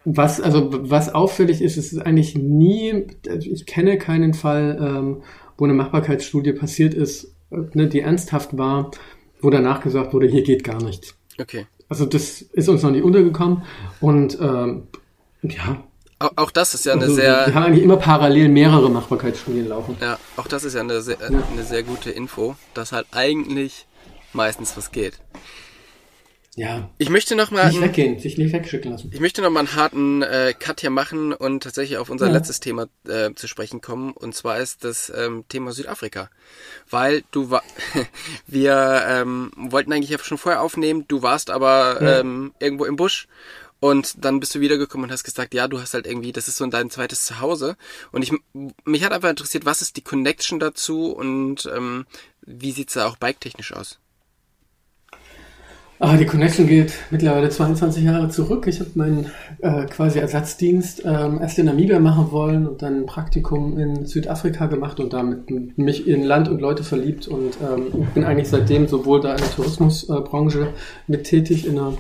was, 0.05 0.41
also, 0.41 0.71
was 0.91 1.15
auffällig 1.15 1.63
ist, 1.63 1.77
ist 1.77 1.99
eigentlich 1.99 2.37
nie, 2.37 3.07
ich 3.41 3.67
kenne 3.67 3.99
keinen 3.99 4.35
Fall, 4.35 4.79
ähm, 4.81 5.23
wo 5.57 5.65
eine 5.65 5.75
Machbarkeitsstudie 5.75 6.53
passiert 6.53 6.95
ist, 6.95 7.35
ne, 7.51 7.89
die 7.89 8.01
ernsthaft 8.01 8.57
war, 8.57 8.91
wo 9.41 9.51
danach 9.51 9.83
gesagt 9.83 10.13
wurde, 10.13 10.27
hier 10.27 10.43
geht 10.43 10.65
gar 10.65 10.83
nichts. 10.83 11.15
Okay. 11.41 11.67
Also 11.89 12.07
das 12.07 12.43
ist 12.43 12.69
uns 12.69 12.83
noch 12.83 12.91
nicht 12.91 13.05
untergekommen 13.05 13.63
und 14.01 14.39
ähm, 14.41 14.89
ja. 15.43 15.85
Auch, 16.19 16.33
auch 16.37 16.51
das 16.51 16.75
ist 16.75 16.87
ja 16.87 16.93
eine 16.93 17.03
also, 17.03 17.15
sehr. 17.15 17.47
Wir 17.47 17.55
haben 17.55 17.65
eigentlich 17.65 17.85
immer 17.85 17.97
parallel 17.97 18.49
mehrere 18.49 18.89
Machbarkeitsstudien 18.89 19.69
laufen. 19.69 19.97
Ja, 20.01 20.19
auch 20.37 20.47
das 20.47 20.65
ist 20.65 20.75
ja 20.75 20.81
eine 20.81 21.03
sehr, 21.03 21.19
ja. 21.21 21.27
eine 21.27 21.63
sehr 21.65 21.83
gute 21.83 22.11
Info, 22.11 22.57
dass 22.73 22.93
halt 22.93 23.07
eigentlich 23.13 23.87
meistens 24.33 24.77
was 24.77 24.93
geht. 24.93 25.19
Ja. 26.57 26.91
Ich 26.99 27.11
möchte 27.11 27.35
noch 27.35 27.51
mal 27.51 27.69
nicht 27.69 27.81
weggehen, 27.81 28.19
sich 28.21 28.39
nicht 28.39 28.53
wegschicken 28.53 28.93
lassen. 28.93 29.11
Ich 29.13 29.21
möchte 29.21 29.43
noch 29.43 29.51
mal 29.51 29.61
einen 29.61 29.75
harten 29.75 30.23
äh, 30.23 30.55
Cut 30.59 30.81
hier 30.81 30.91
machen 30.91 31.33
und 31.33 31.63
tatsächlich 31.63 31.99
auf 31.99 32.11
unser 32.11 32.27
ja. 32.27 32.33
letztes 32.33 32.61
Thema 32.61 32.87
äh, 33.09 33.35
zu 33.35 33.49
sprechen 33.49 33.81
kommen 33.81 34.13
und 34.13 34.35
zwar 34.35 34.59
ist 34.59 34.85
das 34.85 35.13
ähm, 35.15 35.45
Thema 35.49 35.73
Südafrika, 35.73 36.31
weil 36.89 37.25
du 37.33 37.51
war 37.51 37.63
wir 38.47 39.05
ähm, 39.09 39.51
wollten 39.57 39.93
eigentlich 39.93 40.11
ja 40.11 40.19
schon 40.19 40.39
vorher 40.39 40.63
aufnehmen, 40.63 41.05
du 41.09 41.23
warst 41.23 41.51
aber 41.51 41.99
ja. 42.01 42.21
ähm, 42.21 42.53
irgendwo 42.61 42.85
im 42.85 42.97
Busch 42.97 43.27
und 43.85 44.25
dann 44.25 44.41
bist 44.41 44.55
du 44.55 44.61
wiedergekommen 44.61 45.05
und 45.05 45.13
hast 45.13 45.25
gesagt, 45.25 45.53
ja, 45.53 45.69
du 45.69 45.79
hast 45.79 45.93
halt 45.93 46.07
irgendwie, 46.07 46.33
das 46.33 46.49
ist 46.49 46.57
so 46.57 46.67
dein 46.67 46.89
zweites 46.89 47.27
Zuhause. 47.27 47.77
Und 48.13 48.23
ich, 48.23 48.33
mich 48.87 49.05
hat 49.05 49.13
einfach 49.13 49.29
interessiert, 49.29 49.67
was 49.67 49.83
ist 49.83 49.99
die 49.99 50.03
Connection 50.03 50.59
dazu 50.59 51.13
und 51.13 51.71
ähm, 51.75 52.07
wie 52.41 52.73
sieht's 52.73 52.95
da 52.95 53.07
auch 53.07 53.17
bike-technisch 53.19 53.75
aus? 53.75 53.99
Ah, 56.07 56.19
die 56.19 56.27
Connection 56.27 56.67
geht 56.67 56.93
mittlerweile 57.11 57.49
22 57.49 58.05
Jahre 58.05 58.29
zurück. 58.29 58.67
Ich 58.67 58.79
habe 58.79 58.91
meinen 58.93 59.31
äh, 59.63 59.87
quasi 59.87 60.19
Ersatzdienst 60.19 61.03
ähm, 61.07 61.39
erst 61.41 61.59
in 61.59 61.65
Namibia 61.65 61.99
machen 61.99 62.31
wollen 62.31 62.67
und 62.67 62.83
dann 62.83 63.01
ein 63.01 63.07
Praktikum 63.07 63.79
in 63.79 64.05
Südafrika 64.05 64.67
gemacht 64.67 65.01
und 65.01 65.15
damit 65.15 65.79
mich 65.79 66.07
in 66.07 66.23
Land 66.23 66.51
und 66.51 66.61
Leute 66.61 66.85
verliebt 66.85 67.27
und 67.27 67.57
ähm, 67.63 68.07
bin 68.13 68.25
eigentlich 68.25 68.49
seitdem 68.49 68.87
sowohl 68.87 69.23
da 69.23 69.31
in 69.33 69.39
der 69.39 69.51
Tourismusbranche 69.53 70.61
äh, 70.61 70.67
mit 71.07 71.25
tätig 71.25 71.67
in 71.67 71.79
einer 71.79 71.95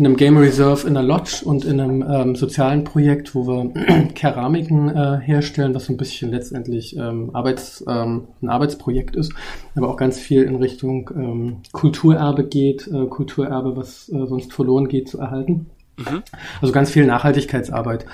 in 0.00 0.06
einem 0.06 0.16
Game 0.16 0.38
Reserve 0.38 0.88
in 0.88 0.96
einer 0.96 1.06
Lodge 1.06 1.42
und 1.44 1.66
in 1.66 1.78
einem 1.78 2.02
ähm, 2.08 2.34
sozialen 2.34 2.84
Projekt, 2.84 3.34
wo 3.34 3.46
wir 3.46 4.08
Keramiken 4.14 4.88
äh, 4.88 5.20
herstellen, 5.20 5.74
was 5.74 5.84
so 5.86 5.92
ein 5.92 5.98
bisschen 5.98 6.30
letztendlich 6.30 6.96
ähm, 6.96 7.30
Arbeits, 7.34 7.84
ähm, 7.86 8.28
ein 8.40 8.48
Arbeitsprojekt 8.48 9.14
ist, 9.14 9.34
aber 9.76 9.90
auch 9.90 9.98
ganz 9.98 10.18
viel 10.18 10.44
in 10.44 10.56
Richtung 10.56 11.10
ähm, 11.14 11.56
Kulturerbe 11.72 12.44
geht, 12.44 12.86
äh, 12.86 13.06
Kulturerbe, 13.40 13.76
was 13.76 14.08
äh, 14.08 14.26
sonst 14.26 14.52
verloren 14.52 14.88
geht, 14.88 15.08
zu 15.08 15.18
erhalten. 15.18 15.66
Mhm. 15.96 16.22
Also 16.60 16.72
ganz 16.72 16.90
viel 16.90 17.06
Nachhaltigkeitsarbeit 17.06 18.06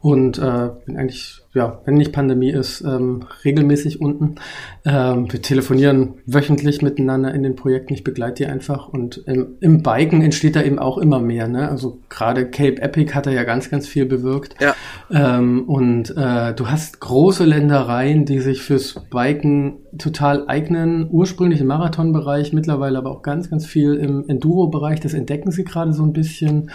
und 0.00 0.38
äh, 0.38 0.70
bin 0.86 0.96
eigentlich 0.96 1.40
ja, 1.52 1.80
wenn 1.84 1.94
nicht 1.94 2.12
Pandemie 2.12 2.50
ist, 2.50 2.80
ähm, 2.82 3.24
regelmäßig 3.44 4.00
unten. 4.00 4.36
Ähm, 4.84 5.32
wir 5.32 5.42
telefonieren 5.42 6.14
wöchentlich 6.24 6.80
miteinander 6.80 7.34
in 7.34 7.42
den 7.42 7.56
Projekten. 7.56 7.92
Ich 7.92 8.04
begleite 8.04 8.44
die 8.44 8.46
einfach. 8.46 8.88
Und 8.88 9.24
im, 9.26 9.56
im 9.58 9.82
Biken 9.82 10.22
entsteht 10.22 10.54
da 10.54 10.62
eben 10.62 10.78
auch 10.78 10.96
immer 10.96 11.18
mehr. 11.18 11.48
Ne? 11.48 11.68
Also 11.68 11.98
gerade 12.08 12.48
Cape 12.48 12.80
Epic 12.80 13.14
hat 13.14 13.26
er 13.26 13.32
ja 13.32 13.42
ganz, 13.42 13.68
ganz 13.68 13.88
viel 13.88 14.06
bewirkt. 14.06 14.54
Ja. 14.60 14.76
Ähm, 15.10 15.68
und 15.68 16.16
äh, 16.16 16.54
du 16.54 16.68
hast 16.68 17.00
große 17.00 17.44
Ländereien, 17.44 18.24
die 18.26 18.38
sich 18.38 18.62
fürs 18.62 18.94
Biken 19.10 19.78
total 19.98 20.46
eignen. 20.46 21.08
Ursprünglich 21.10 21.60
im 21.60 21.66
Marathonbereich, 21.66 22.52
mittlerweile 22.52 22.98
aber 22.98 23.10
auch 23.10 23.22
ganz, 23.22 23.50
ganz 23.50 23.66
viel 23.66 23.94
im 23.94 24.28
Enduro-Bereich. 24.28 25.00
Das 25.00 25.14
entdecken 25.14 25.50
sie 25.50 25.64
gerade 25.64 25.92
so 25.92 26.04
ein 26.04 26.12
bisschen. 26.12 26.70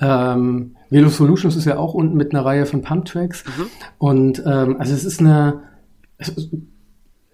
Ähm, 0.00 0.76
Velo 0.92 1.08
Solutions 1.08 1.56
ist 1.56 1.64
ja 1.64 1.78
auch 1.78 1.94
unten 1.94 2.16
mit 2.16 2.34
einer 2.34 2.44
Reihe 2.44 2.66
von 2.66 2.82
Pump-Tracks. 2.82 3.44
Mhm. 3.46 3.66
Und 3.98 4.42
ähm, 4.46 4.76
also 4.78 4.92
es 4.92 5.04
ist 5.04 5.20
eine, 5.20 5.62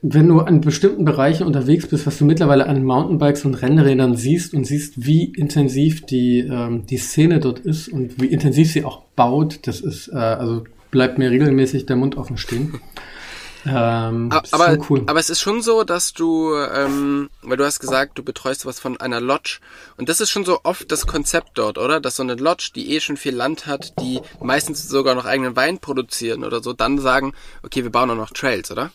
wenn 0.01 0.29
du 0.29 0.41
an 0.41 0.61
bestimmten 0.61 1.05
Bereichen 1.05 1.45
unterwegs 1.45 1.89
bist, 1.89 2.07
was 2.07 2.19
du 2.19 2.25
mittlerweile 2.25 2.67
an 2.67 2.85
Mountainbikes 2.85 3.45
und 3.45 3.61
Rennrädern 3.61 4.15
siehst 4.15 4.55
und 4.55 4.65
siehst, 4.65 5.05
wie 5.05 5.25
intensiv 5.25 6.07
die, 6.07 6.39
ähm, 6.39 6.87
die 6.87 6.99
Szene 6.99 7.41
dort 7.41 7.59
ist 7.59 7.89
und 7.89 8.21
wie 8.21 8.27
intensiv 8.27 8.71
sie 8.71 8.85
auch 8.85 9.03
baut, 9.17 9.67
das 9.67 9.81
ist, 9.81 10.09
äh, 10.09 10.17
also 10.17 10.63
bleibt 10.93 11.19
mir 11.19 11.31
regelmäßig 11.31 11.87
der 11.87 11.97
Mund 11.97 12.17
offen 12.17 12.37
stehen. 12.37 12.75
Ähm, 13.67 14.31
aber, 14.31 14.75
so 14.75 14.87
cool. 14.89 15.03
aber 15.07 15.19
es 15.19 15.31
ist 15.31 15.41
schon 15.41 15.63
so, 15.63 15.85
dass 15.85 16.13
du, 16.13 16.55
ähm, 16.55 17.29
weil 17.43 17.57
du 17.57 17.65
hast 17.65 17.81
gesagt, 17.81 18.19
du 18.19 18.23
betreust 18.23 18.67
was 18.67 18.81
von 18.81 19.01
einer 19.01 19.21
Lodge. 19.21 19.59
Und 19.97 20.09
das 20.09 20.21
ist 20.21 20.31
schon 20.31 20.45
so 20.45 20.61
oft 20.63 20.91
das 20.93 21.07
Konzept 21.07 21.51
dort, 21.55 21.79
oder? 21.79 22.01
Dass 22.01 22.17
so 22.17 22.23
eine 22.23 22.35
Lodge, 22.35 22.71
die 22.75 22.95
eh 22.95 23.01
schon 23.01 23.17
viel 23.17 23.35
Land 23.35 23.67
hat, 23.67 23.95
die 24.01 24.21
meistens 24.41 24.89
sogar 24.89 25.15
noch 25.15 25.27
eigenen 25.27 25.57
Wein 25.57 25.79
produzieren 25.79 26.45
oder 26.45 26.63
so, 26.63 26.73
dann 26.73 26.99
sagen, 26.99 27.33
okay, 27.63 27.83
wir 27.83 27.91
bauen 27.91 28.11
auch 28.11 28.17
noch 28.17 28.31
Trails, 28.31 28.71
oder? 28.71 28.91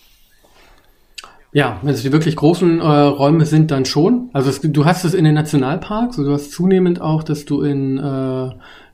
Ja, 1.53 1.79
wenn 1.83 1.93
es 1.93 2.01
die 2.01 2.11
wirklich 2.11 2.35
großen 2.35 2.79
äh, 2.79 2.83
Räume 2.83 3.45
sind, 3.45 3.69
dann 3.69 3.85
schon. 3.85 4.31
Also 4.33 4.49
es, 4.49 4.61
du 4.61 4.85
hast 4.85 5.05
es 5.05 5.13
in 5.13 5.23
den 5.23 5.35
Nationalparks, 5.35 6.17
also 6.17 6.31
du 6.31 6.33
hast 6.33 6.51
zunehmend 6.51 6.99
auch, 6.99 7.21
dass 7.21 7.45
du 7.45 7.61
in 7.61 7.99
äh, 7.99 8.49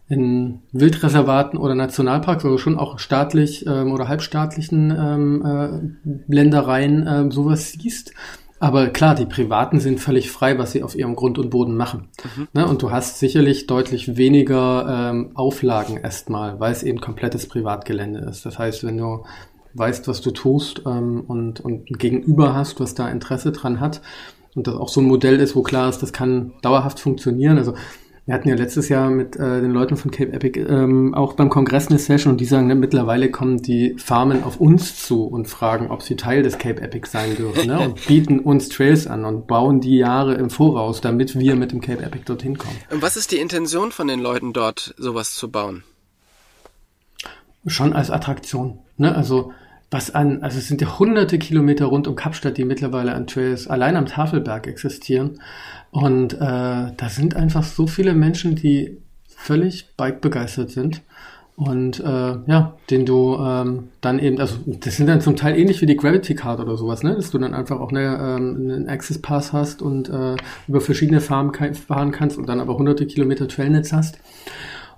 in 0.09 0.61
Wildreservaten 0.71 1.57
oder 1.57 1.75
Nationalparks, 1.75 2.43
also 2.43 2.57
schon 2.57 2.77
auch 2.77 2.97
staatlich 2.97 3.65
ähm, 3.67 3.91
oder 3.91 4.07
halbstaatlichen 4.07 4.91
ähm, 4.91 5.45
äh, 5.45 6.33
Ländereien 6.33 7.05
äh, 7.05 7.31
sowas 7.31 7.71
siehst. 7.71 8.13
Aber 8.59 8.87
klar, 8.87 9.15
die 9.15 9.25
Privaten 9.25 9.79
sind 9.79 10.01
völlig 10.01 10.31
frei, 10.31 10.57
was 10.57 10.73
sie 10.73 10.83
auf 10.83 10.95
ihrem 10.95 11.15
Grund 11.15 11.37
und 11.37 11.49
Boden 11.49 11.77
machen. 11.77 12.09
Mhm. 12.35 12.47
Ne? 12.53 12.67
Und 12.67 12.81
du 12.81 12.91
hast 12.91 13.19
sicherlich 13.19 13.67
deutlich 13.67 14.17
weniger 14.17 15.11
ähm, 15.11 15.31
Auflagen 15.35 15.97
erstmal, 15.97 16.59
weil 16.59 16.73
es 16.73 16.83
eben 16.83 16.99
komplettes 16.99 17.47
Privatgelände 17.47 18.19
ist. 18.19 18.45
Das 18.45 18.59
heißt, 18.59 18.83
wenn 18.83 18.97
du 18.97 19.23
weißt, 19.75 20.07
was 20.07 20.21
du 20.21 20.31
tust 20.31 20.81
ähm, 20.85 21.23
und, 21.27 21.61
und 21.61 21.89
ein 21.89 21.97
Gegenüber 21.97 22.53
hast, 22.53 22.79
was 22.79 22.95
da 22.95 23.07
Interesse 23.07 23.51
dran 23.51 23.79
hat 23.79 24.01
und 24.55 24.67
das 24.67 24.75
auch 24.75 24.89
so 24.89 24.99
ein 24.99 25.07
Modell 25.07 25.39
ist, 25.39 25.55
wo 25.55 25.61
klar 25.61 25.87
ist, 25.87 26.01
das 26.01 26.11
kann 26.11 26.53
dauerhaft 26.61 26.99
funktionieren. 26.99 27.57
Also 27.57 27.75
wir 28.29 28.35
hatten 28.35 28.47
ja 28.47 28.53
letztes 28.53 28.89
Jahr 28.89 29.09
mit 29.09 29.37
äh, 29.37 29.59
den 29.59 29.71
Leuten 29.71 29.97
von 29.97 30.11
Cape 30.11 30.31
Epic 30.31 30.59
ähm, 30.59 31.15
auch 31.15 31.33
beim 31.33 31.49
Kongress 31.49 31.87
eine 31.87 31.97
Session 31.97 32.33
und 32.33 32.39
die 32.39 32.45
sagen, 32.45 32.67
ne, 32.67 32.75
mittlerweile 32.75 33.31
kommen 33.31 33.59
die 33.59 33.95
Farmen 33.97 34.43
auf 34.43 34.61
uns 34.61 35.03
zu 35.03 35.23
und 35.23 35.47
fragen, 35.47 35.89
ob 35.89 36.03
sie 36.03 36.15
Teil 36.15 36.43
des 36.43 36.59
Cape 36.59 36.79
Epic 36.79 37.09
sein 37.09 37.35
dürfen 37.35 37.65
ne, 37.65 37.79
und 37.79 38.05
bieten 38.07 38.39
uns 38.39 38.69
Trails 38.69 39.07
an 39.07 39.25
und 39.25 39.47
bauen 39.47 39.81
die 39.81 39.97
Jahre 39.97 40.35
im 40.35 40.51
Voraus, 40.51 41.01
damit 41.01 41.39
wir 41.39 41.55
mit 41.55 41.71
dem 41.71 41.81
Cape 41.81 42.03
Epic 42.03 42.25
dorthin 42.27 42.55
kommen. 42.59 42.77
Und 42.91 43.01
was 43.01 43.17
ist 43.17 43.31
die 43.31 43.37
Intention 43.37 43.91
von 43.91 44.07
den 44.07 44.19
Leuten 44.19 44.53
dort, 44.53 44.93
sowas 44.99 45.33
zu 45.33 45.49
bauen? 45.49 45.83
Schon 47.65 47.93
als 47.93 48.11
Attraktion. 48.11 48.77
Ne? 48.97 49.15
Also 49.15 49.53
was 49.91 50.13
an, 50.13 50.43
also 50.43 50.59
es 50.59 50.67
sind 50.67 50.81
ja 50.81 50.99
hunderte 50.99 51.39
Kilometer 51.39 51.85
rund 51.85 52.07
um 52.07 52.15
Kapstadt, 52.15 52.57
die 52.57 52.63
mittlerweile 52.63 53.15
an 53.15 53.25
Trails 53.25 53.67
allein 53.67 53.95
am 53.95 54.05
Tafelberg 54.05 54.67
existieren. 54.67 55.41
Und 55.91 56.33
äh, 56.33 56.37
da 56.39 57.09
sind 57.09 57.35
einfach 57.35 57.63
so 57.63 57.87
viele 57.87 58.13
Menschen, 58.13 58.55
die 58.55 58.97
völlig 59.27 59.95
Bike 59.95 60.21
begeistert 60.21 60.71
sind. 60.71 61.01
Und 61.55 61.99
äh, 61.99 62.37
ja, 62.45 62.77
den 62.89 63.05
du 63.05 63.35
ähm, 63.35 63.89
dann 63.99 64.17
eben, 64.19 64.39
also 64.39 64.55
das 64.65 64.95
sind 64.95 65.07
dann 65.07 65.19
zum 65.19 65.35
Teil 65.35 65.59
ähnlich 65.59 65.81
wie 65.81 65.85
die 65.85 65.97
Gravity 65.97 66.33
Card 66.33 66.61
oder 66.61 66.77
sowas, 66.77 67.03
ne? 67.03 67.15
Dass 67.15 67.31
du 67.31 67.37
dann 67.37 67.53
einfach 67.53 67.81
auch 67.81 67.89
eine, 67.89 68.17
ähm, 68.17 68.71
einen 68.71 68.87
Access 68.87 69.21
Pass 69.21 69.51
hast 69.51 69.81
und 69.81 70.07
äh, 70.07 70.37
über 70.69 70.79
verschiedene 70.79 71.19
Farmen 71.19 71.53
fahren 71.73 72.11
kannst 72.11 72.37
und 72.37 72.47
dann 72.47 72.61
aber 72.61 72.77
hunderte 72.77 73.05
Kilometer 73.07 73.49
Trailnetz 73.49 73.91
hast. 73.91 74.19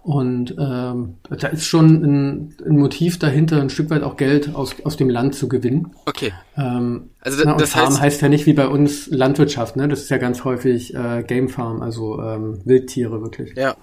Und 0.03 0.55
ähm, 0.57 1.17
da 1.29 1.47
ist 1.47 1.65
schon 1.65 2.03
ein, 2.03 2.55
ein, 2.65 2.77
Motiv 2.77 3.19
dahinter, 3.19 3.61
ein 3.61 3.69
Stück 3.69 3.91
weit 3.91 4.01
auch 4.01 4.17
Geld 4.17 4.55
aus, 4.55 4.75
aus 4.83 4.97
dem 4.97 5.11
Land 5.11 5.35
zu 5.35 5.47
gewinnen. 5.47 5.93
Okay. 6.07 6.33
Ähm, 6.57 7.11
also 7.19 7.43
na, 7.45 7.55
das 7.55 7.71
Farm 7.71 7.91
heißt, 7.91 8.01
heißt, 8.01 8.21
ja 8.23 8.29
nicht 8.29 8.47
wie 8.47 8.53
bei 8.53 8.67
uns 8.67 9.07
Landwirtschaft, 9.07 9.75
ne? 9.75 9.87
Das 9.87 10.01
ist 10.01 10.09
ja 10.09 10.17
ganz 10.17 10.43
häufig 10.43 10.95
äh, 10.95 11.23
Game 11.23 11.49
Farm, 11.49 11.83
also 11.83 12.19
ähm, 12.19 12.61
Wildtiere 12.65 13.21
wirklich. 13.21 13.55
Ja. 13.55 13.75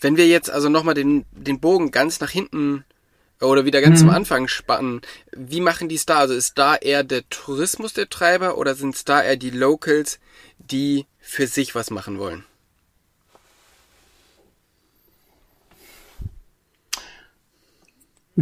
Wenn 0.00 0.16
wir 0.16 0.26
jetzt 0.26 0.50
also 0.50 0.68
nochmal 0.68 0.94
den, 0.94 1.24
den 1.30 1.60
Bogen 1.60 1.92
ganz 1.92 2.18
nach 2.18 2.30
hinten 2.30 2.84
oder 3.40 3.64
wieder 3.64 3.80
ganz 3.80 4.00
hm. 4.00 4.06
zum 4.06 4.10
Anfang 4.10 4.48
spannen, 4.48 5.00
wie 5.36 5.60
machen 5.60 5.88
die 5.88 5.94
es 5.94 6.06
da? 6.06 6.18
Also 6.18 6.34
ist 6.34 6.58
da 6.58 6.74
eher 6.74 7.04
der 7.04 7.28
Tourismus 7.30 7.92
der 7.92 8.08
Treiber 8.08 8.58
oder 8.58 8.74
sind 8.74 8.96
es 8.96 9.04
da 9.04 9.22
eher 9.22 9.36
die 9.36 9.50
Locals, 9.50 10.18
die 10.58 11.06
für 11.20 11.46
sich 11.46 11.76
was 11.76 11.90
machen 11.90 12.18
wollen? 12.18 12.44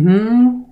Hm. 0.05 0.65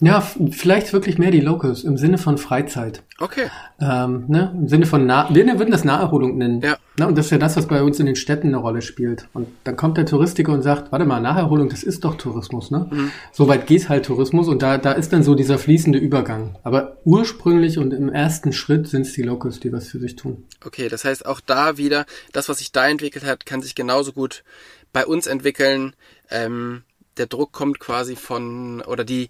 Ja, 0.00 0.20
vielleicht 0.20 0.92
wirklich 0.92 1.18
mehr 1.18 1.30
die 1.30 1.40
Locals 1.40 1.84
im 1.84 1.96
Sinne 1.96 2.18
von 2.18 2.36
Freizeit. 2.36 3.02
Okay. 3.20 3.46
Ähm, 3.80 4.24
ne? 4.28 4.52
Im 4.54 4.68
Sinne 4.68 4.86
von, 4.86 5.06
nah 5.06 5.32
wir 5.32 5.46
würden 5.58 5.70
das 5.70 5.84
Naherholung 5.84 6.36
nennen. 6.36 6.60
Ja. 6.60 6.76
Ne? 6.98 7.06
Und 7.06 7.16
das 7.16 7.26
ist 7.26 7.30
ja 7.30 7.38
das, 7.38 7.56
was 7.56 7.68
bei 7.68 7.82
uns 7.82 8.00
in 8.00 8.06
den 8.06 8.16
Städten 8.16 8.48
eine 8.48 8.56
Rolle 8.56 8.82
spielt. 8.82 9.28
Und 9.32 9.48
dann 9.62 9.76
kommt 9.76 9.96
der 9.96 10.04
Touristiker 10.04 10.52
und 10.52 10.62
sagt, 10.62 10.90
warte 10.90 11.06
mal, 11.06 11.20
Naherholung, 11.20 11.68
das 11.68 11.84
ist 11.84 12.04
doch 12.04 12.16
Tourismus, 12.16 12.70
ne? 12.70 12.88
Mhm. 12.90 13.12
Soweit 13.32 13.66
geht 13.66 13.88
halt 13.88 14.04
Tourismus 14.04 14.48
und 14.48 14.62
da, 14.62 14.78
da 14.78 14.92
ist 14.92 15.12
dann 15.12 15.22
so 15.22 15.34
dieser 15.34 15.58
fließende 15.58 15.98
Übergang. 15.98 16.58
Aber 16.64 16.98
ursprünglich 17.04 17.78
und 17.78 17.94
im 17.94 18.08
ersten 18.10 18.52
Schritt 18.52 18.88
sind 18.88 19.02
es 19.02 19.12
die 19.12 19.22
Locals, 19.22 19.60
die 19.60 19.72
was 19.72 19.88
für 19.88 20.00
sich 20.00 20.16
tun. 20.16 20.44
Okay, 20.64 20.88
das 20.88 21.04
heißt 21.04 21.24
auch 21.24 21.40
da 21.40 21.78
wieder, 21.78 22.04
das, 22.32 22.48
was 22.48 22.58
sich 22.58 22.72
da 22.72 22.88
entwickelt 22.88 23.24
hat, 23.24 23.46
kann 23.46 23.62
sich 23.62 23.74
genauso 23.74 24.12
gut 24.12 24.44
bei 24.92 25.06
uns 25.06 25.26
entwickeln. 25.26 25.94
Ähm, 26.30 26.82
der 27.16 27.26
Druck 27.26 27.52
kommt 27.52 27.80
quasi 27.80 28.16
von, 28.16 28.82
oder 28.82 29.04
die, 29.04 29.28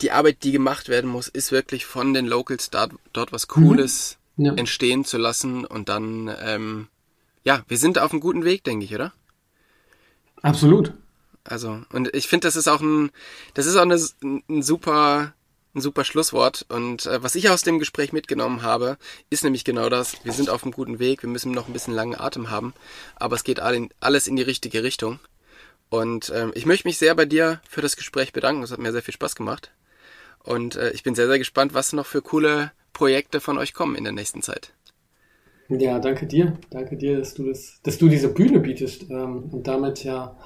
die 0.00 0.12
Arbeit, 0.12 0.42
die 0.42 0.52
gemacht 0.52 0.88
werden 0.88 1.10
muss, 1.10 1.28
ist 1.28 1.52
wirklich 1.52 1.86
von 1.86 2.14
den 2.14 2.26
Locals 2.26 2.70
da, 2.70 2.88
dort 3.12 3.32
was 3.32 3.48
Cooles 3.48 4.18
mhm. 4.36 4.44
ja. 4.46 4.54
entstehen 4.54 5.04
zu 5.04 5.18
lassen 5.18 5.64
und 5.64 5.88
dann, 5.88 6.34
ähm, 6.42 6.88
ja, 7.44 7.62
wir 7.68 7.78
sind 7.78 7.98
auf 7.98 8.12
einem 8.12 8.20
guten 8.20 8.44
Weg, 8.44 8.64
denke 8.64 8.84
ich, 8.84 8.94
oder? 8.94 9.12
Absolut. 10.42 10.94
Also, 11.44 11.82
und 11.92 12.14
ich 12.14 12.28
finde, 12.28 12.46
das 12.46 12.56
ist 12.56 12.68
auch 12.68 12.80
ein, 12.80 13.10
das 13.54 13.66
ist 13.66 13.76
auch 13.76 13.82
eine, 13.82 13.98
ein 14.22 14.62
super, 14.62 15.34
ein 15.74 15.80
super 15.80 16.04
Schlusswort. 16.04 16.66
Und 16.68 17.06
äh, 17.06 17.22
was 17.22 17.34
ich 17.34 17.48
aus 17.48 17.62
dem 17.62 17.78
Gespräch 17.78 18.12
mitgenommen 18.12 18.62
habe, 18.62 18.98
ist 19.30 19.44
nämlich 19.44 19.64
genau 19.64 19.88
das. 19.88 20.24
Wir 20.24 20.32
sind 20.32 20.50
auf 20.50 20.62
einem 20.62 20.72
guten 20.72 20.98
Weg, 20.98 21.22
wir 21.22 21.30
müssen 21.30 21.52
noch 21.52 21.66
ein 21.66 21.72
bisschen 21.72 21.94
langen 21.94 22.18
Atem 22.18 22.50
haben, 22.50 22.74
aber 23.16 23.36
es 23.36 23.44
geht 23.44 23.60
alles 23.60 24.26
in 24.26 24.36
die 24.36 24.42
richtige 24.42 24.82
Richtung. 24.82 25.18
Und 25.90 26.32
ähm, 26.34 26.52
ich 26.54 26.66
möchte 26.66 26.88
mich 26.88 26.98
sehr 26.98 27.14
bei 27.14 27.26
dir 27.26 27.60
für 27.68 27.82
das 27.82 27.96
Gespräch 27.96 28.32
bedanken. 28.32 28.62
Es 28.62 28.70
hat 28.70 28.78
mir 28.78 28.92
sehr 28.92 29.02
viel 29.02 29.14
Spaß 29.14 29.34
gemacht. 29.34 29.72
Und 30.42 30.76
äh, 30.76 30.90
ich 30.90 31.02
bin 31.02 31.14
sehr, 31.14 31.26
sehr 31.26 31.38
gespannt, 31.38 31.74
was 31.74 31.92
noch 31.92 32.06
für 32.06 32.22
coole 32.22 32.72
Projekte 32.92 33.40
von 33.40 33.58
euch 33.58 33.74
kommen 33.74 33.96
in 33.96 34.04
der 34.04 34.12
nächsten 34.12 34.40
Zeit. 34.40 34.72
Ja, 35.68 35.98
danke 35.98 36.26
dir. 36.26 36.56
Danke 36.70 36.96
dir, 36.96 37.18
dass 37.18 37.34
du 37.34 37.44
das, 37.44 37.80
dass 37.82 37.98
du 37.98 38.08
diese 38.08 38.28
Bühne 38.32 38.60
bietest 38.60 39.10
ähm, 39.10 39.50
und 39.52 39.66
damit 39.66 40.02
ja 40.02 40.36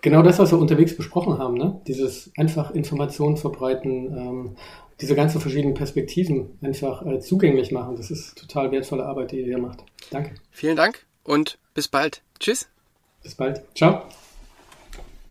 genau 0.00 0.22
das, 0.22 0.38
was 0.38 0.52
wir 0.52 0.58
unterwegs 0.58 0.96
besprochen 0.96 1.38
haben, 1.38 1.54
ne? 1.54 1.80
Dieses 1.86 2.30
einfach 2.36 2.70
Informationen 2.70 3.36
verbreiten, 3.36 4.16
ähm, 4.16 4.56
diese 5.00 5.14
ganzen 5.14 5.40
verschiedenen 5.40 5.74
Perspektiven 5.74 6.58
einfach 6.62 7.04
äh, 7.04 7.20
zugänglich 7.20 7.72
machen. 7.72 7.96
Das 7.96 8.10
ist 8.10 8.38
total 8.38 8.70
wertvolle 8.70 9.04
Arbeit, 9.04 9.32
die 9.32 9.40
ihr 9.40 9.46
hier 9.46 9.58
macht. 9.58 9.84
Danke. 10.10 10.34
Vielen 10.50 10.76
Dank 10.76 11.04
und 11.24 11.58
bis 11.74 11.88
bald. 11.88 12.22
Tschüss. 12.38 12.68
Bis 13.22 13.34
bald. 13.34 13.62
Ciao. 13.74 14.02